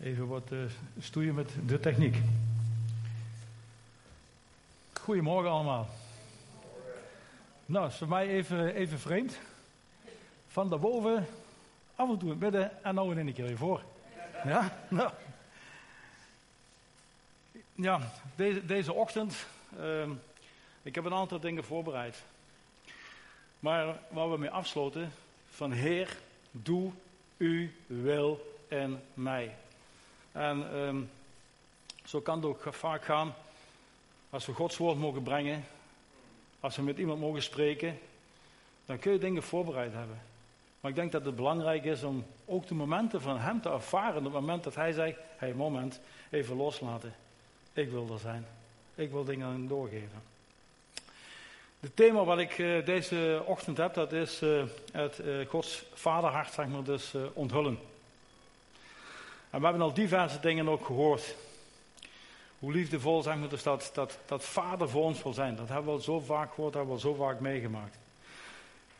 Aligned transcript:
Even 0.00 0.26
wat 0.26 0.52
uh, 0.52 0.58
stoeien 0.98 1.34
met 1.34 1.50
de 1.66 1.80
techniek. 1.80 2.16
Goedemorgen 5.00 5.50
allemaal. 5.50 5.88
Nou, 7.66 7.86
is 7.86 7.94
voor 7.94 8.08
mij 8.08 8.28
even, 8.28 8.74
even 8.74 8.98
vreemd. 8.98 9.38
Van 10.48 10.68
daarboven, 10.68 11.26
af 11.96 12.08
en 12.08 12.18
toe 12.18 12.28
in 12.28 12.34
het 12.34 12.40
midden 12.40 12.84
en 12.84 12.94
nou 12.94 13.10
in 13.10 13.18
één 13.18 13.34
keer 13.34 13.46
weer 13.46 13.56
voor. 13.56 13.82
Ja, 14.44 14.76
nou. 14.88 15.10
Ja, 17.74 18.12
deze, 18.36 18.66
deze 18.66 18.92
ochtend, 18.92 19.46
uh, 19.80 20.08
ik 20.82 20.94
heb 20.94 21.04
een 21.04 21.14
aantal 21.14 21.40
dingen 21.40 21.64
voorbereid. 21.64 22.22
Maar 23.60 23.96
waar 24.08 24.30
we 24.30 24.38
mee 24.38 24.50
afsloten, 24.50 25.12
van 25.50 25.72
Heer, 25.72 26.16
doe 26.50 26.92
u 27.36 27.74
wil 27.86 28.56
en 28.68 29.02
mij. 29.14 29.54
En 30.38 30.76
um, 30.76 31.10
zo 32.04 32.20
kan 32.20 32.36
het 32.36 32.44
ook 32.44 32.62
vaak 32.70 33.04
gaan. 33.04 33.34
Als 34.30 34.46
we 34.46 34.52
Gods 34.52 34.76
woord 34.76 34.98
mogen 34.98 35.22
brengen, 35.22 35.64
als 36.60 36.76
we 36.76 36.82
met 36.82 36.98
iemand 36.98 37.20
mogen 37.20 37.42
spreken, 37.42 37.98
dan 38.86 38.98
kun 38.98 39.12
je 39.12 39.18
dingen 39.18 39.42
voorbereid 39.42 39.92
hebben. 39.92 40.20
Maar 40.80 40.90
ik 40.90 40.96
denk 40.96 41.12
dat 41.12 41.24
het 41.24 41.36
belangrijk 41.36 41.84
is 41.84 42.02
om 42.02 42.26
ook 42.44 42.66
de 42.66 42.74
momenten 42.74 43.20
van 43.20 43.38
Hem 43.38 43.60
te 43.60 43.70
ervaren. 43.70 44.24
Het 44.24 44.32
moment 44.32 44.64
dat 44.64 44.74
Hij 44.74 44.92
zegt, 44.92 45.18
hey, 45.36 45.54
moment, 45.54 46.00
even 46.30 46.56
loslaten. 46.56 47.14
Ik 47.72 47.90
wil 47.90 48.08
er 48.12 48.18
zijn. 48.18 48.46
Ik 48.94 49.10
wil 49.10 49.24
dingen 49.24 49.46
aan 49.46 49.66
doorgeven. 49.66 50.22
Het 51.80 51.96
thema 51.96 52.24
wat 52.24 52.38
ik 52.38 52.58
uh, 52.58 52.84
deze 52.84 53.42
ochtend 53.46 53.76
heb, 53.76 53.94
dat 53.94 54.12
is 54.12 54.42
uh, 54.42 54.62
het 54.92 55.18
uh, 55.18 55.48
Gods 55.48 55.84
vaderhart, 55.94 56.52
zeg 56.52 56.66
maar, 56.66 56.82
dus 56.82 57.14
onthullen. 57.32 57.78
En 59.50 59.58
we 59.58 59.64
hebben 59.64 59.82
al 59.82 59.92
diverse 59.92 60.40
dingen 60.40 60.68
ook 60.68 60.86
gehoord. 60.86 61.34
Hoe 62.58 62.72
liefdevol, 62.72 63.22
zeg 63.22 63.36
maar, 63.36 63.48
dus 63.48 63.62
dat, 63.62 63.90
dat, 63.94 64.18
dat 64.26 64.44
vader 64.44 64.88
voor 64.88 65.02
ons 65.02 65.22
wil 65.22 65.32
zijn. 65.32 65.56
Dat 65.56 65.68
hebben 65.68 65.86
we 65.86 65.90
al 65.90 65.98
zo 65.98 66.20
vaak 66.20 66.54
gehoord, 66.54 66.72
dat 66.72 66.82
hebben 66.82 67.00
we 67.00 67.04
al 67.04 67.14
zo 67.14 67.24
vaak 67.24 67.40
meegemaakt. 67.40 67.98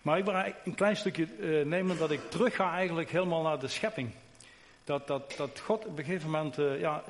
Maar 0.02 0.18
ik 0.18 0.24
wil 0.24 0.34
een 0.64 0.74
klein 0.74 0.96
stukje 0.96 1.26
nemen 1.64 1.98
dat 1.98 2.10
ik 2.10 2.30
terug 2.30 2.54
ga 2.54 2.72
eigenlijk 2.72 3.10
helemaal 3.10 3.42
naar 3.42 3.58
de 3.58 3.68
schepping. 3.68 4.10
Dat, 4.84 5.06
dat, 5.06 5.34
dat 5.36 5.60
God 5.60 5.86
op 5.86 5.98
een 5.98 6.04
gegeven 6.04 6.30
moment 6.30 6.56
ja, 6.80 7.02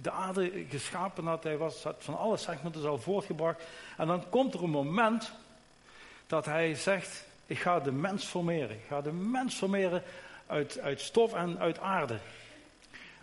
de 0.00 0.10
aarde 0.10 0.64
geschapen 0.68 1.26
had. 1.26 1.42
Hij 1.42 1.56
was, 1.56 1.84
van 1.98 2.18
alles 2.18 2.42
zeg 2.42 2.62
maar, 2.62 2.72
dus 2.72 2.84
al 2.84 2.98
voortgebracht. 2.98 3.62
En 3.96 4.06
dan 4.06 4.28
komt 4.28 4.54
er 4.54 4.62
een 4.62 4.70
moment 4.70 5.32
dat 6.26 6.44
hij 6.44 6.74
zegt: 6.74 7.26
Ik 7.46 7.58
ga 7.58 7.80
de 7.80 7.92
mens 7.92 8.24
formeren. 8.24 8.76
Ik 8.76 8.84
ga 8.88 9.00
de 9.00 9.12
mens 9.12 9.54
formeren 9.54 10.02
uit, 10.46 10.78
uit 10.78 11.00
stof 11.00 11.34
en 11.34 11.58
uit 11.58 11.78
aarde. 11.78 12.18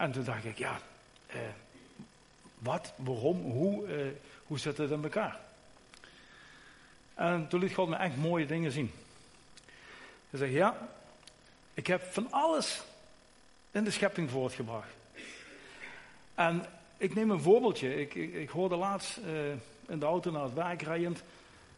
En 0.01 0.11
toen 0.11 0.23
dacht 0.23 0.45
ik: 0.45 0.57
Ja, 0.57 0.79
eh, 1.27 1.39
wat, 2.59 2.93
waarom, 2.95 3.41
hoe, 3.41 3.87
eh, 3.87 4.07
hoe 4.47 4.59
zit 4.59 4.77
het 4.77 4.91
in 4.91 5.03
elkaar? 5.03 5.39
En 7.13 7.47
toen 7.47 7.59
liet 7.59 7.73
God 7.73 7.89
me 7.89 7.95
echt 7.95 8.17
mooie 8.17 8.45
dingen 8.45 8.71
zien. 8.71 8.91
Hij 10.29 10.39
zegt: 10.39 10.51
Ja, 10.51 10.89
ik 11.73 11.87
heb 11.87 12.01
van 12.01 12.31
alles 12.31 12.81
in 13.71 13.83
de 13.83 13.91
schepping 13.91 14.29
voortgebracht. 14.29 14.93
En 16.35 16.65
ik 16.97 17.13
neem 17.13 17.31
een 17.31 17.41
voorbeeldje. 17.41 17.99
Ik, 17.99 18.15
ik, 18.15 18.33
ik 18.33 18.49
hoorde 18.49 18.75
laatst 18.75 19.17
uh, 19.17 19.51
in 19.87 19.99
de 19.99 20.05
auto 20.05 20.31
naar 20.31 20.43
het 20.43 20.53
werk 20.53 20.81
rijend 20.81 21.23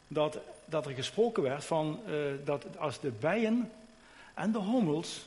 dat, 0.08 0.38
dat 0.66 0.86
er 0.86 0.94
gesproken 0.94 1.44
werd 1.44 1.66
van 1.66 2.00
uh, 2.08 2.34
dat 2.46 2.78
als 2.78 3.00
de 3.00 3.12
bijen 3.12 3.72
en 4.34 4.52
de 4.52 4.58
hommels 4.58 5.26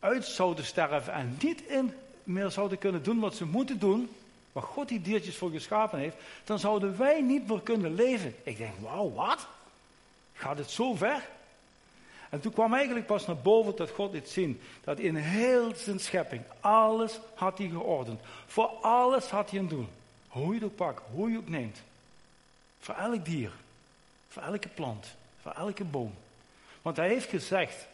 uit 0.00 0.24
zouden 0.24 0.64
sterven 0.64 1.12
en 1.12 1.36
niet 1.42 1.62
in 1.62 1.94
meer 2.22 2.50
zouden 2.50 2.78
kunnen 2.78 3.02
doen 3.02 3.20
wat 3.20 3.34
ze 3.34 3.44
moeten 3.44 3.78
doen, 3.78 4.10
waar 4.52 4.62
God 4.62 4.88
die 4.88 5.02
diertjes 5.02 5.36
voor 5.36 5.50
geschapen 5.50 5.98
heeft, 5.98 6.16
dan 6.44 6.58
zouden 6.58 6.98
wij 6.98 7.20
niet 7.20 7.48
meer 7.48 7.60
kunnen 7.60 7.94
leven. 7.94 8.34
Ik 8.42 8.56
denk, 8.56 8.72
wauw, 8.80 9.12
wat? 9.12 9.46
Gaat 10.32 10.58
het 10.58 10.70
zo 10.70 10.94
ver? 10.94 11.28
En 12.30 12.40
toen 12.40 12.52
kwam 12.52 12.74
eigenlijk 12.74 13.06
pas 13.06 13.26
naar 13.26 13.36
boven 13.36 13.76
dat 13.76 13.90
God 13.90 14.12
dit 14.12 14.28
zien. 14.28 14.60
Dat 14.84 14.98
in 14.98 15.16
heel 15.16 15.72
zijn 15.74 16.00
schepping, 16.00 16.42
alles 16.60 17.20
had 17.34 17.58
hij 17.58 17.68
geordend. 17.68 18.20
Voor 18.46 18.66
alles 18.66 19.30
had 19.30 19.50
hij 19.50 19.58
een 19.58 19.68
doen. 19.68 19.88
Hoe 20.28 20.48
je 20.48 20.54
het 20.54 20.64
ook 20.64 20.76
pakt, 20.76 21.02
hoe 21.12 21.28
je 21.28 21.36
het 21.36 21.44
ook 21.44 21.50
neemt. 21.50 21.82
Voor 22.80 22.94
elk 22.94 23.24
dier. 23.24 23.50
Voor 24.28 24.42
elke 24.42 24.68
plant. 24.68 25.06
Voor 25.42 25.52
elke 25.52 25.84
boom. 25.84 26.14
Want 26.82 26.96
hij 26.96 27.08
heeft 27.08 27.28
gezegd 27.28 27.86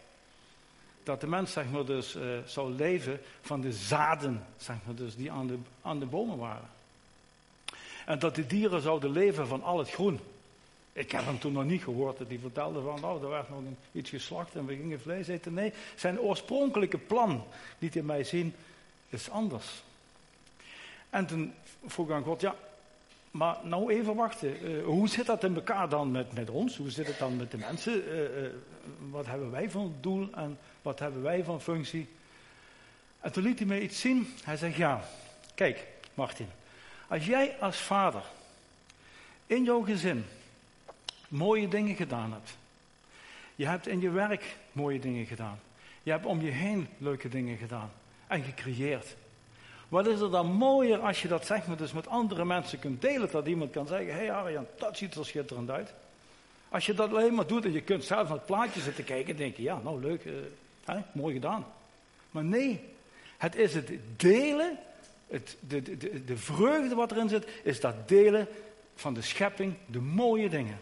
dat 1.03 1.21
de 1.21 1.27
mens 1.27 1.53
zeg 1.53 1.71
maar, 1.71 1.85
dus, 1.85 2.17
uh, 2.17 2.23
zou 2.45 2.73
leven 2.73 3.21
van 3.41 3.61
de 3.61 3.73
zaden 3.73 4.45
zeg 4.57 4.77
maar, 4.85 4.95
dus, 4.95 5.17
die 5.17 5.31
aan 5.31 5.47
de, 5.47 5.59
aan 5.83 5.99
de 5.99 6.07
bomen 6.07 6.39
waren. 6.39 6.69
En 8.07 8.19
dat 8.19 8.35
de 8.35 8.47
dieren 8.47 8.83
zouden 8.83 9.11
leven 9.11 9.47
van 9.47 9.63
al 9.63 9.79
het 9.79 9.91
groen. 9.91 10.21
Ik 10.93 11.11
heb 11.11 11.25
hem 11.25 11.39
toen 11.39 11.53
nog 11.53 11.65
niet 11.65 11.83
gehoord 11.83 12.19
dat 12.19 12.29
hij 12.29 12.39
vertelde 12.39 12.81
van, 12.81 13.01
nou, 13.01 13.23
er 13.23 13.29
werd 13.29 13.49
nog 13.49 13.63
iets 13.93 14.11
geslacht 14.11 14.55
en 14.55 14.67
we 14.67 14.77
gingen 14.77 15.01
vlees 15.01 15.29
eten. 15.29 15.55
Nee, 15.55 15.73
zijn 15.97 16.21
oorspronkelijke 16.21 16.99
plan, 16.99 17.45
liet 17.79 17.95
hij 17.95 18.03
mij 18.03 18.25
zien, 18.25 18.55
is 19.09 19.31
anders. 19.31 19.83
En 21.11 21.27
toen 21.27 21.53
vroeg 21.87 22.11
aan 22.11 22.23
God, 22.23 22.41
ja, 22.41 22.55
maar 23.33 23.57
nou 23.63 23.93
even 23.93 24.15
wachten. 24.15 24.71
Uh, 24.71 24.85
hoe 24.85 25.09
zit 25.09 25.27
dat 25.27 25.45
in 25.45 25.55
elkaar 25.55 25.89
dan 25.89 26.11
met, 26.11 26.33
met 26.33 26.51
ons? 26.51 26.77
Hoe 26.77 26.91
zit 26.91 27.07
het 27.07 27.19
dan 27.19 27.37
met 27.37 27.51
de 27.51 27.59
mensen? 27.59 28.09
Uh, 28.09 28.43
uh, 28.43 28.49
wat 29.11 29.27
hebben 29.27 29.51
wij 29.51 29.71
van 29.71 29.95
doel 30.01 30.29
en 30.35 30.59
wat 30.83 30.99
hebben 30.99 31.23
wij 31.23 31.45
van 31.45 31.61
functie? 31.61 32.09
En 33.21 33.33
toen 33.33 33.43
liet 33.43 33.59
hij 33.59 33.69
mij 33.69 33.81
iets 33.81 34.01
zien. 34.01 34.35
Hij 34.45 34.57
zegt, 34.57 34.77
ja, 34.77 35.05
kijk, 35.55 35.87
Martin. 36.15 36.49
Als 37.09 37.27
jij 37.27 37.57
als 37.61 37.77
vader 37.77 38.23
in 39.47 39.65
jouw 39.65 39.81
gezin 39.81 40.25
mooie 41.29 41.69
dingen 41.69 41.97
gedaan 41.97 42.33
hebt. 42.33 42.57
Je 43.55 43.67
hebt 43.67 43.87
in 43.87 44.01
je 44.01 44.11
werk 44.11 44.57
mooie 44.73 44.99
dingen 44.99 45.27
gedaan. 45.27 45.61
Je 46.03 46.11
hebt 46.11 46.27
om 46.27 46.41
je 46.41 46.51
heen 46.51 46.89
leuke 46.99 47.29
dingen 47.29 47.57
gedaan 47.57 47.91
en 48.27 48.43
gecreëerd. 48.43 49.17
Wat 49.93 50.07
is 50.07 50.21
er 50.21 50.31
dan 50.31 50.47
mooier 50.47 50.99
als 50.99 51.23
je 51.23 51.29
dat 51.29 51.47
zeg 51.47 51.67
maar 51.67 51.77
dus 51.77 51.93
met 51.93 52.09
andere 52.09 52.45
mensen 52.45 52.79
kunt 52.79 53.01
delen, 53.01 53.31
dat 53.31 53.47
iemand 53.47 53.71
kan 53.71 53.87
zeggen, 53.87 54.15
hé 54.15 54.19
hey 54.19 54.33
Arjan, 54.33 54.67
dat 54.79 54.97
ziet 54.97 55.15
er 55.15 55.27
schitterend 55.27 55.71
uit. 55.71 55.93
Als 56.69 56.87
je 56.87 56.95
dat 56.95 57.11
alleen 57.11 57.35
maar 57.35 57.47
doet 57.47 57.65
en 57.65 57.73
je 57.73 57.81
kunt 57.81 58.05
zelf 58.05 58.29
naar 58.29 58.37
het 58.37 58.47
plaatje 58.47 58.81
zitten 58.81 59.05
kijken, 59.05 59.37
denk 59.37 59.57
je, 59.57 59.63
ja, 59.63 59.81
nou 59.85 60.01
leuk, 60.01 60.25
uh, 60.25 60.33
hè, 60.85 60.99
mooi 61.13 61.35
gedaan. 61.35 61.67
Maar 62.31 62.45
nee, 62.45 62.81
het 63.37 63.57
is 63.57 63.75
het 63.75 63.91
delen, 64.17 64.79
het, 65.29 65.57
de, 65.61 65.83
de, 65.83 66.25
de 66.25 66.37
vreugde 66.37 66.95
wat 66.95 67.11
erin 67.11 67.29
zit, 67.29 67.49
is 67.63 67.81
dat 67.81 68.09
delen 68.09 68.49
van 68.95 69.15
de 69.15 69.23
schepping, 69.23 69.75
de 69.87 70.01
mooie 70.01 70.49
dingen. 70.49 70.81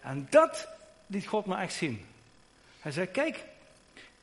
En 0.00 0.26
dat 0.30 0.68
liet 1.06 1.26
God 1.26 1.46
me 1.46 1.56
echt 1.56 1.74
zien. 1.74 2.04
Hij 2.80 2.92
zei, 2.92 3.06
kijk, 3.06 3.44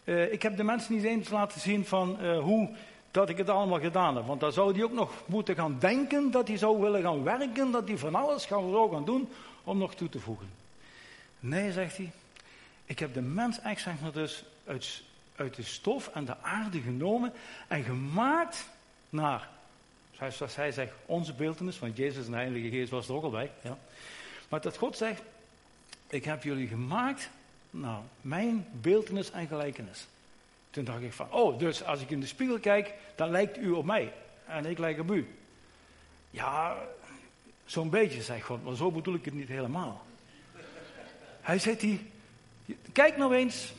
uh, 0.03 0.31
ik 0.31 0.41
heb 0.41 0.57
de 0.57 0.63
mensen 0.63 0.93
niet 0.93 1.03
eens 1.03 1.29
laten 1.29 1.61
zien 1.61 1.85
van 1.85 2.17
uh, 2.21 2.39
hoe 2.39 2.75
dat 3.13 3.29
ik 3.29 3.37
het 3.37 3.49
allemaal 3.49 3.79
gedaan 3.79 4.15
heb. 4.15 4.25
Want 4.25 4.39
dan 4.39 4.53
zou 4.53 4.73
hij 4.73 4.83
ook 4.83 4.91
nog 4.91 5.13
moeten 5.25 5.55
gaan 5.55 5.79
denken 5.79 6.31
dat 6.31 6.47
hij 6.47 6.57
zou 6.57 6.81
willen 6.81 7.01
gaan 7.01 7.23
werken, 7.23 7.71
dat 7.71 7.87
hij 7.87 7.97
van 7.97 8.15
alles 8.15 8.47
zou 8.47 8.91
gaan 8.91 9.05
doen 9.05 9.29
om 9.63 9.77
nog 9.77 9.95
toe 9.95 10.09
te 10.09 10.19
voegen. 10.19 10.49
Nee, 11.39 11.71
zegt 11.71 11.97
hij, 11.97 12.11
ik 12.85 12.99
heb 12.99 13.13
de 13.13 13.21
mens 13.21 13.59
echt 13.59 13.81
zeg 13.81 13.93
maar 14.01 14.11
dus 14.11 14.43
uit, 14.65 15.01
uit 15.35 15.55
de 15.55 15.63
stof 15.63 16.07
en 16.07 16.25
de 16.25 16.37
aarde 16.41 16.81
genomen 16.81 17.33
en 17.67 17.83
gemaakt 17.83 18.69
naar, 19.09 19.49
zoals 20.29 20.55
hij 20.55 20.71
zegt, 20.71 20.93
onze 21.05 21.33
beeldenis, 21.33 21.79
want 21.79 21.97
Jezus 21.97 22.25
en 22.25 22.31
de 22.31 22.37
Heilige 22.37 22.69
Geest 22.69 22.91
was 22.91 23.07
er 23.07 23.13
ook 23.13 23.23
al 23.23 23.29
bij. 23.29 23.51
Ja. 23.61 23.77
Maar 24.49 24.61
dat 24.61 24.77
God 24.77 24.97
zegt, 24.97 25.21
ik 26.07 26.25
heb 26.25 26.43
jullie 26.43 26.67
gemaakt 26.67 27.29
nou, 27.69 28.03
mijn 28.21 28.67
beeldenis 28.71 29.31
en 29.31 29.47
gelijkenis. 29.47 30.07
Toen 30.73 30.83
dacht 30.83 31.01
ik 31.01 31.13
van, 31.13 31.31
oh, 31.31 31.59
dus 31.59 31.83
als 31.83 32.01
ik 32.01 32.09
in 32.09 32.19
de 32.19 32.25
spiegel 32.25 32.59
kijk, 32.59 32.93
dan 33.15 33.29
lijkt 33.29 33.57
u 33.57 33.69
op 33.69 33.85
mij. 33.85 34.13
En 34.45 34.65
ik 34.65 34.77
lijk 34.77 34.99
op 34.99 35.11
u. 35.11 35.27
Ja, 36.29 36.77
zo'n 37.65 37.89
beetje, 37.89 38.21
zegt 38.21 38.45
God, 38.45 38.63
maar 38.63 38.75
zo 38.75 38.91
bedoel 38.91 39.13
ik 39.13 39.25
het 39.25 39.33
niet 39.33 39.47
helemaal. 39.47 40.05
Hij 41.41 41.59
zegt 41.59 41.81
hier, 41.81 41.99
kijk 42.91 43.17
nou 43.17 43.35
eens. 43.35 43.73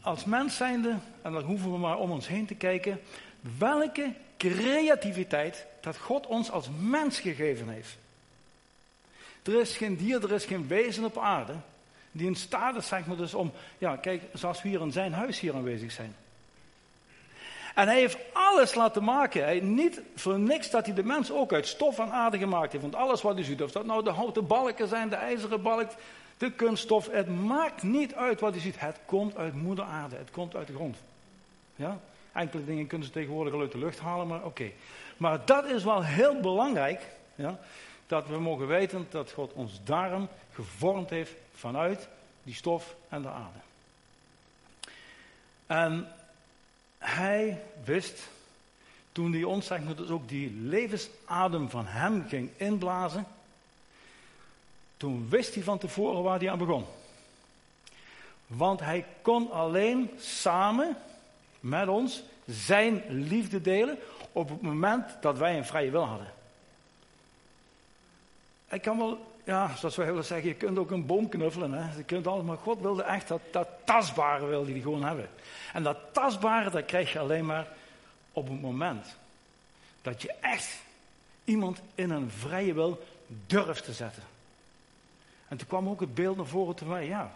Als 0.00 0.24
mens 0.24 0.56
zijnde, 0.56 0.96
en 1.22 1.32
dan 1.32 1.42
hoeven 1.42 1.72
we 1.72 1.78
maar 1.78 1.98
om 1.98 2.10
ons 2.10 2.28
heen 2.28 2.46
te 2.46 2.54
kijken, 2.54 3.00
welke 3.58 4.12
creativiteit 4.36 5.66
dat 5.80 5.96
God 5.96 6.26
ons 6.26 6.50
als 6.50 6.68
mens 6.80 7.20
gegeven 7.20 7.68
heeft. 7.68 7.96
Er 9.42 9.60
is 9.60 9.76
geen 9.76 9.96
dier, 9.96 10.22
er 10.22 10.32
is 10.32 10.44
geen 10.44 10.68
wezen 10.68 11.04
op 11.04 11.18
aarde 11.18 11.54
die 12.12 12.26
in 12.26 12.34
staat 12.34 12.76
is, 12.76 12.88
zeg 12.88 13.06
maar, 13.06 13.16
dus 13.16 13.34
om, 13.34 13.52
ja, 13.78 13.96
kijk, 13.96 14.22
zoals 14.32 14.62
we 14.62 14.68
hier 14.68 14.80
in 14.80 14.92
zijn 14.92 15.12
huis 15.12 15.40
hier 15.40 15.54
aanwezig 15.54 15.92
zijn. 15.92 16.14
En 17.78 17.86
hij 17.86 17.98
heeft 17.98 18.18
alles 18.32 18.74
laten 18.74 19.04
maken. 19.04 19.42
Hij, 19.42 19.60
niet 19.60 20.02
voor 20.14 20.38
niks 20.38 20.70
dat 20.70 20.86
hij 20.86 20.94
de 20.94 21.04
mens 21.04 21.32
ook 21.32 21.52
uit 21.52 21.66
stof 21.66 21.98
en 21.98 22.10
aarde 22.10 22.38
gemaakt 22.38 22.72
heeft. 22.72 22.84
Want 22.84 22.94
alles 22.94 23.22
wat 23.22 23.34
hij 23.34 23.44
ziet, 23.44 23.62
of 23.62 23.70
dat 23.70 23.86
nou 23.86 24.04
de 24.04 24.10
houten 24.10 24.46
balken 24.46 24.88
zijn, 24.88 25.08
de 25.08 25.16
ijzeren 25.16 25.62
balk, 25.62 25.90
de 26.38 26.52
kunststof, 26.52 27.10
het 27.10 27.28
maakt 27.28 27.82
niet 27.82 28.14
uit 28.14 28.40
wat 28.40 28.52
hij 28.52 28.60
ziet. 28.60 28.80
Het 28.80 28.98
komt 29.04 29.36
uit 29.36 29.54
moeder 29.54 29.84
aarde, 29.84 30.16
het 30.16 30.30
komt 30.30 30.56
uit 30.56 30.66
de 30.66 30.74
grond. 30.74 30.96
Ja? 31.76 31.98
Enkele 32.32 32.64
dingen 32.64 32.86
kunnen 32.86 33.06
ze 33.06 33.12
tegenwoordig 33.12 33.54
uit 33.54 33.72
de 33.72 33.78
lucht 33.78 33.98
halen, 33.98 34.26
maar 34.26 34.44
oké. 34.44 34.70
Maar 35.16 35.40
dat 35.44 35.64
is 35.64 35.84
wel 35.84 36.04
heel 36.04 36.40
belangrijk, 36.40 37.02
ja? 37.34 37.58
dat 38.06 38.26
we 38.26 38.38
mogen 38.38 38.66
weten 38.66 39.06
dat 39.10 39.32
God 39.32 39.52
ons 39.52 39.80
daarom 39.84 40.28
gevormd 40.52 41.10
heeft 41.10 41.32
vanuit 41.58 42.08
die 42.42 42.54
stof 42.54 42.94
en 43.08 43.22
de 43.22 43.28
aarde. 43.28 43.58
En 45.66 46.12
hij 46.98 47.62
wist, 47.84 48.28
toen 49.12 49.32
hij 49.32 49.44
ons 49.44 49.66
zeg 49.66 49.82
maar, 49.82 49.94
dus 49.94 50.08
ook 50.08 50.28
die 50.28 50.50
levensadem 50.50 51.70
van 51.70 51.86
hem 51.86 52.28
ging 52.28 52.50
inblazen, 52.56 53.26
toen 54.96 55.28
wist 55.28 55.54
hij 55.54 55.62
van 55.62 55.78
tevoren 55.78 56.22
waar 56.22 56.38
hij 56.38 56.50
aan 56.50 56.58
begon. 56.58 56.86
Want 58.46 58.80
hij 58.80 59.06
kon 59.22 59.50
alleen 59.50 60.10
samen 60.18 60.96
met 61.60 61.88
ons 61.88 62.22
zijn 62.46 63.02
liefde 63.08 63.60
delen 63.60 63.98
op 64.32 64.48
het 64.48 64.60
moment 64.62 65.10
dat 65.20 65.38
wij 65.38 65.56
een 65.56 65.66
vrije 65.66 65.90
wil 65.90 66.04
hadden. 66.04 66.32
Ik 68.68 68.82
kan 68.82 68.98
wel, 68.98 69.27
ja, 69.48 69.76
zoals 69.76 69.96
wij 69.96 70.06
willen 70.06 70.24
zeggen, 70.24 70.48
je 70.48 70.54
kunt 70.54 70.78
ook 70.78 70.90
een 70.90 71.06
boom 71.06 71.28
knuffelen. 71.28 71.72
Hè? 71.72 71.96
Je 71.96 72.04
kunt 72.04 72.26
alles, 72.26 72.44
maar 72.44 72.56
God 72.56 72.80
wilde 72.80 73.02
echt 73.02 73.28
dat, 73.28 73.40
dat 73.50 73.68
tastbare 73.84 74.46
wilde 74.46 74.70
hij 74.70 74.80
gewoon 74.80 75.04
hebben. 75.04 75.28
En 75.72 75.82
dat 75.82 75.96
tastbare, 76.12 76.70
dat 76.70 76.84
krijg 76.84 77.12
je 77.12 77.18
alleen 77.18 77.46
maar 77.46 77.68
op 78.32 78.48
het 78.48 78.60
moment 78.60 79.16
dat 80.02 80.22
je 80.22 80.34
echt 80.40 80.80
iemand 81.44 81.80
in 81.94 82.10
een 82.10 82.30
vrije 82.30 82.74
wil 82.74 83.04
durft 83.46 83.84
te 83.84 83.92
zetten. 83.92 84.22
En 85.48 85.56
toen 85.56 85.66
kwam 85.66 85.88
ook 85.88 86.00
het 86.00 86.14
beeld 86.14 86.36
naar 86.36 86.46
voren 86.46 86.74
te 86.74 86.84
mij, 86.84 87.06
ja, 87.06 87.32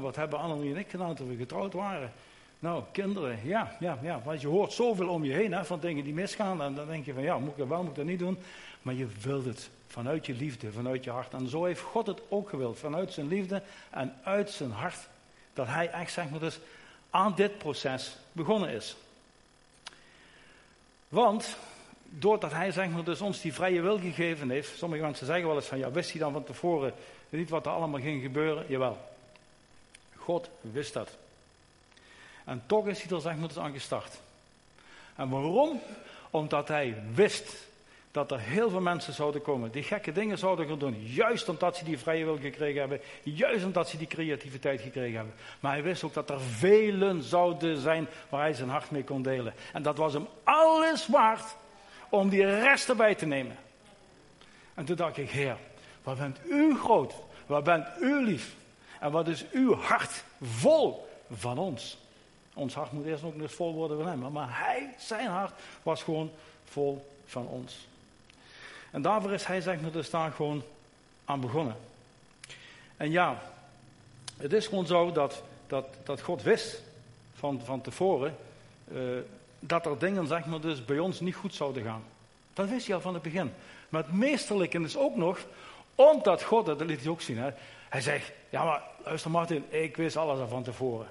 wat 0.00 0.16
hebben 0.16 0.38
Annelie 0.38 0.74
en 0.74 0.80
ik 0.80 0.90
gedaan 0.90 1.14
toen 1.14 1.28
we 1.28 1.36
getrouwd 1.36 1.72
waren? 1.72 2.12
Nou, 2.58 2.82
kinderen, 2.92 3.38
ja, 3.42 3.76
ja, 3.80 3.98
ja. 4.02 4.20
Want 4.24 4.40
je 4.40 4.46
hoort 4.46 4.72
zoveel 4.72 5.08
om 5.08 5.24
je 5.24 5.32
heen 5.32 5.52
hè, 5.52 5.64
van 5.64 5.80
dingen 5.80 6.04
die 6.04 6.14
misgaan. 6.14 6.62
En 6.62 6.74
dan 6.74 6.86
denk 6.86 7.04
je 7.04 7.14
van, 7.14 7.22
ja, 7.22 7.38
moet 7.38 7.50
ik 7.50 7.56
dat 7.56 7.68
wel, 7.68 7.80
moet 7.80 7.90
ik 7.90 7.96
dat 7.96 8.04
niet 8.04 8.18
doen? 8.18 8.38
Maar 8.82 8.94
je 8.94 9.06
wilt 9.20 9.44
het 9.44 9.70
vanuit 9.86 10.26
je 10.26 10.34
liefde, 10.34 10.72
vanuit 10.72 11.04
je 11.04 11.10
hart. 11.10 11.32
En 11.32 11.48
zo 11.48 11.64
heeft 11.64 11.80
God 11.80 12.06
het 12.06 12.20
ook 12.28 12.48
gewild, 12.48 12.78
vanuit 12.78 13.12
zijn 13.12 13.28
liefde 13.28 13.62
en 13.90 14.16
uit 14.22 14.50
zijn 14.50 14.70
hart. 14.70 15.08
Dat 15.52 15.66
hij 15.66 15.90
echt, 15.90 16.12
zeg 16.12 16.30
maar 16.30 16.40
dus, 16.40 16.58
aan 17.10 17.34
dit 17.34 17.58
proces 17.58 18.16
begonnen 18.32 18.70
is. 18.70 18.96
Want, 21.08 21.56
doordat 22.02 22.52
hij, 22.52 22.72
zeg 22.72 22.88
maar 22.88 23.04
dus, 23.04 23.20
ons 23.20 23.40
die 23.40 23.54
vrije 23.54 23.80
wil 23.80 23.98
gegeven 23.98 24.50
heeft. 24.50 24.78
Sommige 24.78 25.02
mensen 25.02 25.26
zeggen 25.26 25.46
wel 25.46 25.56
eens 25.56 25.66
van, 25.66 25.78
ja, 25.78 25.90
wist 25.90 26.10
hij 26.10 26.20
dan 26.20 26.32
van 26.32 26.44
tevoren 26.44 26.92
niet 27.28 27.50
wat 27.50 27.66
er 27.66 27.72
allemaal 27.72 28.00
ging 28.00 28.22
gebeuren? 28.22 28.64
Jawel. 28.68 28.98
God 30.14 30.50
wist 30.60 30.92
dat. 30.92 31.10
En 32.44 32.62
toch 32.66 32.86
is 32.86 33.02
hij 33.02 33.16
er 33.16 33.20
zeg 33.20 33.36
maar 33.36 33.48
dus 33.48 33.58
aan 33.58 33.72
gestart. 33.72 34.20
En 35.16 35.28
waarom? 35.28 35.80
Omdat 36.30 36.68
hij 36.68 37.02
wist 37.14 37.66
dat 38.16 38.30
er 38.30 38.40
heel 38.40 38.70
veel 38.70 38.80
mensen 38.80 39.12
zouden 39.12 39.42
komen 39.42 39.70
die 39.70 39.82
gekke 39.82 40.12
dingen 40.12 40.38
zouden 40.38 40.68
gaan 40.68 40.78
doen. 40.78 40.96
Juist 41.00 41.48
omdat 41.48 41.76
ze 41.76 41.84
die 41.84 41.98
vrije 41.98 42.24
wil 42.24 42.38
gekregen 42.38 42.80
hebben. 42.80 43.00
Juist 43.22 43.64
omdat 43.64 43.88
ze 43.88 43.96
die 43.96 44.06
creativiteit 44.06 44.80
gekregen 44.80 45.16
hebben. 45.16 45.34
Maar 45.60 45.72
hij 45.72 45.82
wist 45.82 46.02
ook 46.02 46.14
dat 46.14 46.30
er 46.30 46.40
velen 46.40 47.22
zouden 47.22 47.78
zijn 47.78 48.08
waar 48.28 48.40
hij 48.40 48.52
zijn 48.52 48.68
hart 48.68 48.90
mee 48.90 49.04
kon 49.04 49.22
delen. 49.22 49.54
En 49.72 49.82
dat 49.82 49.96
was 49.96 50.12
hem 50.12 50.26
alles 50.44 51.06
waard 51.06 51.56
om 52.08 52.28
die 52.28 52.44
rest 52.44 52.88
erbij 52.88 53.14
te 53.14 53.26
nemen. 53.26 53.56
En 54.74 54.84
toen 54.84 54.96
dacht 54.96 55.16
ik, 55.16 55.30
Heer, 55.30 55.56
wat 56.02 56.18
bent 56.18 56.38
u 56.48 56.76
groot? 56.76 57.14
Wat 57.46 57.64
bent 57.64 57.86
u 58.00 58.24
lief? 58.24 58.54
En 59.00 59.10
wat 59.10 59.28
is 59.28 59.44
uw 59.50 59.74
hart 59.74 60.24
vol 60.42 61.08
van 61.30 61.58
ons? 61.58 61.98
Ons 62.54 62.74
hart 62.74 62.92
moet 62.92 63.06
eerst 63.06 63.24
ook 63.24 63.36
nog 63.36 63.54
vol 63.54 63.74
worden 63.74 63.98
van 63.98 64.06
hem. 64.06 64.32
Maar 64.32 64.58
hij, 64.58 64.94
zijn 64.98 65.28
hart, 65.28 65.52
was 65.82 66.02
gewoon 66.02 66.30
vol 66.64 67.06
van 67.24 67.46
ons. 67.46 67.86
En 68.96 69.02
daarvoor 69.02 69.32
is 69.32 69.44
hij, 69.44 69.60
zeg 69.60 69.80
maar, 69.80 69.90
dus 69.90 70.10
daar 70.10 70.32
gewoon 70.32 70.62
aan 71.24 71.40
begonnen. 71.40 71.76
En 72.96 73.10
ja, 73.10 73.42
het 74.36 74.52
is 74.52 74.66
gewoon 74.66 74.86
zo 74.86 75.12
dat, 75.12 75.42
dat, 75.66 75.86
dat 76.04 76.20
God 76.20 76.42
wist 76.42 76.82
van, 77.34 77.60
van 77.64 77.80
tevoren 77.80 78.36
uh, 78.92 79.00
dat 79.58 79.86
er 79.86 79.98
dingen, 79.98 80.26
zeg 80.26 80.46
maar, 80.46 80.60
dus 80.60 80.84
bij 80.84 80.98
ons 80.98 81.20
niet 81.20 81.34
goed 81.34 81.54
zouden 81.54 81.82
gaan. 81.82 82.02
Dat 82.54 82.68
wist 82.68 82.86
hij 82.86 82.94
al 82.94 83.00
van 83.00 83.14
het 83.14 83.22
begin. 83.22 83.52
Maar 83.88 84.02
het 84.02 84.12
meesterlijke 84.12 84.80
is 84.80 84.96
ook 84.96 85.16
nog, 85.16 85.38
omdat 85.94 86.42
God, 86.42 86.66
dat 86.66 86.80
liet 86.80 87.00
hij 87.00 87.10
ook 87.10 87.20
zien, 87.20 87.38
hè, 87.38 87.50
hij 87.88 88.00
zegt, 88.00 88.32
ja 88.50 88.64
maar 88.64 88.82
luister 89.04 89.30
Martin, 89.30 89.64
ik 89.68 89.96
wist 89.96 90.16
alles 90.16 90.40
al 90.40 90.48
van 90.48 90.62
tevoren. 90.62 91.06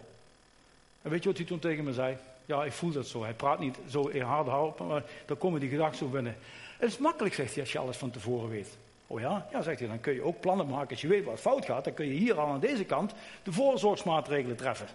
En 1.02 1.10
weet 1.10 1.24
je 1.24 1.30
wat 1.30 1.38
hij 1.38 1.48
toen 1.48 1.60
tegen 1.60 1.84
me 1.84 1.94
zei? 1.94 2.18
Ja, 2.46 2.64
ik 2.64 2.72
voel 2.72 2.92
dat 2.92 3.08
zo. 3.08 3.24
Hij 3.24 3.34
praat 3.34 3.60
niet 3.60 3.78
zo 3.90 4.08
in 4.08 4.22
harde 4.22 4.84
maar 4.84 5.04
dan 5.26 5.38
komen 5.38 5.60
die 5.60 5.70
gedachten 5.70 5.98
zo 5.98 6.08
binnen. 6.08 6.38
Het 6.78 6.90
is 6.90 6.98
makkelijk, 6.98 7.36
zegt 7.36 7.54
hij, 7.54 7.64
als 7.64 7.72
je 7.72 7.80
alles 7.80 7.98
van 7.98 8.12
tevoren 8.12 8.50
weet. 8.50 8.78
Oh 9.08 9.20
ja? 9.20 9.48
Ja, 9.52 9.62
zegt 9.62 9.80
hij, 9.80 9.88
dan 9.88 10.00
kun 10.00 10.14
je 10.14 10.22
ook 10.22 10.40
plannen 10.40 10.68
maken. 10.68 10.90
Als 10.90 11.02
je 11.02 11.08
weet 11.08 11.26
wat 11.26 11.40
fout 11.40 11.66
gaat, 11.66 11.84
dan 11.84 11.94
kun 11.94 12.06
je 12.06 12.14
hier 12.14 12.40
al 12.40 12.48
aan 12.48 12.60
deze 12.60 12.84
kant 12.84 13.14
de 13.44 13.52
voorzorgsmaatregelen 13.52 14.56
treffen. 14.56 14.88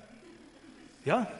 Ja? 1.02 1.30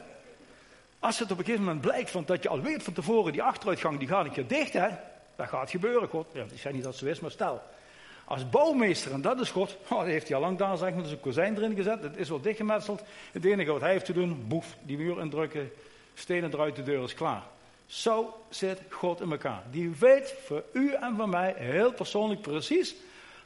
Als 0.99 1.19
het 1.19 1.31
op 1.31 1.37
een 1.37 1.45
gegeven 1.45 1.65
moment 1.65 1.81
blijkt 1.81 2.09
van 2.09 2.23
dat 2.25 2.43
je 2.43 2.49
al 2.49 2.61
weet 2.61 2.83
van 2.83 2.93
tevoren, 2.93 3.31
die 3.31 3.43
achteruitgang 3.43 3.99
die 3.99 4.07
gaat 4.07 4.25
een 4.25 4.31
keer 4.31 4.47
dicht, 4.47 4.73
hè? 4.73 4.87
Dat 5.35 5.47
gaat 5.47 5.69
gebeuren, 5.69 6.09
God. 6.09 6.27
Ja, 6.33 6.43
ik 6.43 6.59
zeg 6.59 6.73
niet 6.73 6.83
dat 6.83 6.91
het 6.91 7.01
zo 7.01 7.07
is, 7.07 7.19
maar 7.19 7.31
stel. 7.31 7.61
Als 8.25 8.49
bouwmeester, 8.49 9.11
en 9.11 9.21
dat 9.21 9.39
is 9.39 9.51
God, 9.51 9.77
oh, 9.89 10.03
heeft 10.03 10.27
hij 10.27 10.37
al 10.37 10.43
lang 10.43 10.57
daar 10.57 10.77
zeg 10.77 10.93
maar, 10.93 11.03
dus 11.03 11.11
een 11.11 11.19
kozijn 11.19 11.55
erin 11.55 11.75
gezet. 11.75 12.03
Het 12.03 12.17
is 12.17 12.29
wel 12.29 12.41
dichtgemetseld. 12.41 13.01
Het 13.31 13.45
enige 13.45 13.71
wat 13.71 13.81
hij 13.81 13.91
heeft 13.91 14.05
te 14.05 14.13
doen, 14.13 14.45
boef, 14.47 14.75
die 14.81 14.97
muur 14.97 15.19
indrukken, 15.19 15.71
stenen 16.13 16.53
eruit, 16.53 16.75
de 16.75 16.83
deur 16.83 17.03
is 17.03 17.13
klaar. 17.13 17.43
Zo 17.91 18.43
zit 18.49 18.79
God 18.89 19.21
in 19.21 19.31
elkaar. 19.31 19.63
Die 19.71 19.89
weet 19.89 20.35
voor 20.45 20.63
u 20.73 20.93
en 20.93 21.15
voor 21.15 21.29
mij 21.29 21.53
heel 21.57 21.93
persoonlijk 21.93 22.41
precies 22.41 22.95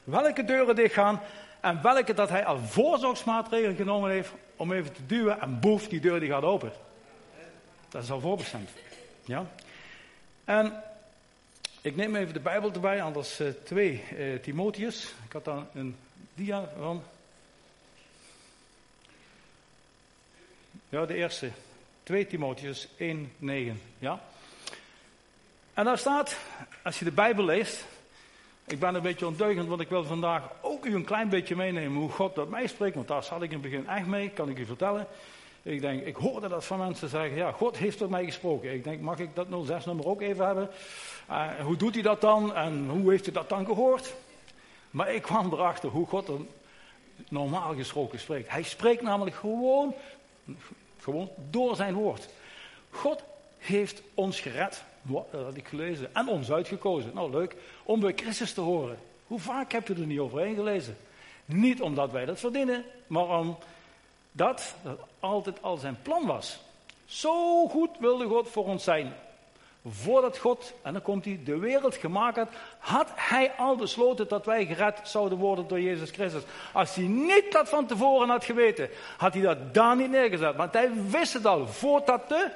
welke 0.04 0.44
deuren 0.44 0.74
dicht 0.74 0.94
gaan 0.94 1.20
en 1.60 1.82
welke 1.82 2.14
dat 2.14 2.28
hij 2.28 2.44
al 2.44 2.58
voorzorgsmaatregelen 2.58 3.76
genomen 3.76 4.10
heeft 4.10 4.30
om 4.56 4.72
even 4.72 4.92
te 4.92 5.06
duwen 5.06 5.40
en 5.40 5.60
boef, 5.60 5.88
die 5.88 6.00
deur 6.00 6.20
die 6.20 6.28
gaat 6.28 6.42
open. 6.42 6.72
Dat 7.88 8.02
is 8.02 8.10
al 8.10 8.20
voorbestemd. 8.20 8.70
Ja? 9.24 9.46
En 10.44 10.82
ik 11.80 11.96
neem 11.96 12.16
even 12.16 12.32
de 12.32 12.40
Bijbel 12.40 12.72
erbij, 12.72 13.02
anders 13.02 13.40
uh, 13.40 13.48
2 13.64 14.04
uh, 14.12 14.38
Timotheus. 14.38 15.14
Ik 15.24 15.32
had 15.32 15.44
daar 15.44 15.62
een 15.74 15.96
dia 16.34 16.70
van. 16.78 17.02
Ja, 20.88 21.06
de 21.06 21.14
eerste. 21.14 21.50
2 22.02 22.26
Timotheus 22.26 22.88
1, 22.96 23.32
9. 23.38 23.80
Ja? 23.98 24.20
En 25.76 25.84
daar 25.84 25.98
staat, 25.98 26.36
als 26.82 26.98
je 26.98 27.04
de 27.04 27.12
Bijbel 27.12 27.44
leest, 27.44 27.84
ik 28.66 28.78
ben 28.78 28.94
een 28.94 29.02
beetje 29.02 29.26
ondeugend, 29.26 29.68
want 29.68 29.80
ik 29.80 29.88
wil 29.88 30.04
vandaag 30.04 30.42
ook 30.60 30.84
u 30.84 30.94
een 30.94 31.04
klein 31.04 31.28
beetje 31.28 31.56
meenemen 31.56 32.00
hoe 32.00 32.10
God 32.10 32.34
tot 32.34 32.50
mij 32.50 32.66
spreekt, 32.66 32.94
want 32.94 33.08
daar 33.08 33.22
zat 33.22 33.42
ik 33.42 33.50
in 33.50 33.58
het 33.62 33.70
begin 33.70 33.88
echt 33.88 34.06
mee, 34.06 34.28
kan 34.30 34.48
ik 34.48 34.58
u 34.58 34.64
vertellen. 34.64 35.06
Ik 35.62 35.80
denk, 35.80 36.04
ik 36.04 36.16
hoorde 36.16 36.48
dat 36.48 36.64
van 36.64 36.78
mensen 36.78 37.08
zeggen, 37.08 37.36
ja, 37.36 37.52
God 37.52 37.76
heeft 37.76 37.98
tot 37.98 38.10
mij 38.10 38.24
gesproken. 38.24 38.72
Ik 38.72 38.84
denk, 38.84 39.00
mag 39.00 39.18
ik 39.18 39.28
dat 39.34 39.46
06 39.66 39.84
nummer 39.84 40.06
ook 40.06 40.20
even 40.20 40.46
hebben? 40.46 40.70
Uh, 41.30 41.48
hoe 41.62 41.76
doet 41.76 41.94
hij 41.94 42.02
dat 42.02 42.20
dan 42.20 42.54
en 42.54 42.88
hoe 42.88 43.10
heeft 43.10 43.24
hij 43.24 43.34
dat 43.34 43.48
dan 43.48 43.64
gehoord? 43.66 44.14
Maar 44.90 45.14
ik 45.14 45.22
kwam 45.22 45.52
erachter 45.52 45.88
hoe 45.88 46.06
God 46.06 46.28
er 46.28 46.40
normaal 47.28 47.74
gesproken 47.74 48.18
spreekt. 48.18 48.50
Hij 48.50 48.62
spreekt 48.62 49.02
namelijk 49.02 49.36
gewoon, 49.36 49.94
gewoon 51.00 51.30
door 51.50 51.76
zijn 51.76 51.94
woord. 51.94 52.28
God 52.90 53.22
heeft 53.58 54.02
ons 54.14 54.40
gered. 54.40 54.84
Dat 55.06 55.42
had 55.42 55.56
ik 55.56 55.68
gelezen. 55.68 56.14
En 56.14 56.28
ons 56.28 56.52
uitgekozen. 56.52 57.10
Nou, 57.14 57.30
leuk. 57.30 57.56
Om 57.82 58.00
bij 58.00 58.12
Christus 58.16 58.52
te 58.52 58.60
horen. 58.60 58.98
Hoe 59.26 59.40
vaak 59.40 59.72
heb 59.72 59.88
je 59.88 59.94
er 59.94 60.00
niet 60.00 60.18
overheen 60.18 60.54
gelezen? 60.54 60.96
Niet 61.44 61.82
omdat 61.82 62.10
wij 62.10 62.24
dat 62.24 62.40
verdienen, 62.40 62.84
maar 63.06 63.38
omdat 63.38 63.64
dat 64.32 64.74
altijd 65.20 65.62
al 65.62 65.76
zijn 65.76 65.98
plan 66.02 66.26
was. 66.26 66.58
Zo 67.04 67.68
goed 67.68 67.90
wilde 67.98 68.26
God 68.26 68.48
voor 68.48 68.64
ons 68.64 68.84
zijn. 68.84 69.12
Voordat 69.88 70.38
God, 70.38 70.72
en 70.82 70.92
dan 70.92 71.02
komt 71.02 71.24
hij, 71.24 71.40
de 71.44 71.58
wereld 71.58 71.94
gemaakt 71.94 72.36
had, 72.36 72.48
had 72.78 73.08
hij 73.14 73.52
al 73.52 73.76
besloten 73.76 74.28
dat 74.28 74.46
wij 74.46 74.66
gered 74.66 75.00
zouden 75.02 75.38
worden 75.38 75.68
door 75.68 75.80
Jezus 75.80 76.10
Christus. 76.10 76.42
Als 76.72 76.94
hij 76.94 77.04
niet 77.04 77.52
dat 77.52 77.68
van 77.68 77.86
tevoren 77.86 78.28
had 78.28 78.44
geweten, 78.44 78.88
had 79.16 79.32
hij 79.32 79.42
dat 79.42 79.74
daar 79.74 79.96
niet 79.96 80.10
neergezet. 80.10 80.56
Want 80.56 80.72
hij 80.72 80.90
wist 81.08 81.32
het 81.32 81.46
al, 81.46 81.66
voordat 81.66 82.28
de 82.28 82.50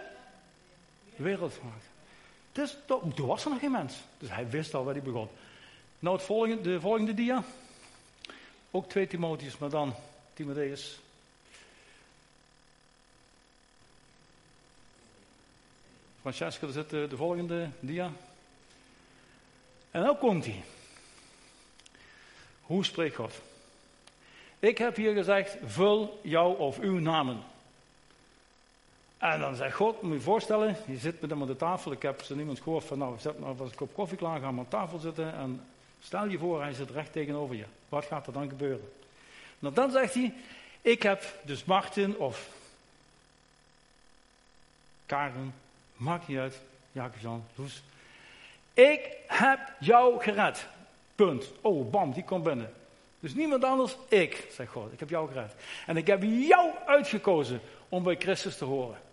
wereld 1.16 1.59
maakte. 1.62 1.89
Dus 2.52 2.76
toen 2.87 3.26
was 3.26 3.45
er 3.45 3.50
nog 3.50 3.61
geen 3.61 3.71
mens. 3.71 3.95
Dus 4.19 4.30
hij 4.30 4.50
wist 4.50 4.75
al 4.75 4.85
waar 4.85 4.95
hij 4.95 5.02
begon. 5.02 5.28
Nou, 5.99 6.16
het 6.16 6.64
de 6.64 6.80
volgende 6.80 7.14
dia. 7.14 7.45
Ook 8.71 8.88
twee 8.88 9.07
Timotheus, 9.07 9.59
maar 9.59 9.71
dan 9.71 9.95
Timotheus. 10.35 10.99
Francesca, 16.21 16.66
er 16.66 16.73
zit 16.73 16.90
de, 16.90 17.07
de 17.09 17.16
volgende 17.16 17.69
dia. 17.80 18.12
En 19.90 20.02
nou 20.02 20.16
komt 20.16 20.45
hij. 20.45 20.62
Hoe 22.61 22.85
spreekt 22.85 23.16
God? 23.16 23.33
Ik 24.59 24.78
heb 24.78 24.97
hier 24.97 25.14
gezegd, 25.14 25.57
vul 25.64 26.21
jou 26.23 26.59
of 26.59 26.78
uw 26.78 26.99
namen. 26.99 27.42
En 29.20 29.40
dan 29.40 29.54
zegt 29.54 29.74
God, 29.74 30.02
moet 30.02 30.14
je 30.14 30.20
voorstellen, 30.20 30.76
je 30.86 30.96
zit 30.96 31.20
met 31.20 31.30
hem 31.30 31.40
aan 31.40 31.46
de 31.46 31.56
tafel. 31.56 31.92
Ik 31.92 32.02
heb 32.02 32.22
zo 32.22 32.34
niemand 32.34 32.60
gehoord 32.60 32.84
van, 32.84 32.98
nou, 32.98 33.18
zet 33.18 33.38
maar 33.38 33.48
een 33.48 33.74
kop 33.74 33.94
koffie 33.94 34.16
klaar, 34.16 34.40
ga 34.40 34.50
maar 34.50 34.64
aan 34.64 34.70
tafel 34.70 34.98
zitten. 34.98 35.34
En 35.34 35.66
stel 36.02 36.26
je 36.26 36.38
voor, 36.38 36.62
hij 36.62 36.72
zit 36.72 36.90
recht 36.90 37.12
tegenover 37.12 37.56
je. 37.56 37.64
Wat 37.88 38.04
gaat 38.04 38.26
er 38.26 38.32
dan 38.32 38.48
gebeuren? 38.48 38.92
Nou, 39.58 39.74
dan 39.74 39.90
zegt 39.90 40.14
hij, 40.14 40.34
ik 40.82 41.02
heb 41.02 41.24
dus 41.42 41.64
Martin 41.64 42.16
of 42.16 42.48
Karen, 45.06 45.54
maakt 45.96 46.28
niet 46.28 46.38
uit, 46.38 46.60
Jacob 46.92 47.20
Jan, 47.20 47.44
Loes. 47.54 47.82
Ik 48.74 49.16
heb 49.26 49.60
jou 49.80 50.20
gered. 50.20 50.66
Punt. 51.14 51.52
Oh, 51.60 51.90
bam, 51.90 52.12
die 52.12 52.24
komt 52.24 52.44
binnen. 52.44 52.72
Dus 53.18 53.34
niemand 53.34 53.64
anders, 53.64 53.96
ik, 54.08 54.48
zegt 54.52 54.72
God. 54.72 54.92
Ik 54.92 55.00
heb 55.00 55.10
jou 55.10 55.28
gered. 55.28 55.52
En 55.86 55.96
ik 55.96 56.06
heb 56.06 56.22
jou 56.22 56.70
uitgekozen 56.86 57.60
om 57.88 58.02
bij 58.02 58.16
Christus 58.16 58.56
te 58.56 58.64
horen. 58.64 59.08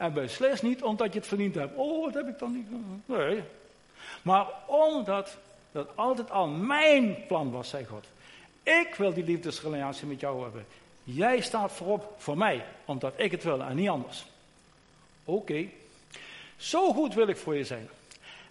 En 0.00 0.12
beslist 0.12 0.62
niet 0.62 0.82
omdat 0.82 1.12
je 1.12 1.18
het 1.18 1.28
verdiend 1.28 1.54
hebt. 1.54 1.76
Oh, 1.76 2.04
wat 2.04 2.14
heb 2.14 2.28
ik 2.28 2.38
dan 2.38 2.52
niet 2.52 2.66
Nee. 3.06 3.42
Maar 4.22 4.46
omdat 4.66 5.36
dat 5.72 5.88
altijd 5.94 6.30
al 6.30 6.46
mijn 6.46 7.26
plan 7.26 7.50
was, 7.50 7.68
zei 7.68 7.84
God. 7.84 8.06
Ik 8.62 8.94
wil 8.94 9.12
die 9.12 9.24
liefdesrelatie 9.24 10.06
met 10.06 10.20
jou 10.20 10.42
hebben. 10.42 10.66
Jij 11.04 11.40
staat 11.40 11.72
voorop 11.72 12.14
voor 12.18 12.36
mij, 12.36 12.64
omdat 12.84 13.12
ik 13.16 13.30
het 13.30 13.42
wil 13.42 13.62
en 13.62 13.76
niet 13.76 13.88
anders. 13.88 14.26
Oké, 15.24 15.68
zo 16.56 16.92
goed 16.92 17.14
wil 17.14 17.28
ik 17.28 17.36
voor 17.36 17.56
je 17.56 17.64
zijn. 17.64 17.88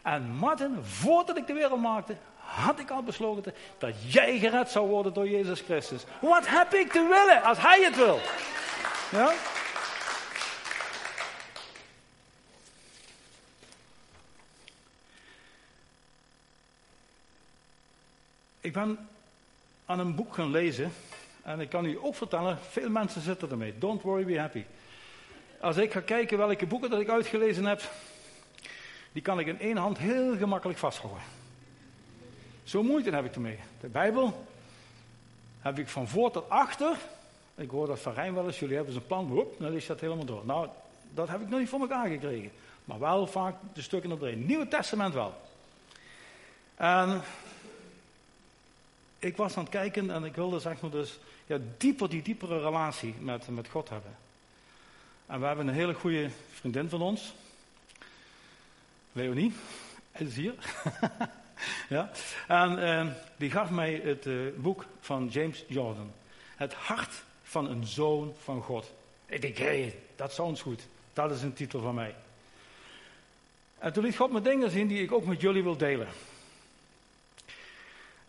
En 0.01 0.23
Martin, 0.23 0.77
voordat 0.81 1.37
ik 1.37 1.47
de 1.47 1.53
wereld 1.53 1.81
maakte, 1.81 2.15
had 2.35 2.79
ik 2.79 2.89
al 2.89 3.03
besloten 3.03 3.53
dat 3.77 3.93
jij 4.13 4.39
gered 4.39 4.69
zou 4.69 4.87
worden 4.87 5.13
door 5.13 5.29
Jezus 5.29 5.61
Christus. 5.61 6.03
Wat 6.19 6.47
heb 6.47 6.73
ik 6.73 6.91
te 6.91 7.01
willen 7.01 7.43
als 7.43 7.57
Hij 7.61 7.83
het 7.83 7.95
wil? 7.95 8.19
Ja? 9.11 9.33
Ik 18.69 18.75
ben 18.75 19.09
aan 19.85 19.99
een 19.99 20.15
boek 20.15 20.33
gaan 20.33 20.51
lezen. 20.51 20.91
En 21.41 21.59
ik 21.59 21.69
kan 21.69 21.85
u 21.85 21.99
ook 22.01 22.15
vertellen, 22.15 22.57
veel 22.69 22.89
mensen 22.89 23.21
zitten 23.21 23.49
ermee. 23.49 23.77
Don't 23.77 24.01
worry, 24.01 24.25
be 24.25 24.39
happy. 24.39 24.63
Als 25.59 25.77
ik 25.77 25.91
ga 25.91 25.99
kijken 25.99 26.37
welke 26.37 26.65
boeken 26.65 26.89
dat 26.89 26.99
ik 26.99 27.09
uitgelezen 27.09 27.65
heb, 27.65 27.81
die 29.11 29.21
kan 29.21 29.39
ik 29.39 29.47
in 29.47 29.59
één 29.59 29.77
hand 29.77 29.97
heel 29.97 30.37
gemakkelijk 30.37 30.79
vasthouden. 30.79 31.23
Zo 32.63 32.83
moeite 32.83 33.09
heb 33.09 33.25
ik 33.25 33.35
ermee. 33.35 33.59
De 33.79 33.87
Bijbel 33.87 34.45
heb 35.59 35.79
ik 35.79 35.87
van 35.87 36.07
voor 36.07 36.31
tot 36.31 36.49
achter. 36.49 36.97
Ik 37.55 37.69
hoor 37.69 37.87
dat 37.87 37.99
van 37.99 38.13
Rijn 38.13 38.33
wel 38.33 38.45
eens, 38.45 38.59
jullie 38.59 38.75
hebben 38.75 38.95
een 38.95 39.07
plan, 39.07 39.27
hoep, 39.27 39.59
dan 39.59 39.71
lees 39.71 39.85
dat 39.85 39.99
helemaal 39.99 40.25
door. 40.25 40.45
Nou, 40.45 40.67
dat 41.13 41.29
heb 41.29 41.41
ik 41.41 41.49
nog 41.49 41.59
niet 41.59 41.69
voor 41.69 41.79
elkaar 41.81 42.07
gekregen. 42.07 42.51
Maar 42.85 42.99
wel 42.99 43.27
vaak 43.27 43.55
de 43.73 43.81
stukken 43.81 44.11
erin. 44.11 44.45
Nieuwe 44.45 44.67
Testament 44.67 45.13
wel. 45.13 45.33
En 46.75 47.21
ik 49.19 49.37
was 49.37 49.57
aan 49.57 49.63
het 49.63 49.71
kijken 49.71 50.09
en 50.09 50.23
ik 50.23 50.35
wilde 50.35 50.59
zeg 50.59 50.81
maar 50.81 50.91
dus 50.91 51.19
ja, 51.45 51.57
dieper 51.77 52.09
die 52.09 52.21
diepere 52.21 52.59
relatie 52.59 53.15
met, 53.19 53.47
met 53.47 53.67
God 53.67 53.89
hebben. 53.89 54.15
En 55.25 55.39
we 55.39 55.45
hebben 55.45 55.67
een 55.67 55.73
hele 55.73 55.93
goede 55.93 56.29
vriendin 56.51 56.89
van 56.89 57.01
ons. 57.01 57.33
Leonie. 59.11 59.53
Is 60.11 60.35
hier. 60.35 60.53
ja. 61.89 62.11
En 62.47 62.79
uh, 62.79 63.07
die 63.37 63.51
gaf 63.51 63.69
mij 63.69 64.01
het 64.03 64.25
uh, 64.25 64.53
boek 64.55 64.85
van 64.99 65.27
James 65.27 65.63
Jordan. 65.67 66.11
Het 66.55 66.73
hart 66.73 67.23
van 67.43 67.69
een 67.69 67.85
zoon 67.85 68.35
van 68.43 68.61
God. 68.61 68.91
Ik 69.25 69.41
denk, 69.41 69.57
hé, 69.57 69.65
hey, 69.65 69.99
dat 70.15 70.33
sounds 70.33 70.61
goed. 70.61 70.87
Dat 71.13 71.31
is 71.31 71.41
een 71.41 71.53
titel 71.53 71.81
van 71.81 71.95
mij. 71.95 72.15
En 73.77 73.93
toen 73.93 74.03
liet 74.03 74.15
God 74.15 74.31
me 74.31 74.41
dingen 74.41 74.71
zien 74.71 74.87
die 74.87 75.03
ik 75.03 75.11
ook 75.11 75.25
met 75.25 75.41
jullie 75.41 75.63
wil 75.63 75.77
delen. 75.77 76.07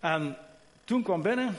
En 0.01 0.37
toen 0.91 1.03
kwam 1.03 1.23
binnen, 1.23 1.57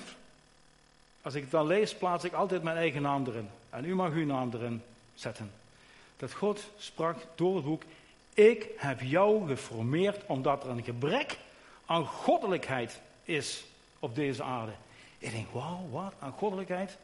als 1.22 1.34
ik 1.34 1.42
het 1.42 1.52
dan 1.52 1.68
lees, 1.68 1.96
plaats 1.96 2.24
ik 2.24 2.34
altijd 2.34 2.64
mijn 2.64 2.78
eigen 2.78 3.02
naam 3.02 3.26
erin. 3.26 3.50
En 3.70 3.86
u 3.86 3.96
mag 3.96 4.12
uw 4.12 4.26
naam 4.26 4.50
erin 4.54 4.82
zetten. 5.16 5.52
Dat 6.18 6.34
God 6.34 6.64
sprak 6.78 7.18
door 7.36 7.56
het 7.56 7.66
boek, 7.66 7.84
ik 8.34 8.68
heb 8.78 9.02
jou 9.02 9.48
geformeerd 9.48 10.26
omdat 10.26 10.64
er 10.64 10.70
een 10.70 10.84
gebrek 10.84 11.38
aan 11.86 12.06
goddelijkheid 12.06 13.00
is 13.24 13.64
op 14.00 14.16
deze 14.16 14.44
aarde. 14.44 14.72
Ik 15.18 15.32
denk, 15.32 15.48
wauw, 15.52 15.88
wat? 15.92 16.14
Aan 16.20 16.32
goddelijkheid? 16.32 16.98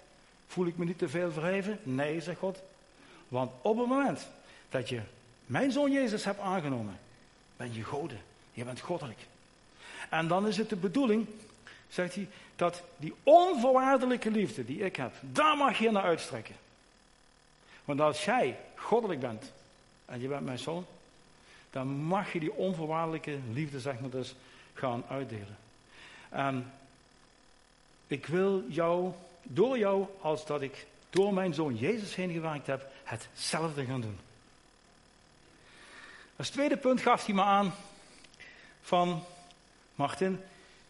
Voel 0.47 0.65
ik 0.65 0.77
me 0.77 0.85
niet 0.85 0.97
te 0.97 1.09
veel 1.09 1.31
verheven? 1.31 1.79
Nee, 1.83 2.21
zegt 2.21 2.39
God. 2.39 2.59
Want 3.27 3.51
op 3.61 3.77
het 3.77 3.87
moment 3.87 4.27
dat 4.69 4.89
je 4.89 5.01
mijn 5.45 5.71
zoon 5.71 5.91
Jezus 5.91 6.23
hebt 6.23 6.39
aangenomen, 6.39 6.99
ben 7.57 7.73
je 7.73 7.83
goden. 7.83 8.21
Je 8.53 8.63
bent 8.63 8.79
goddelijk. 8.79 9.19
En 10.09 10.27
dan 10.27 10.47
is 10.47 10.57
het 10.57 10.69
de 10.69 10.75
bedoeling, 10.75 11.27
zegt 11.89 12.15
hij, 12.15 12.27
dat 12.55 12.81
die 12.97 13.13
onvoorwaardelijke 13.23 14.31
liefde 14.31 14.65
die 14.65 14.79
ik 14.79 14.95
heb, 14.95 15.13
daar 15.21 15.57
mag 15.57 15.77
je 15.77 15.91
naar 15.91 16.03
uitstrekken. 16.03 16.55
Want 17.85 18.01
als 18.01 18.25
jij 18.25 18.59
goddelijk 18.75 19.19
bent 19.19 19.51
en 20.05 20.21
je 20.21 20.27
bent 20.27 20.45
mijn 20.45 20.59
zoon, 20.59 20.85
dan 21.69 21.87
mag 21.87 22.33
je 22.33 22.39
die 22.39 22.53
onvoorwaardelijke 22.53 23.39
liefde, 23.51 23.79
zeg 23.79 23.99
maar 23.99 24.09
dus, 24.09 24.35
gaan 24.73 25.03
uitdelen. 25.09 25.57
En 26.29 26.73
ik 28.07 28.25
wil 28.25 28.63
jou, 28.69 29.11
door 29.43 29.77
jou, 29.77 30.05
als 30.21 30.45
dat 30.45 30.61
ik 30.61 30.85
door 31.09 31.33
mijn 31.33 31.53
zoon 31.53 31.75
Jezus 31.75 32.15
heen 32.15 32.31
gewerkt 32.31 32.67
heb, 32.67 32.85
hetzelfde 33.03 33.85
gaan 33.85 34.01
doen. 34.01 34.19
Als 36.35 36.49
tweede 36.49 36.77
punt 36.77 37.01
gaf 37.01 37.25
hij 37.25 37.35
me 37.35 37.41
aan 37.41 37.73
van, 38.81 39.23
Martin, 39.95 40.39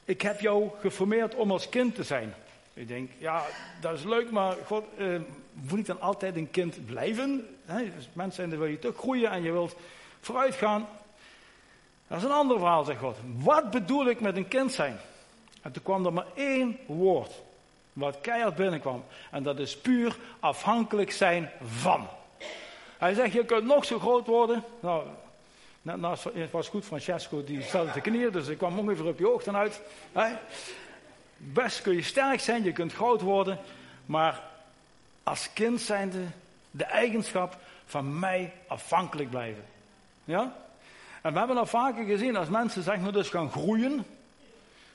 ik 0.07 0.21
heb 0.21 0.39
jou 0.39 0.69
geformeerd 0.79 1.35
om 1.35 1.51
als 1.51 1.69
kind 1.69 1.95
te 1.95 2.03
zijn. 2.03 2.33
Ik 2.73 2.87
denk, 2.87 3.11
ja, 3.17 3.43
dat 3.81 3.93
is 3.93 4.03
leuk, 4.03 4.31
maar 4.31 4.55
God, 4.65 4.83
eh, 4.97 5.07
moet 5.51 5.79
ik 5.79 5.85
dan 5.85 6.01
altijd 6.01 6.35
een 6.35 6.51
kind 6.51 6.85
blijven? 6.85 7.57
Hè? 7.65 7.91
Als 7.95 8.09
mens 8.13 8.35
zijn, 8.35 8.49
wil 8.49 8.65
je 8.65 8.79
toch 8.79 8.97
groeien 8.97 9.31
en 9.31 9.43
je 9.43 9.51
wilt 9.51 9.75
vooruit 10.19 10.55
gaan. 10.55 10.87
Dat 12.07 12.17
is 12.17 12.23
een 12.23 12.31
ander 12.31 12.57
verhaal, 12.57 12.83
zegt 12.83 12.99
God. 12.99 13.17
Wat 13.37 13.71
bedoel 13.71 14.09
ik 14.09 14.19
met 14.19 14.35
een 14.35 14.47
kind 14.47 14.71
zijn? 14.71 14.97
En 15.61 15.71
toen 15.71 15.83
kwam 15.83 16.05
er 16.05 16.13
maar 16.13 16.27
één 16.35 16.77
woord, 16.85 17.31
wat 17.93 18.21
keihard 18.21 18.55
binnenkwam. 18.55 19.03
En 19.31 19.43
dat 19.43 19.59
is 19.59 19.77
puur 19.77 20.17
afhankelijk 20.39 21.11
zijn 21.11 21.51
van. 21.63 22.07
Hij 22.97 23.13
zegt, 23.13 23.33
je 23.33 23.45
kunt 23.45 23.65
nog 23.65 23.85
zo 23.85 23.99
groot 23.99 24.27
worden. 24.27 24.63
Nou, 24.79 25.03
net 25.87 25.99
naast, 25.99 26.23
het 26.23 26.51
was 26.51 26.67
goed, 26.67 26.85
Francesco, 26.85 27.43
die 27.43 27.61
stelde 27.61 27.91
te 27.91 28.01
knieën, 28.01 28.31
dus 28.31 28.47
ik 28.47 28.57
kwam 28.57 28.79
ongeveer 28.79 29.05
op 29.05 29.19
je 29.19 29.33
oog 29.33 29.47
uit. 29.47 29.81
Best 31.37 31.81
kun 31.81 31.93
je 31.93 32.01
sterk 32.01 32.39
zijn, 32.39 32.63
je 32.63 32.71
kunt 32.71 32.93
groot 32.93 33.21
worden, 33.21 33.59
maar 34.05 34.41
als 35.23 35.53
kind 35.53 35.81
zijnde 35.81 36.23
de 36.71 36.83
eigenschap 36.83 37.57
van 37.85 38.19
mij 38.19 38.53
afhankelijk 38.67 39.29
blijven. 39.29 39.63
Ja? 40.23 40.55
En 41.21 41.33
we 41.33 41.39
hebben 41.39 41.57
al 41.57 41.65
vaker 41.65 42.05
gezien, 42.05 42.35
als 42.35 42.49
mensen 42.49 42.83
zeg 42.83 42.99
maar 42.99 43.11
dus 43.11 43.29
gaan 43.29 43.51
groeien, 43.51 44.05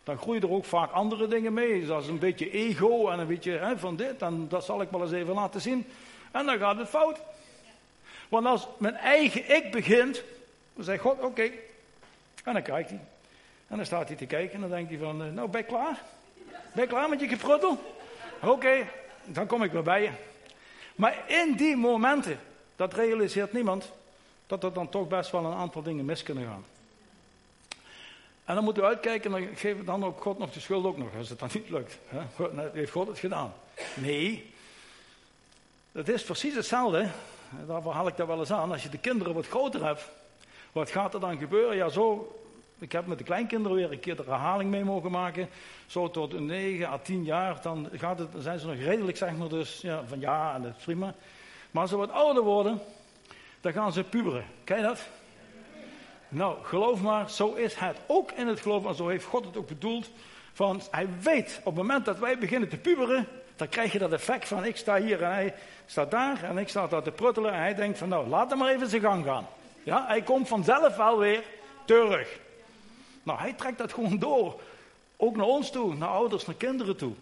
dan 0.04 0.18
groeien 0.18 0.42
er 0.42 0.50
ook 0.50 0.64
vaak 0.64 0.92
andere 0.92 1.28
dingen 1.28 1.52
mee. 1.52 1.86
Zoals 1.86 2.06
een 2.06 2.18
beetje 2.18 2.50
ego 2.50 3.08
en 3.08 3.18
een 3.18 3.26
beetje 3.26 3.52
hè, 3.52 3.78
van 3.78 3.96
dit, 3.96 4.22
en 4.22 4.48
dat 4.48 4.64
zal 4.64 4.82
ik 4.82 4.90
wel 4.90 5.02
eens 5.02 5.12
even 5.12 5.34
laten 5.34 5.60
zien. 5.60 5.86
En 6.30 6.46
dan 6.46 6.58
gaat 6.58 6.76
het 6.76 6.88
fout. 6.88 7.18
Want 8.28 8.46
als 8.46 8.66
mijn 8.78 8.94
eigen 8.94 9.56
ik 9.56 9.70
begint, 9.70 10.22
dan 10.74 10.84
zegt 10.84 11.00
God, 11.00 11.20
oké. 11.20 11.50
En 12.44 12.52
dan 12.52 12.62
kijkt 12.62 12.90
hij. 12.90 13.00
En 13.66 13.76
dan 13.76 13.86
staat 13.86 14.08
hij 14.08 14.16
te 14.16 14.26
kijken 14.26 14.54
en 14.54 14.60
dan 14.60 14.70
denkt 14.70 14.90
hij 14.90 14.98
van, 14.98 15.22
eh, 15.22 15.30
nou 15.30 15.48
ben 15.48 15.60
je 15.60 15.66
klaar? 15.66 16.02
Ben 16.72 16.82
je 16.82 16.86
klaar 16.86 17.08
met 17.08 17.20
je 17.20 17.28
gepruttel? 17.28 17.94
Oké, 18.42 18.86
dan 19.24 19.46
kom 19.46 19.62
ik 19.62 19.72
weer 19.72 19.82
bij 19.82 20.02
je. 20.02 20.10
Maar 20.94 21.22
in 21.26 21.54
die 21.56 21.76
momenten, 21.76 22.38
dat 22.76 22.94
realiseert 22.94 23.52
niemand, 23.52 23.92
dat 24.46 24.64
er 24.64 24.72
dan 24.72 24.88
toch 24.88 25.08
best 25.08 25.30
wel 25.30 25.44
een 25.44 25.56
aantal 25.56 25.82
dingen 25.82 26.04
mis 26.04 26.22
kunnen 26.22 26.46
gaan. 26.46 26.64
En 28.44 28.54
dan 28.54 28.64
moeten 28.64 28.82
we 28.82 28.88
uitkijken 28.88 29.34
en 29.34 29.42
dan 29.42 29.56
geven 29.56 29.84
dan 29.84 30.04
ook 30.04 30.20
God 30.20 30.38
nog 30.38 30.52
de 30.52 30.60
schuld 30.60 30.84
ook 30.84 30.96
nog, 30.96 31.08
als 31.18 31.28
het 31.28 31.38
dan 31.38 31.50
niet 31.52 31.68
lukt. 31.68 31.98
Heeft 32.72 32.92
God 32.92 33.08
het 33.08 33.18
gedaan? 33.18 33.52
Nee. 33.94 34.52
Het 35.92 36.08
is 36.08 36.22
precies 36.22 36.54
hetzelfde. 36.54 37.08
Daarvoor 37.66 37.92
haal 37.92 38.06
ik 38.06 38.16
dat 38.16 38.26
wel 38.26 38.38
eens 38.38 38.52
aan. 38.52 38.72
Als 38.72 38.82
je 38.82 38.88
de 38.88 38.98
kinderen 38.98 39.34
wat 39.34 39.46
groter 39.46 39.84
hebt, 39.84 40.08
wat 40.72 40.90
gaat 40.90 41.14
er 41.14 41.20
dan 41.20 41.38
gebeuren? 41.38 41.76
Ja, 41.76 41.88
zo. 41.88 42.36
Ik 42.78 42.92
heb 42.92 43.06
met 43.06 43.18
de 43.18 43.24
kleinkinderen 43.24 43.76
weer 43.76 43.92
een 43.92 44.00
keer 44.00 44.16
de 44.16 44.22
herhaling 44.22 44.70
mee 44.70 44.84
mogen 44.84 45.10
maken. 45.10 45.48
Zo 45.86 46.10
tot 46.10 46.32
een 46.32 46.46
9 46.46 46.88
à 46.88 46.98
10 46.98 47.24
jaar. 47.24 47.62
Dan, 47.62 47.88
gaat 47.92 48.18
het, 48.18 48.32
dan 48.32 48.42
zijn 48.42 48.58
ze 48.58 48.66
nog 48.66 48.76
redelijk, 48.76 49.16
zeg 49.16 49.36
maar, 49.36 49.48
dus 49.48 49.80
ja, 49.80 50.02
van 50.06 50.20
ja, 50.20 50.54
en 50.54 50.62
dat 50.62 50.74
is 50.78 50.84
prima. 50.84 51.14
Maar 51.70 51.82
als 51.82 51.90
ze 51.90 51.96
wat 51.96 52.10
ouder 52.10 52.42
worden, 52.42 52.80
dan 53.60 53.72
gaan 53.72 53.92
ze 53.92 54.04
puberen. 54.04 54.44
Ken 54.64 54.76
je 54.76 54.82
dat? 54.82 55.08
Nou, 56.28 56.56
geloof 56.62 57.02
maar, 57.02 57.30
zo 57.30 57.52
is 57.52 57.74
het 57.74 57.96
ook 58.06 58.32
in 58.32 58.46
het 58.46 58.60
geloof. 58.60 58.86
En 58.86 58.94
zo 58.94 59.08
heeft 59.08 59.24
God 59.24 59.44
het 59.44 59.56
ook 59.56 59.68
bedoeld. 59.68 60.10
Van, 60.52 60.82
hij 60.90 61.08
weet, 61.22 61.58
op 61.58 61.76
het 61.76 61.84
moment 61.84 62.04
dat 62.04 62.18
wij 62.18 62.38
beginnen 62.38 62.68
te 62.68 62.78
puberen, 62.78 63.26
Dan 63.56 63.68
krijg 63.68 63.92
je 63.92 63.98
dat 63.98 64.12
effect 64.12 64.48
van 64.48 64.64
ik 64.64 64.76
sta 64.76 65.00
hier 65.00 65.22
en 65.22 65.30
hij 65.30 65.54
staat 65.86 66.10
daar 66.10 66.44
en 66.44 66.58
ik 66.58 66.68
sta 66.68 66.86
daar 66.86 67.02
te 67.02 67.10
pruttelen 67.10 67.52
en 67.52 67.58
hij 67.58 67.74
denkt 67.74 67.98
van 67.98 68.08
nou, 68.08 68.28
laat 68.28 68.50
hem 68.50 68.58
maar 68.58 68.72
even 68.72 68.88
zijn 68.88 69.02
gang 69.02 69.24
gaan. 69.24 69.46
Ja, 69.82 70.06
hij 70.06 70.22
komt 70.22 70.48
vanzelf 70.48 70.96
wel 70.96 71.18
weer 71.18 71.44
terug. 71.84 72.38
Nou, 73.22 73.38
hij 73.38 73.52
trekt 73.52 73.78
dat 73.78 73.92
gewoon 73.92 74.18
door. 74.18 74.60
Ook 75.16 75.36
naar 75.36 75.46
ons 75.46 75.70
toe, 75.70 75.94
naar 75.94 76.08
ouders, 76.08 76.46
naar 76.46 76.56
kinderen 76.56 76.96
toe. 76.96 77.12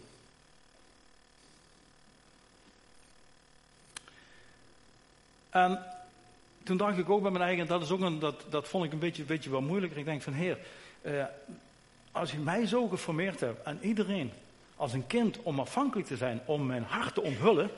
En 5.51 5.85
toen 6.63 6.77
dacht 6.77 6.99
ik 6.99 7.11
ook 7.11 7.23
bij 7.23 7.31
mijn 7.31 7.45
eigen, 7.45 7.67
dat, 7.67 7.83
is 7.83 7.91
ook 7.91 8.01
een, 8.01 8.19
dat, 8.19 8.45
dat 8.51 8.69
vond 8.69 8.85
ik 8.85 8.93
een 8.93 8.99
beetje, 8.99 9.23
beetje 9.23 9.51
wel 9.51 9.61
moeilijker. 9.61 9.99
Ik 9.99 10.05
denk 10.05 10.23
van, 10.23 10.33
heer, 10.33 10.59
eh, 11.03 11.25
als 12.13 12.33
u 12.33 12.39
mij 12.39 12.67
zo 12.67 12.89
geformeerd 12.89 13.41
hebt 13.41 13.63
en 13.63 13.79
iedereen 13.83 14.33
als 14.77 14.93
een 14.93 15.07
kind 15.07 15.39
om 15.43 15.61
afhankelijk 15.61 16.09
te 16.09 16.17
zijn, 16.17 16.41
om 16.45 16.67
mijn 16.67 16.83
hart 16.83 17.15
te 17.15 17.23
onthullen. 17.23 17.71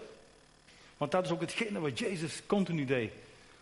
Want 0.96 1.10
dat 1.10 1.24
is 1.24 1.30
ook 1.30 1.40
hetgene 1.40 1.80
wat 1.80 1.98
Jezus 1.98 2.42
continu 2.46 2.84
deed. 2.84 3.12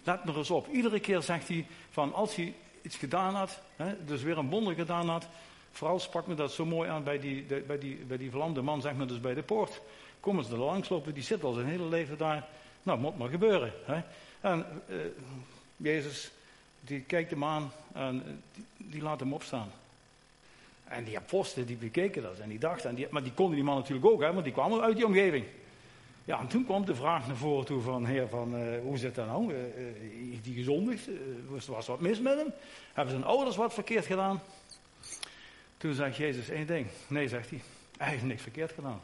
Let 0.05 0.25
nog 0.25 0.37
eens 0.37 0.51
op. 0.51 0.69
Iedere 0.69 1.01
keer 1.01 1.23
zegt 1.23 1.49
hij 1.49 1.67
van 1.91 2.15
als 2.15 2.35
hij 2.35 2.55
iets 2.83 2.97
gedaan 2.97 3.35
had, 3.35 3.61
hè, 3.77 4.05
dus 4.05 4.23
weer 4.23 4.39
een 4.39 4.51
wonder 4.51 4.75
gedaan 4.75 5.09
had. 5.09 5.27
Vooral 5.73 5.99
sprak 5.99 6.27
me 6.27 6.35
dat 6.35 6.53
zo 6.53 6.65
mooi 6.65 6.91
aan 6.91 7.05
bij 7.05 7.21
die, 7.21 7.43
bij 7.67 7.79
die, 7.79 7.97
bij 7.97 8.17
die 8.17 8.31
verlamde 8.31 8.63
man, 8.63 8.81
zeg 8.81 8.95
maar 8.95 9.07
dus 9.07 9.21
bij 9.21 9.35
de 9.35 9.43
poort. 9.43 9.81
Komen 10.21 10.45
ze 10.45 10.53
er 10.53 10.59
langslopen, 10.59 11.15
die 11.15 11.23
zit 11.23 11.45
al 11.45 11.53
zijn 11.53 11.67
hele 11.67 11.89
leven 11.89 12.19
daar. 12.19 12.49
Nou, 12.83 12.99
moet 12.99 13.19
maar 13.19 13.29
gebeuren. 13.29 13.73
Hè. 13.85 14.01
En 14.41 14.67
uh, 14.89 14.97
Jezus, 15.77 16.31
die 16.81 17.01
kijkt 17.01 17.31
hem 17.31 17.45
aan 17.45 17.73
en 17.93 18.23
eh, 18.27 18.33
die, 18.55 18.65
die 18.77 19.03
laat 19.03 19.21
hem 19.21 19.33
opstaan. 19.33 19.71
En 20.85 21.05
die 21.05 21.17
apostelen 21.17 21.67
die 21.67 21.77
bekeken 21.77 22.23
dat 22.23 22.39
en 22.39 22.49
die 22.49 22.59
dachten, 22.59 22.91
en 22.91 22.95
die, 22.97 23.07
maar 23.11 23.23
die 23.23 23.33
konden 23.33 23.55
die 23.55 23.65
man 23.65 23.77
natuurlijk 23.77 24.07
ook, 24.07 24.21
hè, 24.21 24.33
want 24.33 24.45
die 24.45 24.53
kwamen 24.53 24.81
uit 24.81 24.97
die 24.97 25.07
omgeving. 25.07 25.45
Ja, 26.25 26.39
en 26.39 26.47
toen 26.47 26.65
kwam 26.65 26.85
de 26.85 26.95
vraag 26.95 27.27
naar 27.27 27.37
voren 27.37 27.67
toe 27.67 27.81
van, 27.81 28.05
heer, 28.05 28.29
van, 28.29 28.55
uh, 28.55 28.81
hoe 28.83 28.99
zit 28.99 29.15
dat 29.15 29.27
nou? 29.27 29.55
Uh, 29.55 29.59
die 30.43 30.55
gezondigd? 30.55 31.09
was 31.49 31.87
er 31.87 31.93
wat 31.93 32.01
mis 32.01 32.21
met 32.21 32.37
hem? 32.37 32.53
Hebben 32.93 33.15
zijn 33.15 33.27
ouders 33.27 33.57
wat 33.57 33.75
verkeerd 33.75 34.07
gedaan? 34.07 34.41
Toen 35.77 35.95
zegt 35.95 36.17
Jezus 36.17 36.49
één 36.49 36.67
ding. 36.67 36.87
Nee, 37.07 37.29
zegt 37.29 37.51
hij, 37.51 37.63
hij 37.97 38.09
heeft 38.09 38.23
niks 38.23 38.43
verkeerd 38.43 38.73
gedaan. 38.73 39.01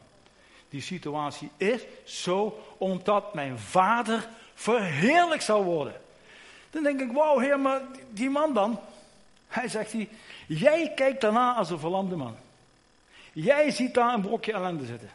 Die 0.69 0.81
situatie 0.81 1.49
is 1.57 1.81
zo 2.03 2.63
omdat 2.77 3.33
mijn 3.33 3.59
vader 3.59 4.27
verheerlijk 4.53 5.41
zal 5.41 5.63
worden. 5.63 6.01
Dan 6.69 6.83
denk 6.83 7.01
ik, 7.01 7.11
wauw 7.11 7.39
heer, 7.39 7.59
maar 7.59 7.81
die 8.09 8.29
man 8.29 8.53
dan? 8.53 8.79
Hij 9.47 9.67
zegt 9.67 9.91
hij, 9.91 10.09
jij 10.47 10.91
kijkt 10.95 11.21
daarna 11.21 11.53
als 11.53 11.69
een 11.69 11.79
verlamde 11.79 12.15
man. 12.15 12.35
Jij 13.33 13.71
ziet 13.71 13.93
daar 13.93 14.13
een 14.13 14.21
brokje 14.21 14.53
ellende 14.53 14.85
zitten. 14.85 15.09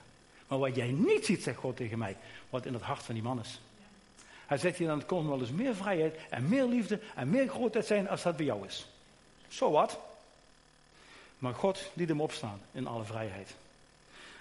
Maar 0.52 0.61
wat 0.61 0.76
jij 0.76 0.90
niet 0.90 1.25
ziet, 1.25 1.42
zegt 1.42 1.59
God 1.59 1.76
tegen 1.76 1.99
mij, 1.99 2.16
wat 2.50 2.66
in 2.66 2.73
het 2.73 2.82
hart 2.82 3.02
van 3.02 3.14
die 3.14 3.23
man 3.23 3.40
is. 3.40 3.61
Hij 4.47 4.59
zegt 4.59 4.76
hier, 4.76 4.87
dan 4.87 5.06
komt 5.06 5.28
wel 5.28 5.40
eens 5.40 5.50
meer 5.50 5.75
vrijheid 5.75 6.16
en 6.30 6.49
meer 6.49 6.64
liefde 6.64 7.00
en 7.14 7.30
meer 7.30 7.49
grootheid 7.49 7.87
zijn 7.87 8.09
als 8.09 8.23
dat 8.23 8.37
bij 8.37 8.47
jou 8.47 8.66
is. 8.66 8.87
Zo 9.49 9.71
wat. 9.71 9.99
Maar 11.38 11.54
God 11.54 11.90
liet 11.94 12.09
hem 12.09 12.21
opstaan 12.21 12.61
in 12.73 12.87
alle 12.87 13.04
vrijheid. 13.04 13.54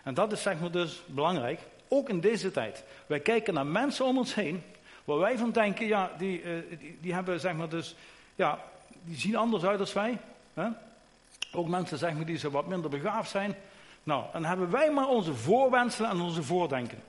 En 0.03 0.13
dat 0.13 0.31
is 0.31 0.41
zeg 0.41 0.59
maar 0.59 0.71
dus 0.71 1.01
belangrijk, 1.05 1.59
ook 1.87 2.09
in 2.09 2.19
deze 2.19 2.51
tijd. 2.51 2.83
Wij 3.05 3.19
kijken 3.19 3.53
naar 3.53 3.65
mensen 3.65 4.05
om 4.05 4.17
ons 4.17 4.35
heen, 4.35 4.63
waar 5.03 5.17
wij 5.17 5.37
van 5.37 5.51
denken, 5.51 5.87
ja, 5.87 6.11
die, 6.17 6.43
die, 6.79 6.97
die, 7.01 7.13
hebben 7.13 7.39
zeg 7.39 7.53
maar 7.53 7.69
dus, 7.69 7.95
ja, 8.35 8.63
die 9.03 9.17
zien 9.17 9.35
anders 9.35 9.63
uit 9.63 9.79
als 9.79 9.93
wij. 9.93 10.17
Hè? 10.53 10.67
Ook 11.51 11.67
mensen 11.67 11.97
zeg 11.97 12.13
maar 12.13 12.25
die 12.25 12.37
zo 12.37 12.49
wat 12.49 12.67
minder 12.67 12.89
begaafd 12.89 13.29
zijn. 13.29 13.55
Nou, 14.03 14.23
dan 14.33 14.45
hebben 14.45 14.71
wij 14.71 14.91
maar 14.91 15.07
onze 15.07 15.33
voorwenselen 15.33 16.09
en 16.09 16.21
onze 16.21 16.43
voordenken. 16.43 16.99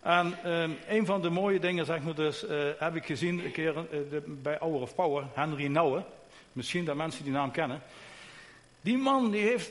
En 0.00 0.38
uh, 0.44 0.68
een 0.88 1.06
van 1.06 1.22
de 1.22 1.30
mooie 1.30 1.60
dingen, 1.60 1.86
zeg 1.86 2.02
maar 2.02 2.14
dus, 2.14 2.44
uh, 2.44 2.50
heb 2.78 2.96
ik 2.96 3.06
gezien 3.06 3.44
een 3.44 3.52
keer 3.52 3.74
de, 3.74 4.22
bij 4.42 4.56
Hour 4.60 4.80
of 4.80 4.94
Power, 4.94 5.24
Henry 5.34 5.66
Nouwen. 5.66 6.04
Misschien 6.52 6.84
dat 6.84 6.96
mensen 6.96 7.24
die 7.24 7.32
naam 7.32 7.50
kennen. 7.50 7.82
Die 8.80 8.98
man 8.98 9.30
die 9.30 9.42
heeft 9.42 9.70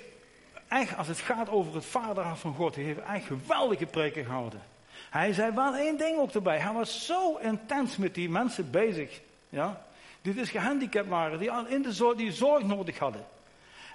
echt, 0.67 0.97
als 0.97 1.07
het 1.07 1.19
gaat 1.19 1.49
over 1.49 1.75
het 1.75 1.85
vaderhart 1.85 2.39
van 2.39 2.53
God, 2.53 2.73
die 2.73 2.85
heeft 2.85 2.99
echt 2.99 3.25
geweldige 3.25 3.85
preken 3.85 4.25
gehouden. 4.25 4.61
Hij 5.09 5.33
zei 5.33 5.51
wel 5.51 5.75
één 5.75 5.97
ding 5.97 6.19
ook 6.19 6.31
erbij. 6.31 6.57
Hij 6.57 6.73
was 6.73 7.05
zo 7.05 7.37
intens 7.37 7.97
met 7.97 8.15
die 8.15 8.29
mensen 8.29 8.71
bezig. 8.71 9.21
Ja? 9.49 9.85
Die 10.21 10.33
dus 10.33 10.49
gehandicapt 10.49 11.07
waren, 11.07 11.39
die 11.39 11.51
in 11.67 11.81
de 11.81 12.13
die 12.17 12.31
zorg 12.31 12.63
nodig 12.63 12.99
hadden. 12.99 13.25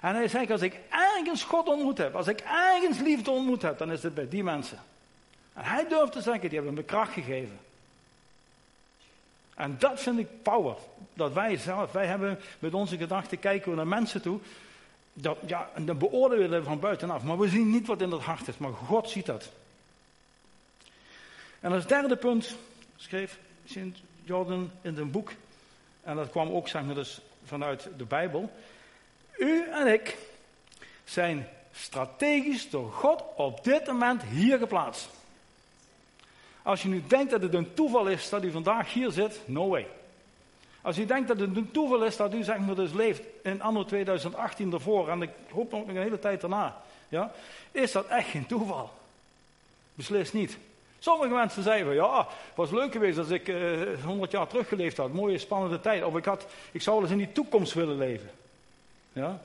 En 0.01 0.15
hij 0.15 0.27
zegt, 0.27 0.51
als 0.51 0.61
ik 0.61 0.79
ergens 0.89 1.43
God 1.43 1.67
ontmoet 1.67 1.97
heb, 1.97 2.15
als 2.15 2.27
ik 2.27 2.39
ergens 2.39 2.99
liefde 2.99 3.31
ontmoet 3.31 3.61
heb, 3.61 3.77
dan 3.77 3.91
is 3.91 4.03
het 4.03 4.13
bij 4.13 4.27
die 4.29 4.43
mensen. 4.43 4.79
En 5.53 5.63
hij 5.63 5.87
durft 5.87 6.11
te 6.11 6.21
zeggen, 6.21 6.49
die 6.49 6.57
hebben 6.57 6.73
me 6.73 6.83
kracht 6.83 7.13
gegeven. 7.13 7.59
En 9.55 9.75
dat 9.79 9.99
vind 10.01 10.19
ik 10.19 10.41
power. 10.41 10.75
Dat 11.13 11.33
wij 11.33 11.57
zelf, 11.57 11.91
wij 11.91 12.05
hebben 12.05 12.39
met 12.59 12.73
onze 12.73 12.97
gedachten 12.97 13.39
kijken 13.39 13.69
we 13.69 13.75
naar 13.75 13.87
mensen 13.87 14.21
toe. 14.21 14.39
Dat, 15.13 15.37
ja, 15.45 15.69
en 15.73 15.85
dan 15.85 15.97
beoordelen 15.97 16.59
we 16.59 16.65
van 16.65 16.79
buitenaf. 16.79 17.23
Maar 17.23 17.39
we 17.39 17.47
zien 17.47 17.69
niet 17.69 17.87
wat 17.87 18.01
in 18.01 18.09
dat 18.09 18.21
hart 18.21 18.47
is. 18.47 18.57
Maar 18.57 18.73
God 18.73 19.09
ziet 19.09 19.25
dat. 19.25 19.49
En 21.59 21.71
als 21.71 21.87
derde 21.87 22.15
punt 22.15 22.55
schreef 22.95 23.39
Sint 23.65 23.97
Jordan 24.23 24.71
in 24.81 24.95
zijn 24.95 25.11
boek. 25.11 25.31
En 26.01 26.15
dat 26.15 26.29
kwam 26.29 26.49
ook 26.49 26.67
zeg 26.67 26.83
maar, 26.83 26.95
dus 26.95 27.21
vanuit 27.43 27.89
de 27.97 28.05
Bijbel. 28.05 28.51
U 29.39 29.63
en 29.71 29.87
ik 29.87 30.17
zijn 31.03 31.47
strategisch 31.71 32.69
door 32.69 32.91
God 32.91 33.23
op 33.35 33.63
dit 33.63 33.87
moment 33.87 34.23
hier 34.23 34.57
geplaatst. 34.57 35.09
Als 36.61 36.81
je 36.81 36.89
nu 36.89 37.03
denkt 37.07 37.31
dat 37.31 37.41
het 37.41 37.53
een 37.53 37.73
toeval 37.73 38.07
is 38.07 38.29
dat 38.29 38.43
u 38.43 38.51
vandaag 38.51 38.93
hier 38.93 39.11
zit, 39.11 39.39
no 39.45 39.67
way. 39.67 39.87
Als 40.81 40.97
u 40.97 41.05
denkt 41.05 41.27
dat 41.27 41.39
het 41.39 41.55
een 41.55 41.71
toeval 41.71 42.03
is 42.03 42.17
dat 42.17 42.33
u 42.33 42.43
zeg 42.43 42.59
maar 42.59 42.75
dus 42.75 42.93
leeft 42.93 43.21
in 43.43 43.61
anno 43.61 43.85
2018 43.85 44.73
ervoor 44.73 45.09
en 45.09 45.21
ik 45.21 45.29
hoop 45.51 45.71
nog 45.71 45.87
een 45.87 45.97
hele 45.97 46.19
tijd 46.19 46.41
daarna, 46.41 46.81
ja, 47.09 47.31
is 47.71 47.91
dat 47.91 48.07
echt 48.07 48.29
geen 48.29 48.45
toeval. 48.45 48.89
Beslist 49.93 50.33
niet. 50.33 50.57
Sommige 50.99 51.33
mensen 51.33 51.63
zeggen 51.63 51.93
ja, 51.93 52.17
het 52.17 52.55
was 52.55 52.71
leuk 52.71 52.91
geweest 52.91 53.17
als 53.17 53.29
ik 53.29 53.47
uh, 53.47 53.81
eh, 53.81 54.03
100 54.03 54.31
jaar 54.31 54.47
teruggeleefd 54.47 54.97
had. 54.97 55.13
Mooie, 55.13 55.37
spannende 55.37 55.79
tijd. 55.79 56.03
Of 56.03 56.17
ik, 56.17 56.25
had, 56.25 56.45
ik 56.71 56.81
zou 56.81 56.95
wel 56.95 57.05
eens 57.05 57.19
in 57.19 57.25
die 57.25 57.31
toekomst 57.31 57.73
willen 57.73 57.97
leven. 57.97 58.29
Ja? 59.13 59.41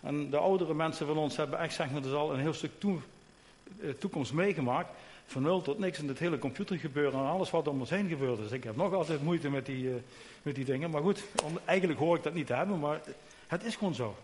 En 0.00 0.30
de 0.30 0.36
oudere 0.36 0.74
mensen 0.74 1.06
van 1.06 1.16
ons 1.16 1.36
hebben 1.36 1.58
echt 1.58 1.74
zeg 1.74 1.90
maar, 1.90 2.02
dus 2.02 2.12
al 2.12 2.32
een 2.32 2.40
heel 2.40 2.52
stuk 2.52 2.70
uh, 2.82 3.90
toekomst 3.98 4.32
meegemaakt. 4.32 4.88
Van 5.26 5.42
nul 5.42 5.62
tot 5.62 5.78
niks 5.78 5.98
in 5.98 6.08
het 6.08 6.18
hele 6.18 6.38
computergebeuren 6.38 7.20
en 7.20 7.26
alles 7.26 7.50
wat 7.50 7.68
om 7.68 7.80
ons 7.80 7.90
heen 7.90 8.08
gebeurt. 8.08 8.38
Dus 8.38 8.50
ik 8.50 8.64
heb 8.64 8.76
nog 8.76 8.92
altijd 8.92 9.22
moeite 9.22 9.50
met 9.50 9.66
die, 9.66 9.84
uh, 9.84 9.94
met 10.42 10.54
die 10.54 10.64
dingen. 10.64 10.90
Maar 10.90 11.02
goed, 11.02 11.24
eigenlijk 11.64 11.98
hoor 11.98 12.16
ik 12.16 12.22
dat 12.22 12.34
niet 12.34 12.46
te 12.46 12.54
hebben, 12.54 12.78
maar 12.78 13.00
het 13.46 13.64
is 13.64 13.76
gewoon 13.76 13.94
zo. 13.94 14.16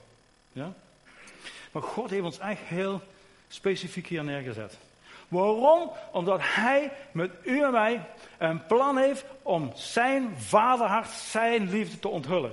Ja? 0.53 0.73
Maar 1.73 1.83
God 1.83 2.11
heeft 2.11 2.25
ons 2.25 2.39
echt 2.39 2.61
heel 2.63 3.01
specifiek 3.49 4.07
hier 4.07 4.25
neergezet. 4.25 4.79
Waarom? 5.29 5.91
Omdat 6.13 6.41
Hij 6.43 6.93
met 7.13 7.31
u 7.43 7.63
en 7.63 7.73
mij 7.73 8.01
een 8.39 8.67
plan 8.67 8.97
heeft 8.97 9.25
om 9.43 9.71
zijn 9.75 10.35
vaderhart, 10.37 11.11
zijn 11.11 11.71
liefde 11.71 11.99
te 11.99 12.09
onthullen. 12.09 12.53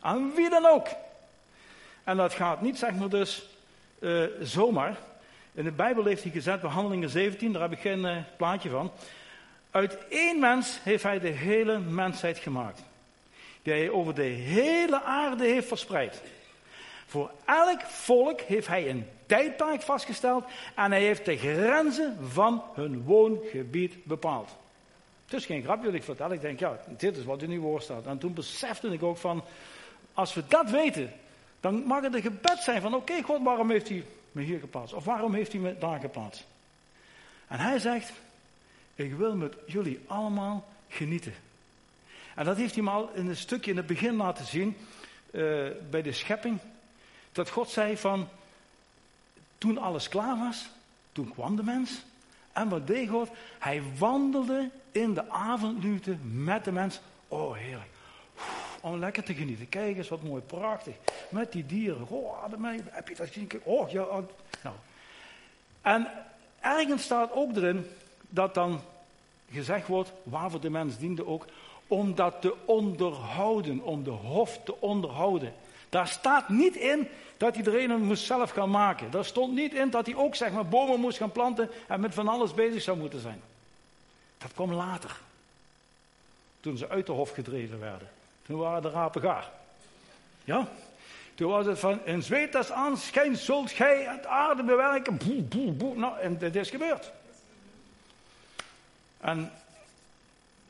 Aan 0.00 0.32
wie 0.34 0.50
dan 0.50 0.66
ook. 0.66 0.88
En 2.04 2.16
dat 2.16 2.34
gaat 2.34 2.60
niet, 2.60 2.78
zeg 2.78 2.94
maar 2.94 3.08
dus, 3.08 3.46
uh, 3.98 4.24
zomaar. 4.40 4.96
In 5.54 5.64
de 5.64 5.70
Bijbel 5.70 6.04
heeft 6.04 6.22
hij 6.22 6.32
gezet, 6.32 6.60
behandelingen 6.60 7.08
17, 7.08 7.52
daar 7.52 7.62
heb 7.62 7.72
ik 7.72 7.80
geen 7.80 8.04
uh, 8.04 8.16
plaatje 8.36 8.70
van. 8.70 8.92
Uit 9.70 9.98
één 10.08 10.40
mens 10.40 10.78
heeft 10.82 11.02
hij 11.02 11.20
de 11.20 11.28
hele 11.28 11.78
mensheid 11.78 12.38
gemaakt. 12.38 12.82
Die 13.62 13.72
hij 13.72 13.90
over 13.90 14.14
de 14.14 14.22
hele 14.22 15.02
aarde 15.02 15.44
heeft 15.44 15.68
verspreid. 15.68 16.22
Voor 17.06 17.30
elk 17.44 17.80
volk 17.80 18.40
heeft 18.40 18.66
hij 18.66 18.90
een 18.90 19.06
tijdperk 19.26 19.82
vastgesteld 19.82 20.44
en 20.74 20.90
hij 20.90 21.02
heeft 21.02 21.24
de 21.24 21.36
grenzen 21.36 22.16
van 22.28 22.62
hun 22.74 23.02
woongebied 23.02 24.04
bepaald. 24.04 24.50
Het 25.24 25.34
is 25.34 25.46
geen 25.46 25.62
grapje 25.62 25.86
wat 25.86 25.94
ik 25.94 26.02
vertel. 26.02 26.32
Ik 26.32 26.40
denk, 26.40 26.58
ja, 26.58 26.78
dit 26.86 27.16
is 27.16 27.24
wat 27.24 27.42
in 27.42 27.50
uw 27.50 27.60
woord 27.60 27.82
staat. 27.82 28.06
En 28.06 28.18
toen 28.18 28.34
besefte 28.34 28.88
ik 28.88 29.02
ook 29.02 29.16
van, 29.16 29.44
als 30.12 30.34
we 30.34 30.42
dat 30.48 30.70
weten, 30.70 31.12
dan 31.64 31.82
mag 31.86 32.02
het 32.02 32.14
een 32.14 32.22
gebed 32.22 32.58
zijn 32.58 32.80
van, 32.80 32.94
oké 32.94 33.22
God, 33.22 33.42
waarom 33.42 33.70
heeft 33.70 33.88
hij 33.88 34.04
me 34.32 34.42
hier 34.42 34.58
geplaatst? 34.58 34.94
Of 34.94 35.04
waarom 35.04 35.34
heeft 35.34 35.52
hij 35.52 35.60
me 35.60 35.78
daar 35.78 36.00
geplaatst? 36.00 36.44
En 37.46 37.58
hij 37.58 37.78
zegt, 37.78 38.12
ik 38.94 39.14
wil 39.14 39.36
met 39.36 39.54
jullie 39.66 40.00
allemaal 40.06 40.68
genieten. 40.88 41.34
En 42.34 42.44
dat 42.44 42.56
heeft 42.56 42.74
hij 42.74 42.82
me 42.82 42.90
al 42.90 43.10
in 43.14 43.28
een 43.28 43.36
stukje 43.36 43.70
in 43.70 43.76
het 43.76 43.86
begin 43.86 44.16
laten 44.16 44.44
zien, 44.44 44.76
uh, 45.30 45.68
bij 45.90 46.02
de 46.02 46.12
schepping. 46.12 46.58
Dat 47.32 47.50
God 47.50 47.70
zei 47.70 47.96
van, 47.96 48.28
toen 49.58 49.78
alles 49.78 50.08
klaar 50.08 50.38
was, 50.38 50.68
toen 51.12 51.32
kwam 51.32 51.56
de 51.56 51.62
mens. 51.62 52.02
En 52.52 52.68
wat 52.68 52.86
deed 52.86 53.08
God? 53.08 53.28
Hij 53.58 53.82
wandelde 53.98 54.70
in 54.92 55.14
de 55.14 55.30
avondluwte 55.30 56.16
met 56.22 56.64
de 56.64 56.72
mens. 56.72 57.00
Oh, 57.28 57.54
heerlijk. 57.56 57.93
Om 58.84 58.98
lekker 58.98 59.22
te 59.22 59.34
genieten. 59.34 59.68
Kijk 59.68 59.96
eens 59.96 60.08
wat 60.08 60.22
mooi, 60.22 60.42
prachtig. 60.42 60.94
Met 61.28 61.52
die 61.52 61.66
dieren. 61.66 62.08
Oh, 62.08 62.42
heb 62.90 63.08
je 63.08 63.14
dat 63.14 63.26
gezien? 63.26 63.50
Oh, 63.62 63.90
ja. 63.90 64.02
Oh. 64.02 64.18
Nou. 64.62 64.74
En 65.82 66.08
ergens 66.60 67.02
staat 67.02 67.32
ook 67.32 67.56
erin 67.56 67.86
dat 68.28 68.54
dan 68.54 68.80
gezegd 69.50 69.86
wordt, 69.86 70.12
waarvoor 70.22 70.60
de 70.60 70.70
mens 70.70 70.98
diende 70.98 71.26
ook, 71.26 71.46
om 71.86 72.14
dat 72.14 72.40
te 72.40 72.54
onderhouden, 72.64 73.82
om 73.82 74.04
de 74.04 74.10
hof 74.10 74.60
te 74.64 74.80
onderhouden. 74.80 75.52
Daar 75.88 76.08
staat 76.08 76.48
niet 76.48 76.76
in 76.76 77.08
dat 77.36 77.56
iedereen 77.56 77.90
het 77.90 78.02
moest 78.02 78.24
zelf 78.24 78.50
gaan 78.50 78.70
maken. 78.70 79.10
Daar 79.10 79.24
stond 79.24 79.54
niet 79.54 79.74
in 79.74 79.90
dat 79.90 80.06
hij 80.06 80.14
ook 80.14 80.34
zeg 80.34 80.52
maar, 80.52 80.66
bomen 80.66 81.00
moest 81.00 81.18
gaan 81.18 81.32
planten 81.32 81.70
en 81.88 82.00
met 82.00 82.14
van 82.14 82.28
alles 82.28 82.54
bezig 82.54 82.82
zou 82.82 82.98
moeten 82.98 83.20
zijn. 83.20 83.42
Dat 84.38 84.52
kwam 84.52 84.72
later. 84.72 85.20
Toen 86.60 86.76
ze 86.76 86.88
uit 86.88 87.06
de 87.06 87.12
hof 87.12 87.30
gedreven 87.30 87.80
werden. 87.80 88.08
Toen 88.46 88.58
waren 88.58 88.82
de 88.82 88.90
rapen 88.90 89.20
gaar. 89.20 89.50
Ja? 90.44 90.68
Toen 91.34 91.50
was 91.50 91.66
het 91.66 91.78
van, 91.78 92.04
in 92.04 92.22
zweet 92.22 92.54
als 92.54 92.70
aanschijn 92.70 93.36
zult 93.36 93.70
gij 93.70 94.04
het 94.04 94.26
aarde 94.26 94.62
bewerken. 94.62 95.16
Boe, 95.16 95.42
boe, 95.42 95.72
boe. 95.72 95.96
Nou, 95.96 96.18
en 96.18 96.38
dit 96.38 96.56
is 96.56 96.70
gebeurd. 96.70 97.12
En 99.20 99.52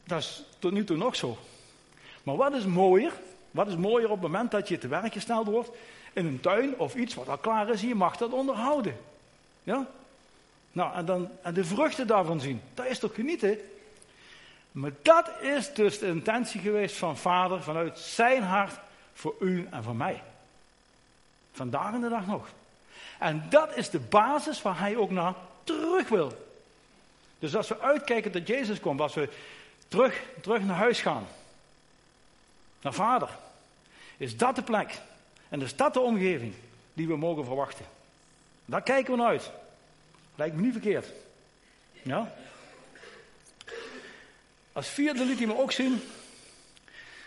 dat 0.04 0.18
is 0.18 0.44
tot 0.58 0.72
nu 0.72 0.84
toe 0.84 0.96
nog 0.96 1.16
zo. 1.16 1.38
Maar 2.22 2.36
wat 2.36 2.54
is 2.54 2.64
mooier? 2.64 3.12
Wat 3.50 3.68
is 3.68 3.76
mooier 3.76 4.10
op 4.10 4.22
het 4.22 4.30
moment 4.30 4.50
dat 4.50 4.68
je 4.68 4.78
te 4.78 4.88
werk 4.88 5.12
gesteld 5.12 5.46
wordt 5.46 5.70
in 6.12 6.26
een 6.26 6.40
tuin 6.40 6.78
of 6.78 6.94
iets 6.94 7.14
wat 7.14 7.28
al 7.28 7.38
klaar 7.38 7.68
is, 7.68 7.80
je 7.80 7.94
mag 7.94 8.16
dat 8.16 8.32
onderhouden. 8.32 8.96
Ja? 9.62 9.86
Nou, 10.72 10.94
en, 10.94 11.04
dan, 11.04 11.28
en 11.42 11.54
de 11.54 11.64
vruchten 11.64 12.06
daarvan 12.06 12.40
zien. 12.40 12.60
Dat 12.74 12.86
is 12.86 12.98
toch 12.98 13.14
genieten? 13.14 13.58
Maar 14.74 14.92
dat 15.02 15.30
is 15.40 15.74
dus 15.74 15.98
de 15.98 16.06
intentie 16.06 16.60
geweest 16.60 16.96
van 16.96 17.16
vader 17.16 17.62
vanuit 17.62 17.98
zijn 17.98 18.42
hart 18.42 18.78
voor 19.12 19.34
u 19.40 19.68
en 19.70 19.82
voor 19.82 19.96
mij. 19.96 20.22
Vandaag 21.52 21.94
in 21.94 22.00
de 22.00 22.08
dag 22.08 22.26
nog. 22.26 22.48
En 23.18 23.46
dat 23.50 23.76
is 23.76 23.90
de 23.90 23.98
basis 23.98 24.62
waar 24.62 24.78
hij 24.78 24.96
ook 24.96 25.10
naar 25.10 25.34
terug 25.64 26.08
wil. 26.08 26.48
Dus 27.38 27.56
als 27.56 27.68
we 27.68 27.80
uitkijken 27.80 28.32
dat 28.32 28.46
Jezus 28.46 28.80
komt, 28.80 29.00
als 29.00 29.14
we 29.14 29.28
terug, 29.88 30.22
terug 30.40 30.62
naar 30.62 30.76
huis 30.76 31.00
gaan, 31.00 31.26
naar 32.80 32.94
vader, 32.94 33.28
is 34.16 34.36
dat 34.36 34.56
de 34.56 34.62
plek 34.62 35.00
en 35.48 35.62
is 35.62 35.76
dat 35.76 35.94
de 35.94 36.00
omgeving 36.00 36.54
die 36.92 37.06
we 37.06 37.16
mogen 37.16 37.44
verwachten. 37.44 37.86
Daar 38.64 38.82
kijken 38.82 39.12
we 39.12 39.18
naar 39.18 39.28
uit. 39.28 39.50
Lijkt 40.34 40.56
me 40.56 40.62
niet 40.62 40.72
verkeerd. 40.72 41.12
Ja? 42.02 42.32
Als 44.74 44.88
vierde 44.88 45.24
liet 45.24 45.38
hij 45.38 45.46
me 45.46 45.58
ook 45.58 45.72
zien 45.72 46.02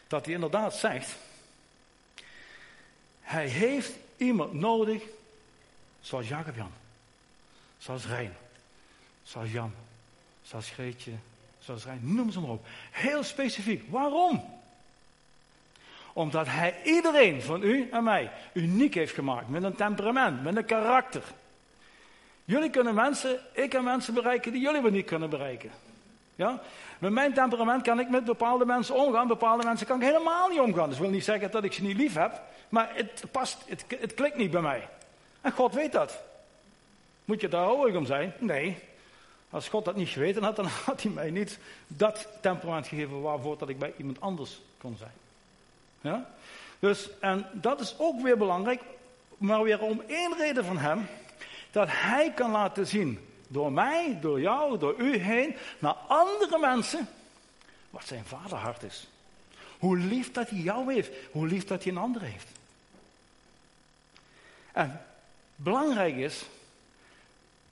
dat 0.08 0.26
hij 0.26 0.34
inderdaad 0.34 0.76
zegt, 0.76 1.16
hij 3.22 3.48
heeft 3.48 3.92
iemand 4.18 4.54
nodig 4.54 5.04
zoals 6.02 6.28
Jacob 6.28 6.56
Jan, 6.56 6.72
zoals 7.78 8.06
Rijn, 8.06 8.36
zoals 9.24 9.52
Jan, 9.52 9.74
zoals 10.42 10.70
Greetje, 10.70 11.12
zoals 11.60 11.86
Rijn, 11.86 12.00
noem 12.02 12.32
ze 12.32 12.40
maar 12.40 12.50
op. 12.50 12.68
Heel 12.92 13.24
specifiek. 13.24 13.84
Waarom? 13.90 14.60
Omdat 16.14 16.48
hij 16.48 16.84
iedereen 16.84 17.42
van 17.42 17.64
u 17.64 17.90
en 17.90 18.04
mij 18.04 18.32
uniek 18.54 18.94
heeft 18.94 19.14
gemaakt. 19.14 19.50
Met 19.50 19.64
een 19.64 19.76
temperament, 19.76 20.44
met 20.44 20.56
een 20.56 20.66
karakter. 20.66 21.24
Jullie 22.46 22.70
kunnen 22.70 22.94
mensen, 22.94 23.40
ik 23.54 23.70
kan 23.70 23.84
mensen 23.84 24.14
bereiken 24.14 24.52
die 24.52 24.62
jullie 24.62 24.82
wel 24.82 24.92
niet 24.92 25.06
kunnen 25.06 25.30
bereiken. 25.30 25.72
Ja? 26.38 26.60
Met 27.00 27.12
mijn 27.12 27.34
temperament 27.34 27.82
kan 27.82 28.00
ik 28.00 28.10
met 28.10 28.26
bepaalde 28.26 28.65
mensen 28.65 28.95
omgaan. 28.95 29.28
Bepaalde 29.28 29.63
mensen 29.63 29.88
kan 29.88 30.02
ik 30.02 30.08
helemaal 30.08 30.50
niet 30.50 30.60
omgaan. 30.60 30.89
Dat 30.89 30.97
wil 30.97 31.10
niet 31.10 31.23
zeggen 31.23 31.52
dat 31.52 31.63
ik 31.63 31.73
ze 31.73 31.82
niet 31.82 31.97
lief 31.97 32.13
heb. 32.13 32.41
Maar 32.69 32.89
het 32.93 33.23
past, 33.32 33.58
het, 33.65 33.86
het 34.00 34.13
klikt 34.13 34.38
niet 34.38 34.52
bij 34.52 34.62
mij. 34.62 34.88
En 35.41 35.52
God 35.52 35.73
weet 35.73 35.91
dat. 35.91 36.19
Moet 37.26 37.41
je 37.41 37.47
daar 37.47 37.69
oorlijk 37.69 37.97
om 37.97 38.06
zijn? 38.06 38.34
Nee. 38.39 38.78
Als 39.50 39.69
God 39.69 39.86
dat 39.86 39.95
niet 39.95 40.10
geweten 40.10 40.43
had, 40.43 40.56
dan 40.56 40.67
had 40.86 41.02
hij 41.02 41.12
mij 41.12 41.32
niet 41.32 41.60
dat 41.88 42.28
temperament 42.41 42.88
gegeven 42.88 43.21
waarvoor 43.21 43.58
dat 43.58 43.69
ik 43.69 43.80
bij 43.80 43.93
iemand 43.97 44.21
anders 44.21 44.62
kon 44.78 44.97
zijn. 44.97 45.12
Ja? 46.02 46.30
Dus, 46.80 47.10
en 47.19 47.45
dat 47.52 47.80
is 47.80 47.95
ook 47.97 48.21
weer 48.21 48.38
belangrijk, 48.38 48.82
maar 49.38 49.63
weer 49.63 49.82
om 49.82 50.02
één 50.08 50.34
reden 50.38 50.65
van 50.65 50.78
hem, 50.78 51.08
dat 51.71 51.88
hij 51.91 52.32
kan 52.36 52.52
laten 52.52 52.88
zien, 52.88 53.27
door 53.48 53.72
mij, 53.72 54.18
door 54.22 54.42
jou, 54.42 54.78
door 54.78 54.96
u 54.98 55.18
heen, 55.18 55.56
naar 55.80 55.96
andere 56.08 56.60
mensen, 56.60 57.08
wat 57.90 58.06
zijn 58.06 58.26
vaderhart 58.26 58.84
is. 58.84 59.08
Hoe 59.80 59.98
lief 59.98 60.32
dat 60.32 60.50
hij 60.50 60.60
jou 60.60 60.94
heeft, 60.94 61.12
hoe 61.32 61.48
lief 61.48 61.66
dat 61.66 61.84
hij 61.84 61.92
een 61.92 61.98
ander 61.98 62.22
heeft. 62.22 62.48
En 64.72 65.02
belangrijk 65.56 66.16
is, 66.16 66.46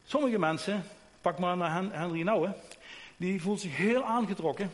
sommige 0.06 0.40
mensen, 0.40 0.84
pak 1.22 1.40
maar 1.40 1.58
naar 1.58 1.84
Henry 1.92 2.22
Nouwen, 2.22 2.56
die 3.18 3.42
voelt 3.42 3.62
zich 3.62 3.76
heel 3.76 4.04
aangetrokken. 4.04 4.72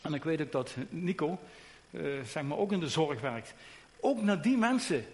En 0.00 0.14
ik 0.14 0.24
weet 0.24 0.40
ook 0.40 0.52
dat 0.52 0.74
Nico, 0.88 1.38
uh, 1.90 2.24
zeg 2.24 2.42
maar, 2.42 2.58
ook 2.58 2.72
in 2.72 2.80
de 2.80 2.88
zorg 2.88 3.20
werkt. 3.20 3.54
Ook 4.00 4.22
naar 4.22 4.42
die 4.42 4.56
mensen. 4.56 5.06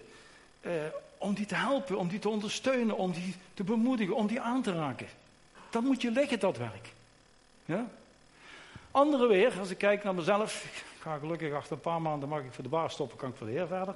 Uh, 0.61 0.71
om 1.19 1.33
die 1.33 1.45
te 1.45 1.55
helpen, 1.55 1.97
om 1.97 2.07
die 2.07 2.19
te 2.19 2.29
ondersteunen, 2.29 2.97
om 2.97 3.11
die 3.11 3.35
te 3.53 3.63
bemoedigen, 3.63 4.15
om 4.15 4.27
die 4.27 4.41
aan 4.41 4.61
te 4.61 4.73
raken. 4.73 5.07
Dat 5.69 5.83
moet 5.83 6.01
je 6.01 6.11
leggen, 6.11 6.39
dat 6.39 6.57
werk. 6.57 6.93
Ja? 7.65 7.85
Andere 8.91 9.27
weer, 9.27 9.59
als 9.59 9.69
ik 9.69 9.77
kijk 9.77 10.03
naar 10.03 10.15
mezelf, 10.15 10.63
ik 10.63 10.83
ga 10.99 11.17
gelukkig 11.17 11.53
achter 11.53 11.71
een 11.73 11.81
paar 11.81 12.01
maanden 12.01 12.29
mag 12.29 12.39
ik 12.39 12.53
voor 12.53 12.63
de 12.63 12.69
baas 12.69 12.93
stoppen, 12.93 13.17
kan 13.17 13.29
ik 13.29 13.35
voor 13.35 13.47
de 13.47 13.53
heer 13.53 13.67
verder. 13.67 13.95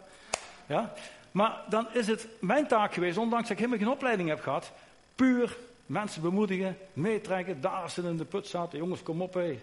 Ja? 0.66 0.94
Maar 1.32 1.62
dan 1.70 1.88
is 1.94 2.08
het 2.08 2.28
mijn 2.40 2.68
taak 2.68 2.94
geweest, 2.94 3.18
ondanks 3.18 3.48
dat 3.48 3.58
ik 3.58 3.64
helemaal 3.64 3.86
geen 3.86 3.96
opleiding 3.96 4.30
heb 4.30 4.42
gehad, 4.42 4.72
puur 5.16 5.58
mensen 5.86 6.22
bemoedigen, 6.22 6.78
meetrekken, 6.94 7.62
daar 7.62 7.90
ze 7.90 8.02
in 8.02 8.18
de 8.18 8.26
put 8.26 8.48
zaten. 8.48 8.78
Jongens, 8.78 9.04
kom 9.04 9.22
op, 9.22 9.34
hé. 9.34 9.60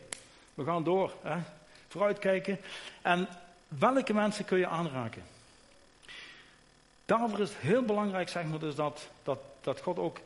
we 0.55 0.64
gaan 0.64 0.85
door. 0.85 1.12
Hè? 1.23 1.37
vooruitkijken. 1.90 2.61
En 3.03 3.29
welke 3.68 4.14
mensen 4.14 4.44
kun 4.44 4.59
je 4.59 4.66
aanraken? 4.66 5.23
Daarvoor 7.11 7.40
is 7.40 7.49
het 7.49 7.59
heel 7.59 7.83
belangrijk, 7.83 8.29
zeg 8.29 8.44
maar, 8.44 8.59
dus 8.59 8.75
dat, 8.75 9.09
dat, 9.23 9.38
dat 9.61 9.81
God 9.81 9.99
ook 9.99 10.18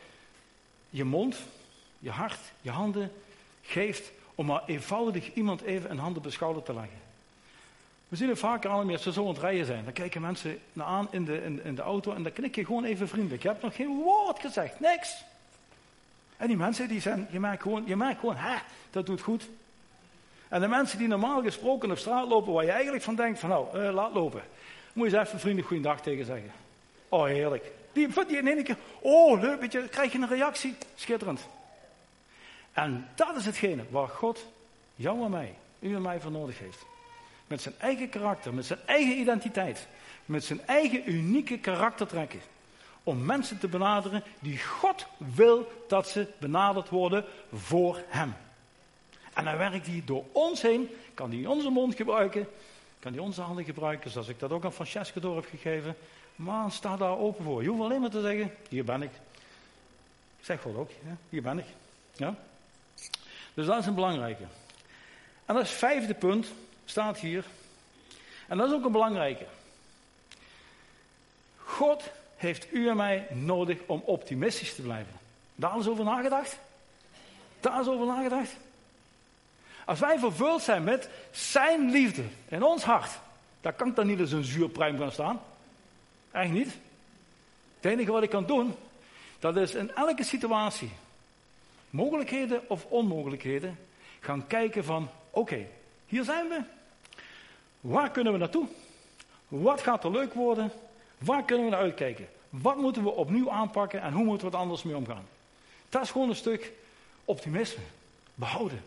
je 0.91 1.05
mond, 1.05 1.37
je 1.99 2.11
hart, 2.11 2.39
je 2.61 2.71
handen 2.71 3.13
geeft 3.63 4.11
om 4.35 4.47
maar 4.47 4.63
eenvoudig 4.67 5.35
iemand 5.35 5.63
even 5.63 5.91
een 5.91 5.99
hand 5.99 6.17
op 6.17 6.23
de 6.23 6.31
schouder 6.31 6.63
te 6.63 6.75
leggen. 6.75 6.99
We 8.09 8.17
zien 8.17 8.29
het 8.29 8.39
vaker 8.39 8.71
al 8.71 8.85
meer 8.85 8.95
als 8.97 9.05
we 9.05 9.13
zo 9.13 9.23
aan 9.23 9.33
het 9.33 9.39
rijden 9.39 9.67
zijn. 9.67 9.85
Dan 9.85 9.93
kijken 9.93 10.21
mensen 10.21 10.59
naar 10.73 10.87
aan 10.87 11.09
in 11.11 11.25
de, 11.25 11.61
in, 11.63 11.75
de 11.75 11.83
auto 11.83 12.13
en 12.15 12.23
dan 12.23 12.33
knik 12.33 12.55
je 12.55 12.65
gewoon 12.65 12.85
even 12.85 13.09
vriendelijk. 13.09 13.43
Je 13.43 13.49
hebt 13.49 13.63
nog 13.63 13.77
geen 13.77 14.03
woord 14.03 14.41
gezegd, 14.41 14.81
niks. 14.81 15.25
En 16.37 16.47
die 16.47 16.57
mensen 16.57 16.89
die 16.89 17.01
zijn, 17.01 17.29
je 17.31 17.41
merkt 17.41 17.63
gewoon, 17.63 17.83
je 17.87 17.97
merkt 17.97 18.21
gewoon, 18.21 18.37
hè, 18.37 18.57
dat 18.91 19.07
doet 19.07 19.21
goed. 19.21 19.49
En 20.49 20.61
de 20.61 20.69
mensen 20.69 20.99
die 20.99 21.09
normaal 21.09 21.43
gesproken 21.43 21.91
op 21.91 21.99
straat 21.99 22.29
lopen, 22.29 22.53
waar 22.53 22.65
je 22.65 22.71
eigenlijk 22.71 23.05
van 23.05 23.15
denkt 23.15 23.39
van 23.39 23.49
nou, 23.49 23.79
uh, 23.79 23.93
laat 23.93 24.13
lopen. 24.13 24.43
Moet 24.93 25.11
je 25.11 25.17
eens 25.17 25.27
even 25.27 25.41
vriendelijk 25.41 25.69
goeiedag 25.69 26.01
tegen 26.01 26.25
zeggen. 26.25 26.63
Oh, 27.15 27.25
heerlijk. 27.25 27.73
Die, 27.93 28.09
die 28.27 28.37
in 28.37 28.49
één 28.49 28.65
keer, 28.65 28.77
oh, 29.01 29.41
leuk, 29.41 29.61
weet 29.61 29.89
krijg 29.91 30.13
je 30.13 30.19
een 30.19 30.29
reactie. 30.29 30.75
Schitterend. 30.95 31.41
En 32.73 33.09
dat 33.15 33.37
is 33.37 33.45
hetgene 33.45 33.85
waar 33.91 34.09
God 34.09 34.47
jou 34.95 35.25
en 35.25 35.31
mij, 35.31 35.55
u 35.79 35.95
en 35.95 36.03
mij 36.03 36.21
voor 36.21 36.31
nodig 36.31 36.59
heeft. 36.59 36.87
Met 37.47 37.63
zijn 37.63 37.75
eigen 37.79 38.09
karakter, 38.09 38.55
met 38.55 38.67
zijn 38.67 38.79
eigen 38.87 39.19
identiteit, 39.19 39.87
met 40.25 40.45
zijn 40.45 40.61
eigen 40.67 41.11
unieke 41.11 41.59
karaktertrekken. 41.59 42.41
Om 43.03 43.25
mensen 43.25 43.59
te 43.59 43.69
benaderen 43.69 44.23
die 44.39 44.59
God 44.59 45.07
wil 45.17 45.85
dat 45.89 46.09
ze 46.09 46.27
benaderd 46.39 46.89
worden 46.89 47.25
voor 47.53 48.03
Hem. 48.07 48.35
En 49.35 49.45
dan 49.45 49.57
werkt 49.57 49.87
hij 49.87 50.03
door 50.05 50.25
ons 50.33 50.63
heen, 50.63 50.89
kan 51.15 51.31
hij 51.31 51.47
onze 51.47 51.71
mond 51.71 51.95
gebruiken, 51.95 52.49
kan 52.99 53.13
hij 53.13 53.23
onze 53.23 53.41
handen 53.41 53.65
gebruiken, 53.65 54.11
zoals 54.11 54.29
ik 54.29 54.39
dat 54.39 54.51
ook 54.51 54.65
aan 54.65 54.73
Francesca 54.73 55.21
door 55.21 55.37
heb 55.37 55.47
gegeven. 55.51 55.97
Maar 56.37 56.71
sta 56.71 56.97
daar 56.97 57.19
open 57.19 57.45
voor. 57.45 57.63
Je 57.63 57.69
hoeft 57.69 57.83
alleen 57.83 58.01
maar 58.01 58.11
te 58.11 58.21
zeggen, 58.21 58.55
hier 58.69 58.85
ben 58.85 59.03
ik. 59.03 59.11
Zeg 60.41 60.61
God 60.61 60.77
ook, 60.77 60.91
hier 61.29 61.43
ben 61.43 61.59
ik. 61.59 61.67
Ja? 62.13 62.35
Dus 63.55 63.67
dat 63.67 63.79
is 63.79 63.87
een 63.87 63.95
belangrijke. 63.95 64.45
En 65.45 65.55
dat 65.55 65.65
is 65.65 65.71
vijfde 65.71 66.15
punt, 66.15 66.47
staat 66.85 67.19
hier. 67.19 67.45
En 68.49 68.59
dat 68.59 68.69
is 68.69 68.75
ook 68.75 68.85
een 68.85 68.93
belangrijke. 68.93 69.47
God 71.57 72.11
heeft 72.37 72.73
u 72.73 72.89
en 72.89 72.97
mij 72.97 73.27
nodig 73.31 73.79
om 73.87 74.03
optimistisch 74.05 74.75
te 74.75 74.83
blijven. 74.83 75.13
Daar 75.55 75.79
is 75.79 75.89
over 75.89 76.05
nagedacht? 76.05 76.59
Daar 77.61 77.81
is 77.81 77.89
over 77.89 78.07
nagedacht? 78.07 78.53
Als 79.85 79.99
wij 80.01 80.19
vervuld 80.19 80.63
zijn 80.63 80.85
met 80.85 81.09
zijn 81.31 81.91
liefde 81.91 82.25
in 82.49 82.63
ons 82.63 82.83
hart, 82.83 83.11
dan 83.61 83.77
kan 83.77 83.89
ik 83.89 83.97
dan 83.97 84.07
niet 84.07 84.19
eens 84.19 84.33
een 84.33 84.45
zuurpruim 84.45 84.99
gaan 84.99 85.13
staan. 85.13 85.41
Echt 86.35 86.51
niet. 86.51 86.69
Het 87.81 87.93
enige 87.93 88.13
wat 88.13 88.23
ik 88.23 88.31
kan 88.31 88.47
doen, 88.47 88.75
dat 89.39 89.57
is 89.57 89.75
in 89.75 89.95
elke 89.95 90.25
situatie, 90.25 90.91
mogelijkheden 91.91 92.69
of 92.69 92.85
onmogelijkheden, 92.85 93.79
gaan 94.21 94.47
kijken 94.47 94.85
van, 94.85 95.09
oké, 95.31 95.67
hier 96.07 96.25
zijn 96.25 96.49
we. 96.49 96.61
Waar 97.81 98.11
kunnen 98.11 98.33
we 98.33 98.39
naartoe? 98.39 98.67
Wat 99.49 99.81
gaat 99.81 100.05
er 100.05 100.11
leuk 100.11 100.35
worden? 100.35 100.73
Waar 101.19 101.45
kunnen 101.45 101.65
we 101.65 101.71
naar 101.71 101.81
uitkijken? 101.81 102.29
Wat 102.49 102.77
moeten 102.77 103.03
we 103.03 103.11
opnieuw 103.11 103.51
aanpakken 103.51 104.03
en 104.03 104.13
hoe 104.13 104.25
moeten 104.25 104.47
we 104.47 104.53
er 104.53 104.59
anders 104.59 104.83
mee 104.83 104.97
omgaan? 104.97 105.27
Dat 105.89 106.03
is 106.03 106.11
gewoon 106.11 106.29
een 106.29 106.37
stuk 106.37 106.73
optimisme. 107.25 107.83
Behouden. 108.35 108.83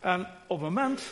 En 0.00 0.20
op 0.46 0.60
het 0.60 0.70
moment, 0.70 1.02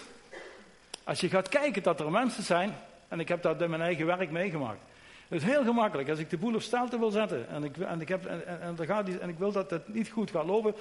als 1.05 1.21
je 1.21 1.29
gaat 1.29 1.49
kijken 1.49 1.83
dat 1.83 2.01
er 2.01 2.11
mensen 2.11 2.43
zijn, 2.43 2.79
en 3.09 3.21
ik 3.21 3.29
heb 3.29 3.43
dat 3.43 3.63
in 3.63 3.71
mijn 3.71 3.83
eigen 3.83 4.07
werk 4.07 4.31
meegemaakt. 4.31 4.81
Het 5.29 5.43
is 5.43 5.49
heel 5.49 5.65
gemakkelijk. 5.65 6.09
Als 6.09 6.19
ik 6.19 6.31
de 6.31 6.37
boel 6.37 6.55
op 6.55 6.63
stelte 6.63 6.99
wil 6.99 7.11
zetten 7.11 7.49
en 7.49 7.65
ik, 7.65 7.77
en 7.77 8.01
ik, 8.01 8.09
heb, 8.09 8.27
en, 8.27 8.47
en, 8.47 8.61
en, 8.79 8.87
gaat 8.87 9.07
die, 9.07 9.19
en 9.19 9.29
ik 9.29 9.39
wil 9.39 9.53
dat 9.53 9.71
het 9.71 9.95
niet 9.95 10.09
goed 10.09 10.31
gaat 10.31 10.47
lopen, 10.47 10.75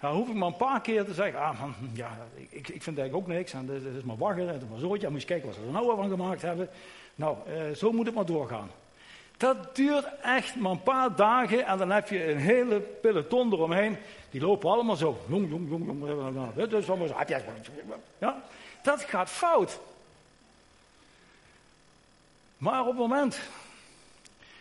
dan 0.00 0.14
hoef 0.14 0.28
ik 0.28 0.34
maar 0.34 0.48
een 0.48 0.56
paar 0.56 0.80
keer 0.80 1.04
te 1.04 1.14
zeggen, 1.14 1.40
ah 1.40 1.60
man, 1.60 1.74
ja, 1.92 2.18
ik, 2.34 2.68
ik 2.68 2.82
vind 2.82 2.98
eigenlijk 2.98 3.14
ook 3.14 3.26
niks. 3.26 3.52
En 3.52 3.66
dit, 3.66 3.82
is 3.96 4.02
maar 4.02 4.16
wagger, 4.16 4.48
het 4.48 4.62
is 4.62 4.68
maar 4.68 4.78
zootje. 4.78 5.10
Moet 5.10 5.20
je 5.20 5.26
kijken 5.26 5.46
wat 5.46 5.56
ze 5.56 5.62
er 5.66 5.72
nou 5.72 5.96
van 5.96 6.08
gemaakt 6.08 6.42
hebben. 6.42 6.68
Nou, 7.14 7.36
eh, 7.46 7.76
zo 7.76 7.92
moet 7.92 8.06
het 8.06 8.14
maar 8.14 8.26
doorgaan. 8.26 8.70
Dat 9.36 9.76
duurt 9.76 10.06
echt 10.22 10.56
maar 10.56 10.70
een 10.70 10.82
paar 10.82 11.16
dagen 11.16 11.66
en 11.66 11.78
dan 11.78 11.90
heb 11.90 12.08
je 12.08 12.30
een 12.30 12.38
hele 12.38 12.80
peloton 12.80 13.52
eromheen. 13.52 13.96
Die 14.30 14.40
lopen 14.40 14.70
allemaal 14.70 14.96
zo. 14.96 15.18
Jong, 15.28 15.48
jong, 15.50 15.68
jong, 15.68 15.86
jong. 15.86 16.68
Dus 16.68 16.86
zo. 16.86 16.98
Ja, 18.18 18.42
dat 18.82 19.00
gaat 19.00 19.30
fout. 19.30 19.80
Maar 22.64 22.80
op 22.80 22.86
het 22.86 22.96
moment 22.96 23.40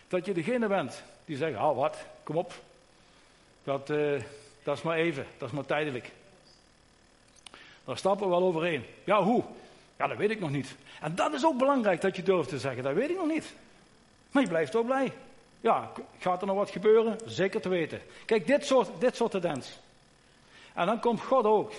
dat 0.08 0.26
je 0.26 0.34
degene 0.34 0.68
bent 0.68 1.04
die 1.26 1.38
zegt, 1.38 1.58
ah 1.58 1.76
wat, 1.76 1.98
kom 2.24 2.38
op. 2.38 2.54
Dat, 3.64 3.90
uh, 3.90 4.22
dat 4.64 4.78
is 4.78 4.84
maar 4.84 4.98
even, 4.98 5.26
dat 5.38 5.48
is 5.48 5.56
maar 5.56 5.66
tijdelijk. 5.66 6.12
Daar 7.86 7.98
stappen 7.98 8.26
we 8.26 8.32
wel 8.32 8.44
overheen. 8.44 8.86
Ja, 9.04 9.24
hoe? 9.24 9.44
Ja, 9.98 10.08
dat 10.08 10.18
weet 10.18 10.30
ik 10.30 10.40
nog 10.40 10.50
niet. 10.50 10.76
En 11.02 11.16
dat 11.16 11.34
is 11.34 11.46
ook 11.46 11.58
belangrijk 11.58 12.02
dat 12.02 12.16
je 12.16 12.24
durft 12.24 12.50
te 12.50 12.60
zeggen, 12.60 12.84
dat 12.84 12.94
weet 12.94 13.10
ik 13.10 13.18
nog 13.18 13.28
niet. 13.28 13.54
Maar 14.32 14.44
je 14.44 14.50
blijft 14.50 14.76
ook 14.76 14.86
blij. 14.86 15.12
Ja, 15.62 15.92
gaat 16.20 16.42
er 16.42 16.48
nog 16.48 16.58
wat 16.58 16.70
gebeuren? 16.70 17.18
Zeker 17.26 17.62
te 17.62 17.70
weten. 17.70 18.02
Kijk, 18.26 18.48
dit 18.48 18.66
soort, 18.66 18.90
dit 19.00 19.16
soort 19.16 19.32
tendens. 19.32 19.80
En 20.74 20.86
dan 20.86 21.00
komt 21.00 21.22
God 21.22 21.46
ook. 21.46 21.72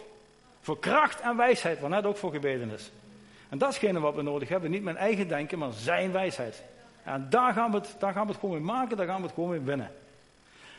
Voor 0.60 0.78
kracht 0.78 1.20
en 1.20 1.37
wijsheid, 1.37 1.80
waar 1.80 1.90
net 1.90 2.04
ook 2.04 2.16
voor 2.16 2.32
gebeden 2.32 2.70
is. 2.70 2.90
En 3.55 3.61
dat 3.61 3.69
is 3.69 3.75
hetgene 3.75 4.01
wat 4.01 4.14
we 4.14 4.23
nodig 4.23 4.49
hebben. 4.49 4.71
Niet 4.71 4.83
mijn 4.83 4.97
eigen 4.97 5.29
denken, 5.29 5.59
maar 5.59 5.73
zijn 5.73 6.12
wijsheid. 6.12 6.62
En 7.03 7.27
daar 7.31 7.53
gaan 7.53 7.71
we 7.71 7.77
het, 7.77 7.97
daar 7.99 8.12
gaan 8.12 8.27
we 8.27 8.31
het 8.33 8.40
gewoon 8.40 8.55
mee 8.55 8.64
maken, 8.64 8.97
daar 8.97 9.07
gaan 9.07 9.17
we 9.17 9.23
het 9.23 9.35
gewoon 9.35 9.51
mee 9.51 9.61
winnen. 9.61 9.90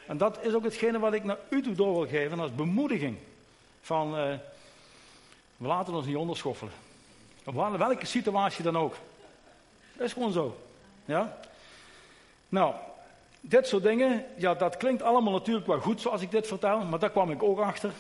En 0.07 0.17
dat 0.17 0.43
is 0.43 0.53
ook 0.53 0.63
hetgene 0.63 0.99
wat 0.99 1.13
ik 1.13 1.23
naar 1.23 1.37
u 1.49 1.61
toe 1.61 1.75
door 1.75 1.93
wil 1.93 2.07
geven 2.07 2.39
als 2.39 2.55
bemoediging. 2.55 3.17
Van, 3.81 4.07
uh, 4.07 4.33
we 5.57 5.67
laten 5.67 5.93
ons 5.93 6.05
niet 6.05 6.15
onderschoffelen. 6.15 6.73
Op 7.45 7.77
welke 7.77 8.05
situatie 8.05 8.63
dan 8.63 8.77
ook. 8.77 8.95
Dat 9.93 10.05
is 10.07 10.13
gewoon 10.13 10.31
zo. 10.31 10.57
Ja? 11.05 11.37
Nou, 12.49 12.73
dit 13.41 13.67
soort 13.67 13.83
dingen, 13.83 14.25
ja, 14.37 14.53
dat 14.53 14.77
klinkt 14.77 15.01
allemaal 15.01 15.33
natuurlijk 15.33 15.67
wel 15.67 15.79
goed 15.79 16.01
zoals 16.01 16.21
ik 16.21 16.31
dit 16.31 16.47
vertel, 16.47 16.85
maar 16.85 16.99
daar 16.99 17.11
kwam 17.11 17.31
ik 17.31 17.43
ook 17.43 17.59
achter. 17.59 17.91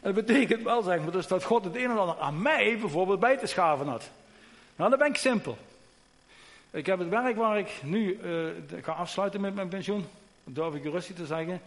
Dat 0.00 0.14
betekent 0.14 0.62
wel, 0.62 0.82
zeg 0.82 1.00
maar, 1.00 1.10
dus 1.10 1.26
dat 1.26 1.44
God 1.44 1.64
het 1.64 1.76
een 1.76 1.90
en 1.90 1.98
ander 1.98 2.18
aan 2.18 2.42
mij 2.42 2.78
bijvoorbeeld 2.78 3.20
bij 3.20 3.36
te 3.36 3.46
schaven 3.46 3.86
had. 3.86 4.10
Nou, 4.76 4.90
dan 4.90 4.98
ben 4.98 5.08
ik 5.08 5.16
simpel. 5.16 5.58
Ik 6.70 6.86
heb 6.86 6.98
het 6.98 7.08
werk 7.08 7.36
waar 7.36 7.58
ik 7.58 7.70
nu 7.82 8.18
uh, 8.22 8.48
ga 8.82 8.92
afsluiten 8.92 9.40
met 9.40 9.54
mijn 9.54 9.68
pensioen, 9.68 10.06
dat 10.44 10.54
durf 10.54 10.74
ik 10.74 10.92
rustig 10.92 11.16
te 11.16 11.26
zeggen. 11.26 11.60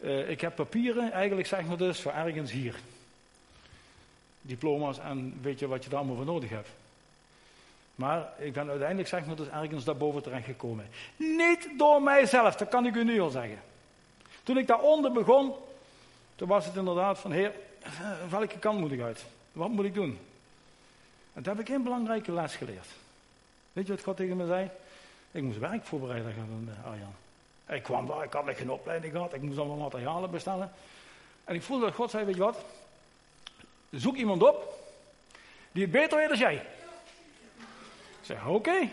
Uh, 0.00 0.30
ik 0.30 0.40
heb 0.40 0.54
papieren, 0.54 1.12
eigenlijk 1.12 1.48
zeg 1.48 1.64
maar 1.64 1.76
dus, 1.76 2.00
voor 2.00 2.12
ergens 2.12 2.52
hier. 2.52 2.74
Diploma's 4.40 4.98
en 4.98 5.38
weet 5.42 5.58
je 5.58 5.66
wat 5.66 5.84
je 5.84 5.90
daar 5.90 5.98
allemaal 5.98 6.16
voor 6.16 6.24
nodig 6.24 6.50
hebt. 6.50 6.68
Maar 7.94 8.32
ik 8.38 8.52
ben 8.52 8.68
uiteindelijk 8.68 9.08
zeg 9.08 9.26
maar 9.26 9.36
dus 9.36 9.48
ergens 9.48 9.84
daarboven 9.84 10.22
terecht 10.22 10.44
gekomen. 10.44 10.88
Niet 11.16 11.68
door 11.76 12.02
mijzelf, 12.02 12.56
dat 12.56 12.68
kan 12.68 12.86
ik 12.86 12.94
u 12.94 13.04
nu 13.04 13.20
al 13.20 13.30
zeggen. 13.30 13.58
Toen 14.42 14.58
ik 14.58 14.66
daaronder 14.66 15.12
begon, 15.12 15.54
toen 16.38 16.48
was 16.48 16.64
het 16.64 16.76
inderdaad 16.76 17.18
van, 17.18 17.32
heer, 17.32 17.52
welke 18.28 18.58
kant 18.58 18.80
moet 18.80 18.92
ik 18.92 19.00
uit? 19.00 19.24
Wat 19.52 19.68
moet 19.68 19.84
ik 19.84 19.94
doen? 19.94 20.18
En 21.32 21.42
toen 21.42 21.56
heb 21.56 21.68
ik 21.68 21.74
een 21.74 21.82
belangrijke 21.82 22.32
les 22.32 22.54
geleerd. 22.54 22.86
Weet 23.72 23.86
je 23.86 23.92
wat 23.92 24.02
God 24.02 24.16
tegen 24.16 24.36
me 24.36 24.46
zei? 24.46 24.70
Ik 25.30 25.42
moest 25.42 25.58
werk 25.58 25.84
voorbereiden 25.84 26.32
gaan 26.32 26.68
eh, 26.82 26.90
Arjan. 26.90 27.14
Ik 27.68 27.82
kwam 27.82 28.06
daar, 28.06 28.24
ik 28.24 28.32
had 28.32 28.44
nog 28.44 28.56
geen 28.56 28.70
opleiding 28.70 29.12
gehad, 29.12 29.34
ik 29.34 29.42
moest 29.42 29.58
allemaal 29.58 29.76
materialen 29.76 30.30
bestellen. 30.30 30.72
En 31.44 31.54
ik 31.54 31.62
voelde 31.62 31.84
dat 31.84 31.94
God 31.94 32.10
zei, 32.10 32.24
weet 32.24 32.34
je 32.34 32.40
wat? 32.40 32.64
Zoek 33.90 34.16
iemand 34.16 34.42
op 34.42 34.74
die 35.72 35.82
het 35.82 35.92
beter 35.92 36.18
weet 36.18 36.28
dan 36.28 36.38
jij. 36.38 36.54
Ik 36.54 38.24
zeg, 38.24 38.46
oké. 38.46 38.90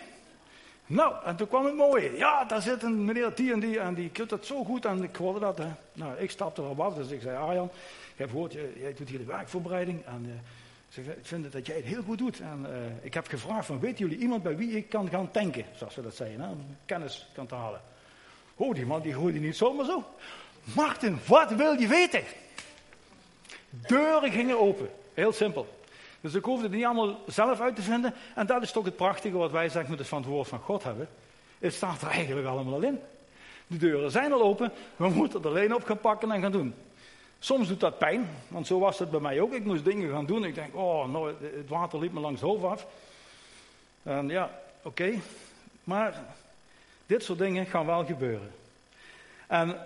Nou, 0.86 1.14
en 1.26 1.36
toen 1.36 1.48
kwam 1.48 1.66
het 1.66 1.76
mooie. 1.76 2.18
Ja, 2.18 2.44
daar 2.44 2.62
zit 2.62 2.84
een 2.84 3.06
meneer 3.06 3.32
die 3.36 3.54
en 3.54 3.60
die 3.60 3.80
en 3.80 3.94
die 3.94 4.10
kunt 4.10 4.32
het 4.32 4.46
zo 4.46 4.64
goed 4.64 4.86
en 4.86 5.04
ik 5.04 5.16
hoorde 5.16 5.40
dat. 5.40 5.60
Nou, 5.94 6.18
ik 6.18 6.32
stapte 6.32 6.62
erop 6.62 6.80
af, 6.80 6.94
dus 6.94 7.10
ik 7.10 7.22
zei, 7.22 7.38
Arjan, 7.38 7.70
ik 8.14 8.18
heb 8.18 8.30
gehoord, 8.30 8.54
jij 8.54 8.94
doet 8.96 9.10
hier 9.10 9.20
de 9.20 9.26
werkvoorbereiding 9.26 10.06
en... 10.06 10.42
Ik 10.96 11.16
vind 11.22 11.52
dat 11.52 11.66
jij 11.66 11.76
het 11.76 11.86
heel 11.86 12.02
goed 12.02 12.18
doet. 12.18 12.40
En 12.40 12.66
uh, 12.70 12.76
ik 13.02 13.14
heb 13.14 13.28
gevraagd 13.28 13.66
van, 13.66 13.80
weten 13.80 13.98
jullie 13.98 14.22
iemand 14.22 14.44
bij 14.44 14.58
wie 14.58 14.78
ik 14.78 14.90
kan 14.90 15.10
gaan 15.10 15.32
tanken? 15.32 15.66
Zoals 15.76 15.96
we 15.96 16.02
dat 16.02 16.16
zeggen, 16.16 16.42
hè? 16.42 16.48
kennis 16.86 17.28
kan 17.34 17.46
te 17.46 17.56
halen. 17.56 17.82
Oh, 18.56 18.76
die 18.76 18.86
man 18.86 19.02
die 19.02 19.14
gooide 19.14 19.40
niet 19.40 19.56
zomaar 19.56 19.86
zo. 19.86 20.04
Martin, 20.64 21.20
wat 21.28 21.52
wil 21.52 21.80
je 21.80 21.88
weten? 21.88 22.24
Deuren 23.70 24.32
gingen 24.32 24.60
open. 24.60 24.90
Heel 25.14 25.34
simpel. 25.34 25.75
Dus 26.26 26.34
ik 26.34 26.44
hoefde 26.44 26.64
het 26.64 26.72
niet 26.72 26.86
allemaal 26.86 27.20
zelf 27.28 27.60
uit 27.60 27.76
te 27.76 27.82
vinden. 27.82 28.14
En 28.36 28.46
dat 28.46 28.62
is 28.62 28.72
toch 28.72 28.86
het 28.86 28.96
prachtige 28.96 29.38
wat 29.38 29.52
wij 29.52 29.70
zeggen 29.70 29.96
met 29.96 30.08
van 30.08 30.22
het 30.22 30.28
woord 30.28 30.48
van 30.48 30.60
God 30.60 30.84
hebben. 30.84 31.10
Het 31.60 31.74
staat 31.74 32.02
er 32.02 32.08
eigenlijk 32.08 32.48
allemaal 32.48 32.74
al 32.74 32.82
in. 32.82 33.00
De 33.68 33.78
deuren 33.78 34.12
zijn 34.12 34.34
al 34.34 34.42
open. 34.42 34.72
We 34.96 35.10
moeten 35.10 35.38
het 35.38 35.48
alleen 35.48 35.76
op 35.76 35.84
gaan 35.84 36.00
pakken 36.00 36.32
en 36.32 36.42
gaan 36.42 36.52
doen. 36.52 36.76
Soms 37.40 37.68
doet 37.68 37.80
dat 37.80 37.98
pijn, 37.98 38.30
want 38.48 38.68
zo 38.68 38.80
was 38.80 39.00
het 39.00 39.12
bij 39.12 39.20
mij 39.20 39.42
ook. 39.42 39.54
Ik 39.54 39.66
moest 39.66 39.86
dingen 39.86 40.12
gaan 40.12 40.26
doen. 40.26 40.46
Ik 40.46 40.56
denk, 40.56 40.76
oh, 40.76 41.08
nou, 41.08 41.34
het 41.42 41.70
water 41.70 42.00
liep 42.00 42.14
me 42.14 42.20
langs 42.20 42.42
het 42.42 42.50
hoofd 42.50 42.64
af. 42.64 42.88
En 44.04 44.30
ja, 44.30 44.62
oké. 44.82 45.14
Maar 45.84 46.24
dit 47.06 47.24
soort 47.24 47.40
dingen 47.40 47.66
gaan 47.66 47.86
wel 47.86 48.06
gebeuren. 48.06 48.52
En 49.48 49.78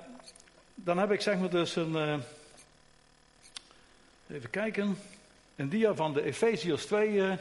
dan 0.75 0.97
heb 0.97 1.11
ik 1.11 1.21
zeg 1.21 1.37
maar 1.37 1.49
dus 1.49 1.75
een. 1.75 1.93
Uh, 1.93 2.15
even 4.27 4.49
kijken. 4.49 4.97
Een 5.59 5.69
dia 5.69 5.93
van 5.95 6.13
de 6.13 6.23
Efeziërs 6.23 6.85
2. 6.85 7.09
Uh, 7.11 7.33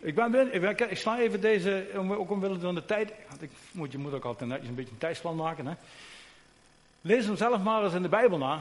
Ik, 0.00 0.14
ben, 0.14 0.54
ik, 0.54 0.80
ik 0.80 0.96
sla 0.96 1.18
even 1.18 1.40
deze, 1.40 1.86
ook 1.94 2.30
omwille 2.30 2.58
van 2.58 2.74
de 2.74 2.84
tijd. 2.84 3.12
Ik 3.40 3.50
moet, 3.72 3.92
je 3.92 3.98
moet 3.98 4.12
ook 4.12 4.24
altijd 4.24 4.50
netjes 4.50 4.68
een 4.68 4.74
beetje 4.74 4.92
een 4.92 4.98
tijdsplan 4.98 5.36
maken. 5.36 5.66
Hè. 5.66 5.74
Lees 7.00 7.24
hem 7.24 7.36
zelf 7.36 7.62
maar 7.62 7.84
eens 7.84 7.94
in 7.94 8.02
de 8.02 8.08
Bijbel 8.08 8.38
na. 8.38 8.60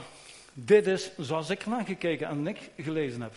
Dit 0.54 0.88
is 0.88 1.12
zoals 1.18 1.50
ik 1.50 1.62
ernaar 1.62 1.86
gekeken 1.86 2.28
en 2.28 2.48
ik 2.48 2.70
gelezen 2.78 3.22
heb. 3.22 3.34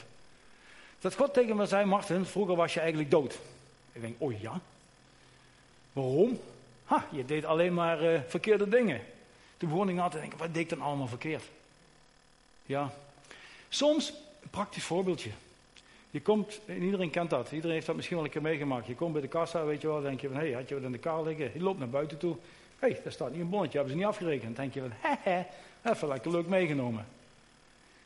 Dat 1.01 1.14
God 1.14 1.35
tegen 1.35 1.57
me 1.57 1.66
zei, 1.66 1.85
Martin, 1.85 2.25
vroeger 2.25 2.57
was 2.57 2.75
je 2.75 2.81
eigenlijk 2.81 3.11
dood. 3.11 3.38
Ik 3.92 4.01
denk, 4.01 4.14
oh 4.18 4.40
ja? 4.40 4.61
Waarom? 5.92 6.40
Ha, 6.85 7.07
je 7.11 7.25
deed 7.25 7.44
alleen 7.44 7.75
maar 7.75 8.03
uh, 8.03 8.21
verkeerde 8.27 8.68
dingen. 8.68 9.01
Toen 9.59 9.68
begon 9.68 9.88
ik 9.88 9.94
na 9.94 10.09
te 10.09 10.18
denken, 10.18 10.38
wat 10.38 10.55
deed 10.55 10.62
ik 10.62 10.68
dan 10.68 10.81
allemaal 10.81 11.07
verkeerd? 11.07 11.44
Ja. 12.66 12.92
Soms, 13.68 14.12
een 14.42 14.51
praktisch 14.51 14.85
voorbeeldje. 14.85 15.31
Je 16.11 16.23
komt, 16.23 16.61
en 16.66 16.83
iedereen 16.83 17.11
kent 17.11 17.31
dat, 17.31 17.53
iedereen 17.53 17.75
heeft 17.75 17.87
dat 17.87 17.97
misschien 17.97 18.16
wel 18.16 18.27
een 18.27 18.33
keer 18.33 18.42
meegemaakt. 18.42 18.87
Je 18.87 18.94
komt 18.94 19.12
bij 19.12 19.21
de 19.21 19.29
kassa, 19.29 19.64
weet 19.64 19.81
je 19.81 19.87
wel, 19.87 20.01
denk 20.01 20.21
je 20.21 20.29
van, 20.29 20.37
hé, 20.37 20.42
hey, 20.42 20.53
had 20.53 20.68
je 20.68 20.75
wat 20.75 20.85
in 20.85 20.92
de 20.92 20.99
kar 20.99 21.23
liggen? 21.23 21.51
Je 21.55 21.61
loopt 21.61 21.79
naar 21.79 21.88
buiten 21.88 22.18
toe. 22.18 22.37
Hé, 22.79 22.88
hey, 22.88 23.01
daar 23.03 23.12
staat 23.12 23.31
niet 23.31 23.40
een 23.40 23.49
bonnetje, 23.49 23.79
hebben 23.79 23.97
ze 23.97 24.01
niet 24.01 24.09
afgerekend. 24.09 24.57
Dan 24.57 24.64
denk 24.64 24.75
je 24.75 24.81
van, 24.81 24.92
hè, 25.03 25.42
even 25.92 26.09
lekker 26.09 26.31
leuk 26.31 26.47
meegenomen. 26.47 27.07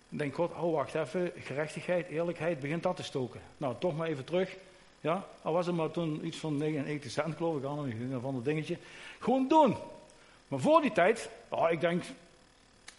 Dan 0.09 0.19
denk 0.19 0.35
God, 0.35 0.53
oh 0.53 0.73
wacht 0.73 0.95
even, 0.95 1.33
gerechtigheid, 1.39 2.09
eerlijkheid, 2.09 2.61
begint 2.61 2.83
dat 2.83 2.97
te 2.97 3.03
stoken. 3.03 3.41
Nou, 3.57 3.75
toch 3.79 3.97
maar 3.97 4.09
even 4.09 4.25
terug. 4.25 4.57
Ja, 5.01 5.27
al 5.43 5.53
was 5.53 5.67
het 5.67 5.75
maar 5.75 5.91
toen 5.91 6.27
iets 6.27 6.37
van 6.37 6.57
99 6.57 7.11
cent, 7.11 7.37
geloof 7.37 7.57
ik, 7.57 7.65
al 7.65 7.87
een 7.87 8.19
van 8.21 8.35
dat 8.35 8.45
dingetje. 8.45 8.77
Gewoon 9.19 9.49
doen. 9.49 9.77
Maar 10.53 10.61
voor 10.61 10.81
die 10.81 10.93
tijd, 10.93 11.29
oh, 11.49 11.71
ik 11.71 11.81
denk, 11.81 12.05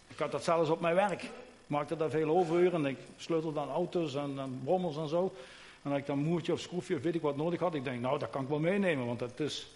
ik 0.08 0.18
had 0.18 0.30
dat 0.32 0.44
zelfs 0.44 0.70
op 0.70 0.80
mijn 0.80 0.94
werk 0.94 1.30
maakte 1.66 1.96
daar 1.96 2.10
veel 2.10 2.36
overuren 2.36 2.84
en 2.84 2.90
ik 2.90 2.98
sleutelde 3.16 3.60
aan 3.60 3.70
auto's 3.70 4.14
en, 4.14 4.38
en 4.38 4.60
brommers 4.64 4.96
en 4.96 5.08
zo. 5.08 5.32
En 5.82 5.90
als 5.90 6.00
ik 6.00 6.06
dan 6.06 6.18
moertje 6.18 6.52
of 6.52 6.60
schroefje 6.60 6.96
of 6.96 7.02
weet 7.02 7.14
ik 7.14 7.22
wat 7.22 7.36
nodig 7.36 7.60
had, 7.60 7.74
ik 7.74 7.84
denk, 7.84 8.00
nou, 8.00 8.18
dat 8.18 8.30
kan 8.30 8.42
ik 8.42 8.48
wel 8.48 8.58
meenemen, 8.58 9.06
want 9.06 9.18
dat 9.18 9.40
is... 9.40 9.66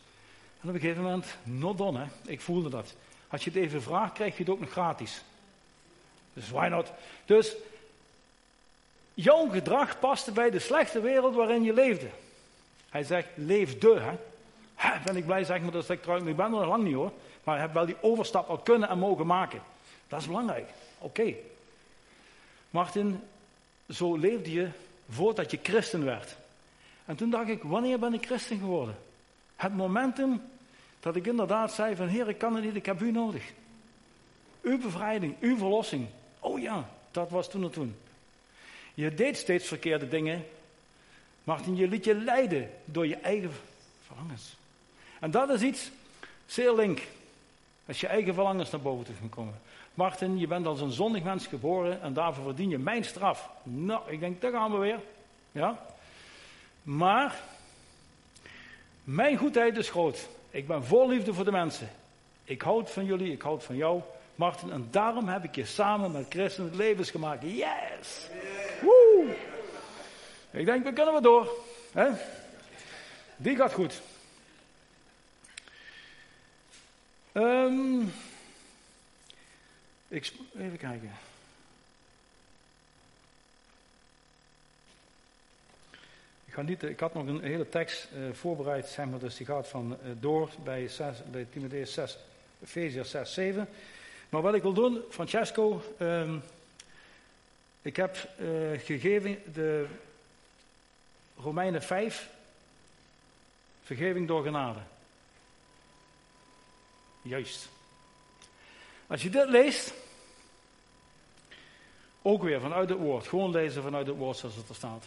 En 0.60 0.68
op 0.68 0.74
een 0.74 0.80
gegeven 0.80 1.02
moment, 1.02 1.36
not 1.42 1.78
done, 1.78 1.98
hè. 1.98 2.30
Ik 2.30 2.40
voelde 2.40 2.68
dat. 2.68 2.94
Als 3.28 3.44
je 3.44 3.50
het 3.50 3.58
even 3.58 3.82
vraagt, 3.82 4.12
krijg 4.12 4.36
je 4.36 4.42
het 4.42 4.52
ook 4.52 4.60
nog 4.60 4.70
gratis. 4.70 5.22
Dus 6.32 6.50
why 6.50 6.66
not? 6.66 6.92
Dus, 7.24 7.56
jouw 9.14 9.48
gedrag 9.48 9.98
paste 9.98 10.32
bij 10.32 10.50
de 10.50 10.58
slechte 10.58 11.00
wereld 11.00 11.34
waarin 11.34 11.62
je 11.62 11.72
leefde. 11.72 12.08
Hij 12.88 13.02
zegt, 13.02 13.28
leef 13.34 13.78
de, 13.78 14.00
hè. 14.00 14.16
Ben 15.04 15.16
ik 15.16 15.26
blij, 15.26 15.44
zeg 15.44 15.60
maar, 15.60 15.70
dat 15.70 15.88
ik 15.88 16.02
trouw. 16.02 16.16
Ik 16.16 16.36
ben 16.36 16.44
er 16.44 16.50
nog 16.50 16.66
lang 16.66 16.84
niet 16.84 16.94
hoor. 16.94 17.12
Maar 17.48 17.56
ik 17.56 17.62
heb 17.62 17.72
wel 17.72 17.86
die 17.86 18.02
overstap 18.02 18.48
al 18.48 18.58
kunnen 18.58 18.88
en 18.88 18.98
mogen 18.98 19.26
maken. 19.26 19.62
Dat 20.08 20.20
is 20.20 20.26
belangrijk. 20.26 20.68
Oké. 20.98 21.34
Martin, 22.70 23.20
zo 23.90 24.16
leefde 24.16 24.52
je 24.52 24.68
voordat 25.10 25.50
je 25.50 25.58
christen 25.62 26.04
werd. 26.04 26.36
En 27.04 27.16
toen 27.16 27.30
dacht 27.30 27.48
ik, 27.48 27.62
wanneer 27.62 27.98
ben 27.98 28.14
ik 28.14 28.26
christen 28.26 28.58
geworden? 28.58 28.98
Het 29.56 29.76
momentum 29.76 30.42
dat 31.00 31.16
ik 31.16 31.26
inderdaad 31.26 31.72
zei 31.72 31.96
van 31.96 32.06
Heer, 32.06 32.28
ik 32.28 32.38
kan 32.38 32.54
het 32.54 32.64
niet, 32.64 32.74
ik 32.74 32.86
heb 32.86 33.00
u 33.00 33.10
nodig. 33.10 33.52
Uw 34.62 34.78
bevrijding, 34.78 35.34
uw 35.40 35.56
verlossing. 35.56 36.06
Oh 36.38 36.60
ja, 36.60 36.88
dat 37.10 37.30
was 37.30 37.50
toen 37.50 37.62
en 37.62 37.70
toen. 37.70 37.96
Je 38.94 39.14
deed 39.14 39.36
steeds 39.36 39.66
verkeerde 39.66 40.08
dingen. 40.08 40.44
Martin, 41.44 41.76
je 41.76 41.88
liet 41.88 42.04
je 42.04 42.14
leiden 42.14 42.70
door 42.84 43.06
je 43.06 43.16
eigen 43.16 43.52
verlangens. 44.06 44.56
En 45.20 45.30
dat 45.30 45.50
is 45.50 45.60
iets 45.60 45.90
zeer 46.46 46.74
link. 46.74 47.02
Als 47.88 48.00
je 48.00 48.06
eigen 48.06 48.34
verlangens 48.34 48.70
naar 48.70 48.80
boven 48.80 49.04
te 49.04 49.12
gaan 49.20 49.28
komen. 49.28 49.60
Martin, 49.94 50.38
je 50.38 50.46
bent 50.46 50.66
als 50.66 50.80
een 50.80 50.92
zondig 50.92 51.22
mens 51.22 51.46
geboren 51.46 52.02
en 52.02 52.12
daarvoor 52.12 52.44
verdien 52.44 52.70
je 52.70 52.78
mijn 52.78 53.04
straf. 53.04 53.50
Nou, 53.62 54.00
ik 54.06 54.20
denk, 54.20 54.40
daar 54.40 54.52
gaan 54.52 54.72
we 54.72 54.78
weer. 54.78 55.00
Ja? 55.52 55.78
Maar, 56.82 57.40
mijn 59.04 59.36
goedheid 59.36 59.76
is 59.76 59.90
groot. 59.90 60.28
Ik 60.50 60.66
ben 60.66 60.84
vol 60.84 61.08
liefde 61.08 61.34
voor 61.34 61.44
de 61.44 61.50
mensen. 61.50 61.88
Ik 62.44 62.62
houd 62.62 62.90
van 62.90 63.04
jullie, 63.04 63.32
ik 63.32 63.42
houd 63.42 63.64
van 63.64 63.76
jou, 63.76 64.00
Martin. 64.34 64.72
En 64.72 64.88
daarom 64.90 65.28
heb 65.28 65.44
ik 65.44 65.54
je 65.54 65.64
samen 65.64 66.12
met 66.12 66.26
Christen 66.28 66.64
het 66.64 66.74
levens 66.74 67.10
gemaakt. 67.10 67.42
Yes! 67.42 68.28
Woe! 68.80 69.36
Ik 70.50 70.64
denk, 70.64 70.84
we 70.84 70.92
kunnen 70.92 71.14
we 71.14 71.20
door. 71.20 71.48
Hè? 71.92 72.08
Die 73.36 73.56
gaat 73.56 73.72
goed. 73.72 74.00
Um, 77.32 78.12
ik, 80.08 80.32
even 80.58 80.78
kijken. 80.78 81.12
Ik, 86.44 86.54
ga 86.54 86.62
niet, 86.62 86.82
ik 86.82 87.00
had 87.00 87.14
nog 87.14 87.26
een 87.26 87.42
hele 87.42 87.68
tekst 87.68 88.08
uh, 88.14 88.32
voorbereid, 88.32 88.88
zeg 88.88 89.06
maar, 89.06 89.18
dus 89.18 89.36
die 89.36 89.46
gaat 89.46 89.68
van 89.68 89.96
uh, 90.02 90.10
door 90.20 90.50
bij, 90.64 90.88
6, 90.88 91.16
bij 91.30 91.46
Timotheus 91.52 91.92
6, 91.92 92.18
Ephesians 92.62 93.10
6, 93.10 93.32
7. 93.32 93.68
Maar 94.28 94.42
wat 94.42 94.54
ik 94.54 94.62
wil 94.62 94.72
doen, 94.72 95.02
Francesco, 95.10 95.82
um, 96.00 96.42
ik 97.82 97.96
heb 97.96 98.28
uh, 98.40 98.80
gegeven 98.80 99.42
de 99.52 99.86
Romeinen 101.36 101.82
5, 101.82 102.28
vergeving 103.82 104.28
door 104.28 104.42
genade. 104.42 104.78
Juist. 107.28 107.68
Als 109.06 109.22
je 109.22 109.30
dit 109.30 109.48
leest, 109.48 109.94
ook 112.22 112.42
weer 112.42 112.60
vanuit 112.60 112.88
het 112.88 112.98
woord, 112.98 113.26
gewoon 113.26 113.50
lezen 113.50 113.82
vanuit 113.82 114.06
het 114.06 114.16
woord 114.16 114.36
zoals 114.36 114.56
het 114.56 114.68
er 114.68 114.74
staat. 114.74 115.04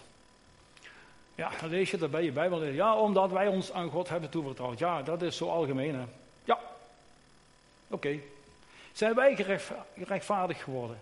Ja, 1.35 1.51
dan 1.61 1.69
lees 1.69 1.91
je 1.91 1.97
dat 1.97 2.11
bij 2.11 2.23
je 2.23 2.31
Bijbel. 2.31 2.63
Ja, 2.63 2.95
omdat 2.95 3.31
wij 3.31 3.47
ons 3.47 3.71
aan 3.71 3.89
God 3.89 4.09
hebben 4.09 4.29
toevertrouwd. 4.29 4.79
Ja, 4.79 5.01
dat 5.01 5.21
is 5.21 5.37
zo 5.37 5.49
algemeen. 5.49 5.95
Hè? 5.95 6.03
Ja, 6.43 6.59
oké. 7.87 8.19
Zijn 8.91 9.15
wij 9.15 9.35
gerechtvaardigd 9.95 10.61
geworden? 10.61 10.99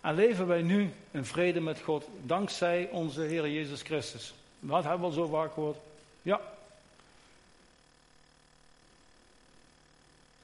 En 0.00 0.14
leven 0.14 0.46
wij 0.46 0.62
nu 0.62 0.92
in 1.10 1.24
vrede 1.24 1.60
met 1.60 1.80
God, 1.80 2.08
dankzij 2.22 2.88
onze 2.92 3.20
Heer 3.20 3.48
Jezus 3.48 3.82
Christus? 3.82 4.34
Dat 4.60 4.82
hebben 4.82 5.00
we 5.00 5.06
al 5.06 5.12
zo 5.12 5.26
vaak 5.26 5.52
gehoord. 5.52 5.76
Ja. 6.22 6.40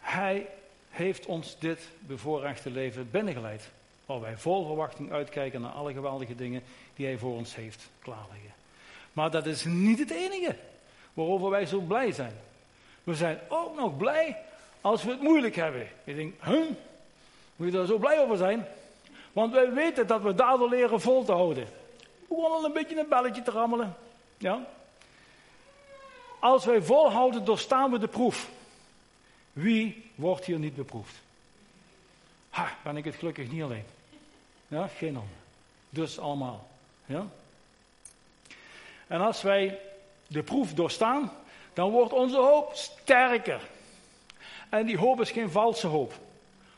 Hij 0.04 0.46
heeft 0.90 1.26
ons 1.26 1.58
dit 1.58 1.88
bevoorrechte 1.98 2.70
leven 2.70 3.10
binnengeleid. 3.10 3.70
Waar 4.06 4.20
wij 4.20 4.36
vol 4.36 4.66
verwachting 4.66 5.12
uitkijken 5.12 5.60
naar 5.60 5.70
alle 5.70 5.92
geweldige 5.92 6.34
dingen 6.34 6.62
die 6.96 7.06
Hij 7.06 7.18
voor 7.18 7.34
ons 7.34 7.54
heeft 7.54 7.88
klaarliggen. 7.98 8.52
Maar 9.12 9.30
dat 9.30 9.46
is 9.46 9.64
niet 9.64 9.98
het 9.98 10.10
enige 10.10 10.56
waarover 11.12 11.50
wij 11.50 11.66
zo 11.66 11.80
blij 11.80 12.12
zijn. 12.12 12.32
We 13.04 13.14
zijn 13.14 13.38
ook 13.48 13.76
nog 13.76 13.96
blij 13.96 14.36
als 14.80 15.02
we 15.02 15.10
het 15.10 15.22
moeilijk 15.22 15.56
hebben. 15.56 15.88
Je 16.04 16.14
denkt, 16.14 16.44
huh? 16.44 16.70
Moet 17.56 17.66
je 17.66 17.76
daar 17.76 17.86
zo 17.86 17.98
blij 17.98 18.20
over 18.20 18.36
zijn? 18.36 18.66
Want 19.32 19.52
wij 19.52 19.72
weten 19.72 20.06
dat 20.06 20.22
we 20.22 20.34
daardoor 20.34 20.68
leren 20.68 21.00
vol 21.00 21.24
te 21.24 21.32
houden. 21.32 21.66
Gewoon 22.28 22.52
al 22.52 22.64
een 22.64 22.72
beetje 22.72 22.98
een 22.98 23.08
belletje 23.08 23.42
te 23.42 23.50
rammelen. 23.50 23.96
Ja? 24.38 24.66
Als 26.38 26.64
wij 26.64 26.82
volhouden, 26.82 27.44
doorstaan 27.44 27.90
we 27.90 27.98
de 27.98 28.08
proef. 28.08 28.48
Wie 29.54 30.10
wordt 30.14 30.44
hier 30.44 30.58
niet 30.58 30.76
beproefd? 30.76 31.14
Ha, 32.50 32.76
ben 32.82 32.96
ik 32.96 33.04
het 33.04 33.14
gelukkig 33.14 33.50
niet 33.50 33.62
alleen. 33.62 33.84
Ja, 34.68 34.86
geen 34.86 35.16
ander. 35.16 35.36
Dus 35.90 36.18
allemaal. 36.18 36.68
Ja? 37.06 37.26
En 39.06 39.20
als 39.20 39.42
wij 39.42 39.78
de 40.26 40.42
proef 40.42 40.74
doorstaan, 40.74 41.32
dan 41.72 41.90
wordt 41.90 42.12
onze 42.12 42.36
hoop 42.36 42.74
sterker. 42.74 43.60
En 44.68 44.86
die 44.86 44.98
hoop 44.98 45.20
is 45.20 45.30
geen 45.30 45.50
valse 45.50 45.86
hoop. 45.86 46.12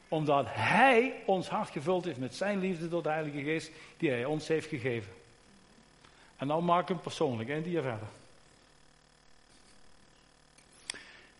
Omdat 0.08 0.46
Hij 0.48 1.14
ons 1.24 1.48
hart 1.48 1.70
gevuld 1.70 2.04
heeft 2.04 2.18
met 2.18 2.34
Zijn 2.34 2.58
liefde 2.58 2.88
door 2.88 3.02
de 3.02 3.08
Heilige 3.08 3.42
Geest 3.42 3.70
die 3.96 4.10
Hij 4.10 4.24
ons 4.24 4.48
heeft 4.48 4.68
gegeven. 4.68 5.12
En 6.36 6.48
dan 6.48 6.64
maak 6.64 6.82
ik 6.82 6.88
hem 6.88 7.00
persoonlijk 7.00 7.48
en 7.48 7.62
die 7.62 7.80
verder. 7.80 8.08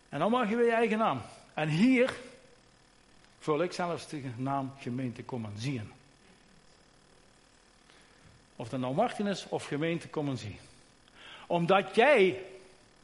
En 0.09 0.19
dan 0.19 0.31
mag 0.31 0.49
je 0.49 0.57
weer 0.57 0.67
je 0.67 0.73
eigen 0.73 0.99
naam. 0.99 1.21
En 1.55 1.69
hier 1.69 2.15
vul 3.39 3.63
ik 3.63 3.73
zelfs 3.73 4.09
de 4.09 4.23
naam 4.37 4.73
gemeente 4.79 5.25
zien. 5.57 5.93
Of 8.57 8.69
dat 8.69 8.81
nou 8.81 8.95
Martin 8.95 9.27
is 9.27 9.47
of 9.49 9.67
gemeente 9.67 10.09
zien. 10.35 10.59
Omdat 11.47 11.95
jij, 11.95 12.43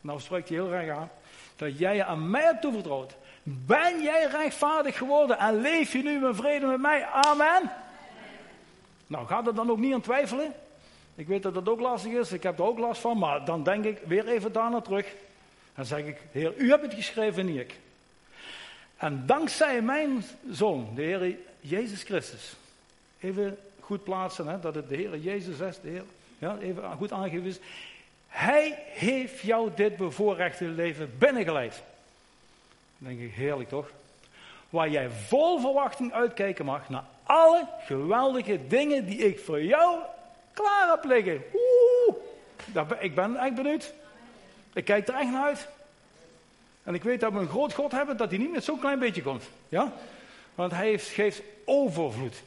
nou 0.01 0.21
spreekt 0.21 0.49
hij 0.49 0.59
heel 0.59 0.73
erg 0.73 0.99
aan, 0.99 1.11
dat 1.57 1.79
jij 1.79 1.97
je 1.97 2.05
aan 2.05 2.31
mij 2.31 2.43
hebt 2.43 2.61
toevertrouwd. 2.61 3.15
Ben 3.43 4.03
jij 4.03 4.27
rechtvaardig 4.27 4.97
geworden 4.97 5.39
en 5.39 5.61
leef 5.61 5.93
je 5.93 6.03
nu 6.03 6.27
in 6.27 6.35
vrede 6.35 6.67
met 6.67 6.81
mij? 6.81 7.05
Amen. 7.05 7.71
Nou, 9.07 9.27
gaat 9.27 9.47
er 9.47 9.55
dan 9.55 9.71
ook 9.71 9.79
niet 9.79 9.95
aan 9.95 10.01
twijfelen? 10.01 10.53
Ik 11.15 11.27
weet 11.27 11.43
dat 11.43 11.55
dat 11.55 11.69
ook 11.69 11.81
lastig 11.81 12.13
is, 12.13 12.33
ik 12.33 12.43
heb 12.43 12.59
er 12.59 12.65
ook 12.65 12.79
last 12.79 13.01
van, 13.01 13.19
maar 13.19 13.45
dan 13.45 13.63
denk 13.63 13.85
ik 13.85 13.99
weer 14.07 14.29
even 14.29 14.53
daarna 14.53 14.81
terug. 14.81 15.15
Dan 15.75 15.85
zeg 15.85 16.05
ik, 16.05 16.21
Heer, 16.33 16.57
u 16.57 16.71
hebt 16.71 16.83
het 16.83 16.95
geschreven, 16.95 17.47
niet 17.47 17.61
ik. 17.61 17.75
En 18.97 19.27
dankzij 19.27 19.83
mijn 19.83 20.25
zoon, 20.51 20.89
de 20.95 21.03
Heer 21.03 21.37
Jezus 21.61 22.03
Christus. 22.03 22.53
Even 23.21 23.59
goed 23.81 24.05
plaatsen, 24.05 24.47
hè, 24.47 24.61
dat 24.61 24.75
het 24.75 24.89
de 24.89 24.97
Heer 24.97 25.19
Jezus 25.19 25.59
is, 25.59 25.81
de 25.81 25.89
Heer, 25.89 26.05
ja, 26.39 26.59
even 26.59 26.93
goed 26.97 27.13
aangegeven 27.13 27.47
is. 27.47 27.59
Hij 28.29 28.83
heeft 28.87 29.41
jou 29.41 29.71
dit 29.75 29.97
bevoorrechte 29.97 30.65
leven 30.65 31.19
binnengeleid. 31.19 31.83
Dan 32.99 33.09
denk 33.09 33.21
ik, 33.21 33.35
heerlijk 33.35 33.69
toch? 33.69 33.91
Waar 34.71 34.89
jij 34.89 35.11
vol 35.11 35.61
verwachting 35.61 36.13
uitkijken 36.13 36.65
mag 36.65 36.89
naar 36.89 37.05
alle 37.23 37.69
geweldige 37.87 38.67
dingen 38.67 39.07
die 39.07 39.19
ik 39.19 39.39
voor 39.39 39.63
jou 39.63 40.01
klaar 40.53 40.91
heb 40.91 41.05
liggen. 41.05 41.43
Oeh, 41.55 42.91
ik 43.01 43.15
ben 43.15 43.37
echt 43.37 43.55
benieuwd. 43.55 43.95
Ik 44.73 44.85
kijk 44.85 45.09
er 45.09 45.15
echt 45.15 45.31
naar 45.31 45.45
uit. 45.45 45.69
En 46.83 46.95
ik 46.95 47.03
weet 47.03 47.21
dat 47.21 47.33
we 47.33 47.39
een 47.39 47.49
groot 47.49 47.75
God 47.75 47.93
hebben, 47.93 48.17
dat 48.17 48.31
hij 48.31 48.39
niet 48.39 48.53
met 48.53 48.65
zo'n 48.65 48.79
klein 48.79 48.99
beetje 48.99 49.23
komt. 49.23 49.45
Ja? 49.69 49.93
Want 50.55 50.73
hij 50.73 50.99
geeft 50.99 51.43
overvloed. 51.65 52.43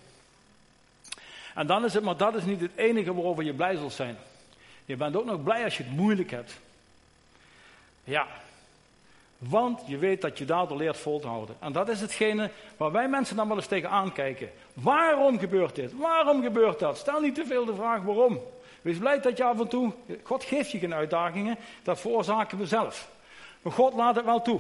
En 1.56 1.68
dan 1.68 1.86
is 1.86 1.94
het, 1.94 2.04
maar 2.04 2.18
dat 2.18 2.36
is 2.36 2.44
niet 2.44 2.62
het 2.62 2.72
enige 2.76 3.14
waarover 3.14 3.44
je 3.44 3.54
blij 3.54 3.76
zult 3.76 3.94
zijn. 3.94 4.18
Je 4.86 4.96
bent 4.96 5.16
ook 5.16 5.26
nog 5.26 5.44
blij 5.44 5.64
als 5.64 5.78
je 5.78 5.84
het 5.84 5.92
moeilijk 5.92 6.32
hebt. 6.32 6.58
Ja. 8.04 8.28
Want 9.38 9.82
je 9.86 9.98
weet 9.98 10.22
dat 10.22 10.38
je 10.38 10.46
daardoor 10.46 10.78
leert 10.78 10.98
vol 10.98 11.20
te 11.20 11.28
houden. 11.28 11.56
En 11.60 11.72
dat 11.72 11.90
is 11.90 12.02
hetgene 12.02 12.50
waar 12.78 12.92
wij 12.92 13.10
mensen 13.10 13.36
dan 13.36 13.48
wel 13.48 13.58
eens 13.58 13.68
tegen 13.68 13.90
aankijken. 13.90 14.52
Waarom 14.74 15.40
gebeurt 15.40 15.76
dit? 15.76 15.98
Waarom 15.98 16.42
gebeurt 16.42 16.80
dat? 16.80 16.98
Stel 16.98 17.20
niet 17.20 17.36
te 17.36 17.46
veel 17.46 17.66
de 17.66 17.76
vraag 17.76 18.02
waarom. 18.02 18.42
Wees 18.86 18.98
blij 18.98 19.20
dat 19.20 19.38
je 19.38 19.44
af 19.44 19.60
en 19.60 19.68
toe, 19.68 19.92
God 20.24 20.44
geeft 20.44 20.72
je 20.72 20.80
geen 20.80 20.94
uitdagingen, 20.94 21.58
dat 21.84 22.00
veroorzaken 22.00 22.58
we 22.58 22.66
zelf. 22.66 23.10
Maar 23.62 23.74
God 23.74 23.94
laat 23.94 24.16
het 24.16 24.26
wel 24.26 24.42
toe. 24.42 24.60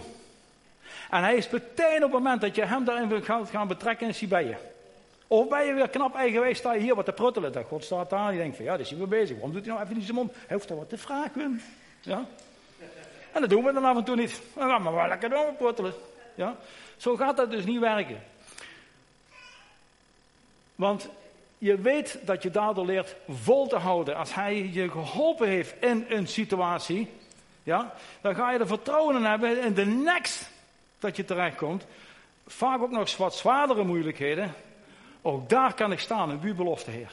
En 1.10 1.24
hij 1.24 1.36
is 1.36 1.50
meteen 1.50 1.95
op 1.95 2.02
het 2.02 2.12
moment 2.12 2.41
dat 2.41 2.56
je 2.56 2.66
hem 2.66 2.86
daarin 2.86 3.08
wil 3.08 3.22
gaan 3.52 3.68
betrekken, 3.68 4.08
is 4.08 4.20
hij 4.20 4.28
bij 4.28 4.45
je. 4.45 4.56
Of 5.28 5.47
ben 5.47 5.66
je 5.66 5.74
weer 5.74 5.89
knap 5.89 6.16
eigenwijs, 6.16 6.58
sta 6.58 6.74
je 6.74 6.80
hier 6.80 6.95
wat 6.95 7.06
te 7.06 7.12
pruttelen. 7.12 7.52
Dat 7.52 7.66
God 7.66 7.84
staat 7.84 8.10
daar 8.10 8.28
en 8.28 8.34
je 8.34 8.39
denkt 8.39 8.56
van 8.56 8.66
ja, 8.66 8.74
die 8.74 8.84
is 8.84 8.89
hij 8.89 8.97
weer 8.97 9.08
bezig. 9.08 9.36
Waarom 9.36 9.54
doet 9.54 9.66
hij 9.66 9.74
nou 9.74 9.84
even 9.84 9.95
niet 9.95 10.06
zijn 10.06 10.18
mond? 10.18 10.32
Hij 10.34 10.56
hoeft 10.56 10.70
er 10.70 10.76
wat 10.76 10.89
te 10.89 10.97
vragen. 10.97 11.62
Ja? 12.02 12.26
En 13.32 13.41
dat 13.41 13.50
doen 13.50 13.64
we 13.64 13.74
dan 13.74 13.86
af 13.86 13.97
en 13.97 14.04
toe 14.04 14.16
niet. 14.16 14.41
We 14.54 14.62
gaan 14.62 14.82
maar 14.82 14.93
wel 14.93 15.08
lekker 15.08 15.30
door 15.30 15.54
pruttelen. 15.58 15.93
Ja? 16.36 16.56
Zo 16.97 17.16
gaat 17.16 17.38
dat 17.38 17.52
dus 17.52 17.66
niet 17.66 17.80
werken. 17.80 18.24
Want 20.76 21.10
je 21.66 21.82
weet 21.82 22.18
dat 22.22 22.43
je 22.43 22.51
daardoor 22.51 22.86
leert 22.86 23.16
vol 23.30 23.68
te 23.68 23.76
houden. 23.76 24.16
Als 24.16 24.34
hij 24.34 24.70
je 24.74 24.89
geholpen 24.89 25.47
heeft 25.47 25.74
in 25.80 26.05
een 26.09 26.28
situatie, 26.28 27.09
ja, 27.63 27.93
dan 28.22 28.36
ga 28.36 28.51
je 28.51 28.59
er 28.59 28.68
vertrouwen 28.68 29.16
in 29.16 29.24
hebben 29.24 29.63
in 29.63 29.74
de 29.74 29.86
next 29.86 30.49
dat 30.99 31.16
je 31.16 31.26
terechtkomt. 31.26 31.86
Vaak 32.47 32.82
ook 32.82 32.91
nog 32.91 33.18
wat 33.18 33.36
zwaardere 33.36 33.84
moeilijkheden. 33.84 34.53
Ook 35.22 35.49
daar 35.49 35.74
kan 35.74 35.91
ik 35.91 35.99
staan 35.99 36.32
in 36.32 36.39
uw 36.41 36.55
belofte, 36.55 36.91
Heer. 36.91 37.11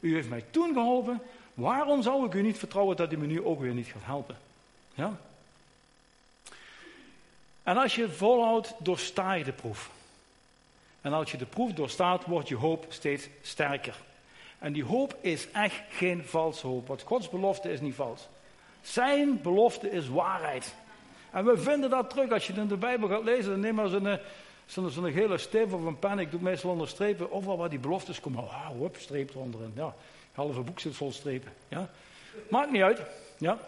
U 0.00 0.14
heeft 0.14 0.28
mij 0.28 0.44
toen 0.50 0.72
geholpen. 0.72 1.22
Waarom 1.54 2.02
zou 2.02 2.26
ik 2.26 2.34
u 2.34 2.42
niet 2.42 2.58
vertrouwen 2.58 2.96
dat 2.96 3.12
u 3.12 3.16
me 3.16 3.26
nu 3.26 3.44
ook 3.44 3.60
weer 3.60 3.74
niet 3.74 3.86
gaat 3.86 4.04
helpen? 4.04 4.36
Ja? 4.94 5.16
En 7.62 7.76
als 7.76 7.94
je 7.94 8.08
volhoudt, 8.08 8.74
doorsta 8.78 9.32
je 9.32 9.44
de 9.44 9.52
proef. 9.52 9.90
En 11.04 11.12
als 11.12 11.30
je 11.30 11.36
de 11.36 11.46
proef 11.46 11.72
doorstaat, 11.72 12.24
wordt 12.24 12.48
je 12.48 12.56
hoop 12.56 12.86
steeds 12.88 13.28
sterker. 13.42 13.94
En 14.58 14.72
die 14.72 14.84
hoop 14.84 15.16
is 15.20 15.50
echt 15.50 15.82
geen 15.90 16.24
valse 16.24 16.66
hoop. 16.66 16.86
Want 16.86 17.02
Gods 17.02 17.28
belofte 17.28 17.72
is 17.72 17.80
niet 17.80 17.94
vals. 17.94 18.28
Zijn 18.82 19.42
belofte 19.42 19.90
is 19.90 20.08
waarheid. 20.08 20.74
En 21.30 21.44
we 21.44 21.58
vinden 21.58 21.90
dat 21.90 22.10
terug. 22.10 22.30
Als 22.30 22.46
je 22.46 22.52
in 22.52 22.68
de 22.68 22.76
Bijbel 22.76 23.08
gaat 23.08 23.24
lezen, 23.24 23.50
dan 23.50 23.60
neem 23.60 23.74
maar 23.74 23.88
zo'n 23.88 24.18
zo'n 24.66 24.90
zo 24.90 25.02
gele 25.02 25.38
steep 25.38 25.72
of 25.72 25.84
een 25.84 25.98
pen. 25.98 26.18
Ik 26.18 26.30
doe 26.30 26.40
meestal 26.40 26.70
onderstrepen. 26.70 27.32
Overal 27.32 27.56
waar 27.56 27.70
die 27.70 27.78
beloftes 27.78 28.20
komen. 28.20 28.48
Ah, 28.48 28.66
hop, 28.66 28.96
streep 28.96 29.30
eronderin. 29.30 29.72
Ja, 29.74 29.94
halve 30.32 30.60
boek 30.60 30.80
zit 30.80 30.94
vol 30.94 31.12
strepen. 31.12 31.52
Ja. 31.68 31.90
Maakt 32.48 32.70
niet 32.70 32.82
uit. 32.82 33.00
Ja. 33.38 33.58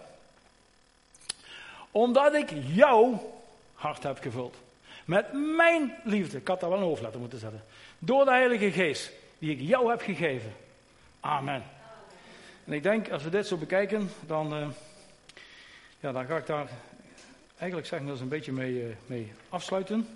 Omdat 1.91 2.35
ik 2.35 2.51
jouw 2.67 3.33
hart 3.75 4.03
heb 4.03 4.19
gevuld. 4.21 4.57
Met 5.07 5.33
mijn 5.57 5.95
liefde. 6.05 6.39
Ik 6.39 6.49
had 6.49 6.61
daar 6.61 6.71
wel 6.71 6.79
een 6.79 6.85
hoofdletter 6.85 7.21
moeten 7.21 7.39
zetten. 7.39 7.65
Door 7.99 8.25
de 8.25 8.31
Heilige 8.31 8.73
Geest. 8.73 9.13
Die 9.39 9.51
ik 9.51 9.61
jou 9.61 9.91
heb 9.91 10.01
gegeven. 10.01 10.53
Amen. 11.21 11.63
En 12.65 12.73
ik 12.73 12.83
denk, 12.83 13.11
als 13.11 13.23
we 13.23 13.31
dit 13.31 13.47
zo 13.47 13.57
bekijken, 13.57 14.11
dan, 14.27 14.59
uh, 14.59 14.69
ja, 16.01 16.13
dan 16.13 16.27
ga 16.27 16.37
ik 16.37 16.47
daar 16.47 16.69
eigenlijk 17.59 17.89
zeg 17.89 18.03
dat 18.03 18.21
een 18.21 18.29
beetje 18.29 18.53
mee, 18.53 18.73
uh, 18.73 18.95
mee 19.07 19.33
afsluiten. 19.49 20.09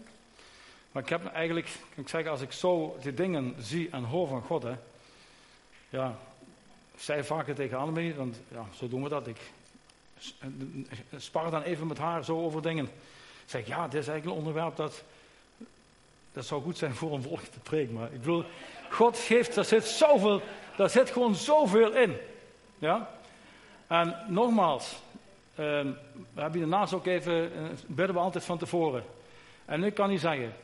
Maar 0.92 1.02
ik 1.02 1.08
heb 1.08 1.32
eigenlijk, 1.32 1.68
ik 1.94 2.08
zeggen, 2.08 2.30
als 2.30 2.40
ik 2.40 2.52
zo 2.52 2.98
de 3.02 3.14
dingen 3.14 3.54
zie 3.58 3.88
en 3.90 4.04
hoor 4.04 4.28
van 4.28 4.42
God, 4.42 4.62
hè, 4.62 4.74
ja, 5.88 6.18
zij 6.96 7.24
vaker 7.24 7.54
tegen 7.54 7.78
Annemie, 7.78 8.14
want 8.14 8.40
ja, 8.48 8.66
zo 8.74 8.88
doen 8.88 9.02
we 9.02 9.08
dat. 9.08 9.26
Ik 9.26 9.38
spar 11.16 11.50
dan 11.50 11.62
even 11.62 11.86
met 11.86 11.98
haar 11.98 12.24
zo 12.24 12.44
over 12.44 12.62
dingen. 12.62 12.88
Zeg, 13.50 13.66
ja, 13.66 13.88
dit 13.88 14.00
is 14.00 14.08
eigenlijk 14.08 14.26
een 14.26 14.44
onderwerp 14.44 14.76
dat, 14.76 15.02
dat 16.32 16.44
zou 16.44 16.62
goed 16.62 16.78
zijn 16.78 16.94
voor 16.94 17.14
een 17.14 17.22
volgende 17.22 17.58
preek. 17.62 17.90
Maar 17.90 18.12
ik 18.12 18.18
bedoel, 18.18 18.44
God 18.90 19.18
geeft, 19.18 19.54
daar 19.54 19.64
zit 19.64 19.84
zoveel, 19.84 20.42
daar 20.76 20.90
zit 20.90 21.10
gewoon 21.10 21.34
zoveel 21.34 21.92
in. 21.92 22.16
Ja? 22.78 23.10
En 23.86 24.16
nogmaals, 24.28 24.92
uh, 24.92 24.96
we 26.34 26.40
hebben 26.40 26.60
daarnaast 26.60 26.92
ook 26.92 27.06
even, 27.06 27.32
uh, 27.32 27.68
bidden 27.86 28.14
we 28.14 28.20
altijd 28.20 28.44
van 28.44 28.58
tevoren. 28.58 29.04
En 29.64 29.84
ik 29.84 29.94
kan 29.94 30.10
u 30.10 30.18
zeggen 30.18 30.54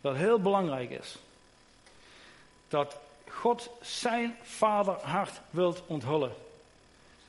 dat 0.00 0.16
heel 0.16 0.40
belangrijk 0.40 0.90
is 0.90 1.16
dat 2.68 2.96
God 3.28 3.70
zijn 3.80 4.36
vaderhart 4.42 5.40
wilt 5.50 5.82
onthullen. 5.86 6.32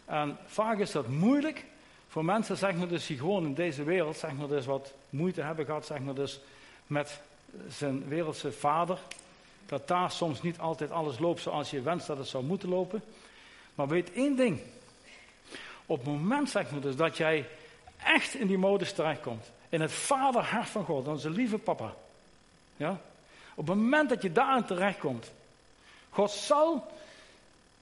En 0.06 0.38
vaak 0.46 0.80
is 0.80 0.92
dat 0.92 1.08
moeilijk 1.08 1.66
voor 2.14 2.26
mensen, 2.26 2.58
zeg 2.58 2.76
maar 2.76 2.88
dus, 2.88 3.06
die 3.06 3.18
gewoon 3.18 3.46
in 3.46 3.54
deze 3.54 3.84
wereld, 3.84 4.18
zeg 4.18 4.34
maar 4.34 4.48
dus, 4.48 4.66
wat 4.66 4.94
moeite 5.10 5.42
hebben 5.42 5.66
gehad, 5.66 5.86
zeg 5.86 6.00
maar 6.00 6.14
dus, 6.14 6.40
met 6.88 7.20
zijn 7.70 8.08
wereldse 8.08 8.52
vader. 8.52 8.98
Dat 9.66 9.88
daar 9.88 10.12
soms 10.12 10.42
niet 10.42 10.60
altijd 10.60 10.92
alles 10.92 11.20
loopt 11.20 11.42
zoals 11.42 11.70
je 11.70 11.82
wenst 11.82 12.08
dat 12.08 12.18
het 12.18 12.28
zou 12.28 12.44
moeten 12.44 12.70
lopen. 12.70 13.04
Maar 13.76 13.88
weet 13.88 14.14
één 14.14 14.36
ding. 14.36 14.60
Op 15.86 15.98
het 15.98 16.08
moment, 16.08 16.50
zeg 16.50 16.72
maar 16.72 16.82
dus, 16.82 16.96
dat 16.96 17.18
jij 17.18 17.48
echt 18.04 18.36
in 18.36 18.48
die 18.48 18.58
modus 18.58 18.94
terechtkomt. 18.94 19.52
In 19.70 19.82
het 19.82 19.92
vaderhart 19.92 20.70
van 20.70 20.86
God, 20.86 21.08
onze 21.08 21.30
lieve 21.30 21.58
papa. 21.58 21.94
Ja? 22.78 23.02
Op 23.56 23.68
het 23.68 23.78
moment 23.78 24.10
dat 24.10 24.22
je 24.22 24.32
daarin 24.32 24.66
terechtkomt. 24.66 25.32
God 26.10 26.32
zal 26.32 26.92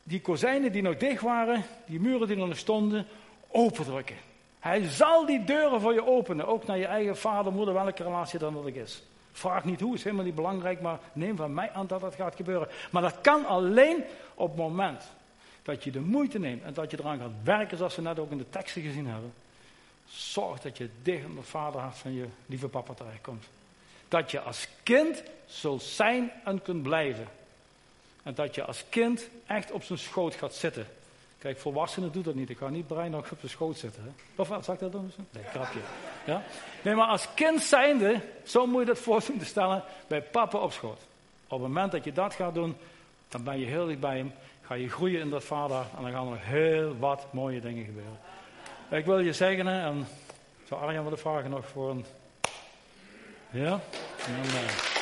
die 0.04 0.22
kozijnen 0.22 0.72
die 0.72 0.82
nog 0.82 0.98
dicht 0.98 1.22
waren, 1.22 1.66
die 1.86 2.00
muren 2.00 2.28
die 2.28 2.38
nog 2.38 2.58
stonden, 2.58 3.08
opendrukken. 3.52 4.16
Hij 4.60 4.90
zal 4.90 5.26
die 5.26 5.44
deuren 5.44 5.82
voor 5.82 5.94
je 5.94 6.06
openen, 6.06 6.48
ook 6.48 6.66
naar 6.66 6.78
je 6.78 6.86
eigen 6.86 7.18
vader, 7.18 7.52
moeder, 7.52 7.74
welke 7.74 8.04
relatie 8.04 8.40
dan 8.40 8.58
ook 8.58 8.68
is. 8.68 9.04
Vraag 9.32 9.66
niet 9.66 9.80
hoe, 9.80 9.96
is 9.96 10.04
helemaal 10.04 10.26
niet 10.26 10.36
belangrijk, 10.36 10.82
maar 10.82 11.00
neem 11.14 11.36
van 11.36 11.54
mij 11.54 11.72
aan 11.72 11.88
dat 11.88 12.02
dat 12.02 12.16
gaat 12.16 12.36
gebeuren. 12.36 12.68
Maar 12.92 13.02
dat 13.02 13.22
kan 13.22 13.46
alleen 13.46 14.04
op 14.34 14.48
het 14.48 14.58
moment 14.58 15.04
dat 15.64 15.84
je 15.84 15.92
de 15.92 16.00
moeite 16.00 16.40
neemt 16.40 16.64
en 16.64 16.74
dat 16.74 16.92
je 16.92 17.00
eraan 17.00 17.20
gaat 17.20 17.32
werken, 17.44 17.78
zoals 17.78 17.96
we 17.96 18.02
net 18.02 18.20
ook 18.20 18.32
in 18.32 18.38
de 18.38 18.50
teksten 18.50 18.82
gezien 18.82 19.08
hebben. 19.08 19.34
Zorg 20.06 20.60
dat 20.60 20.78
je 20.78 20.90
dicht 21.02 21.24
in 21.24 21.36
de 21.36 21.42
vaderhart 21.42 21.98
van 21.98 22.14
je 22.14 22.26
lieve 22.46 22.68
papa 22.68 22.94
terechtkomt. 22.94 23.46
Dat 24.08 24.32
je 24.32 24.42
als 24.42 24.68
kind 24.84 25.24
zult 25.46 25.84
zijn 25.84 26.32
en 26.44 26.62
kunt 26.62 26.84
blijven. 26.84 27.28
En 28.24 28.34
dat 28.34 28.56
je 28.56 28.64
als 28.64 28.84
kind 28.90 29.30
echt 29.46 29.72
op 29.72 29.84
zijn 29.84 30.00
schoot 30.00 30.36
gaat 30.36 30.54
zitten. 30.54 30.88
Kijk, 31.42 31.60
volwassenen 31.60 32.12
doen 32.12 32.24
dat 32.24 32.36
niet. 32.36 32.50
Ik 32.50 32.58
ga 32.58 32.70
niet 32.70 32.88
brein 32.88 33.12
nog 33.12 33.32
op 33.32 33.38
zijn 33.40 33.52
schoot 33.52 33.78
zitten. 33.78 34.04
Hè? 34.04 34.42
Of 34.42 34.48
wat, 34.48 34.66
zal 34.66 34.74
ik 34.74 34.80
dat 34.80 34.92
doen? 34.92 35.12
Nee, 35.32 35.44
grapje. 35.44 35.80
Ja? 36.26 36.44
Nee, 36.82 36.96
maar 36.96 37.08
als 37.08 37.28
kind 37.34 37.62
zijnde, 37.62 38.22
zo 38.44 38.66
moet 38.66 38.80
je 38.80 38.86
dat 38.86 39.00
voor 39.00 39.22
te 39.22 39.46
stellen, 39.46 39.84
bij 40.08 40.22
papa 40.22 40.58
op 40.58 40.72
schoot. 40.72 41.00
Op 41.44 41.60
het 41.60 41.62
moment 41.62 41.92
dat 41.92 42.04
je 42.04 42.12
dat 42.12 42.34
gaat 42.34 42.54
doen, 42.54 42.78
dan 43.28 43.44
ben 43.44 43.60
je 43.60 43.66
heel 43.66 43.86
dicht 43.86 44.00
bij 44.00 44.18
hem. 44.18 44.34
Ga 44.62 44.74
je 44.74 44.90
groeien 44.90 45.22
in 45.22 45.30
dat 45.30 45.44
vader 45.44 45.86
en 45.98 46.04
dan 46.04 46.12
gaan 46.12 46.32
er 46.32 46.40
heel 46.40 46.98
wat 46.98 47.26
mooie 47.32 47.62
dingen 47.62 47.86
gebeuren. 47.86 48.20
Ik 48.90 49.06
wil 49.06 49.20
je 49.20 49.34
zeggen, 49.34 49.68
en 49.68 50.08
zou 50.68 50.82
Arjan 50.82 51.04
willen 51.04 51.20
vragen 51.20 51.50
nog 51.50 51.68
voor 51.68 51.90
een... 51.90 52.06
Ja? 53.50 53.80
En 54.26 55.01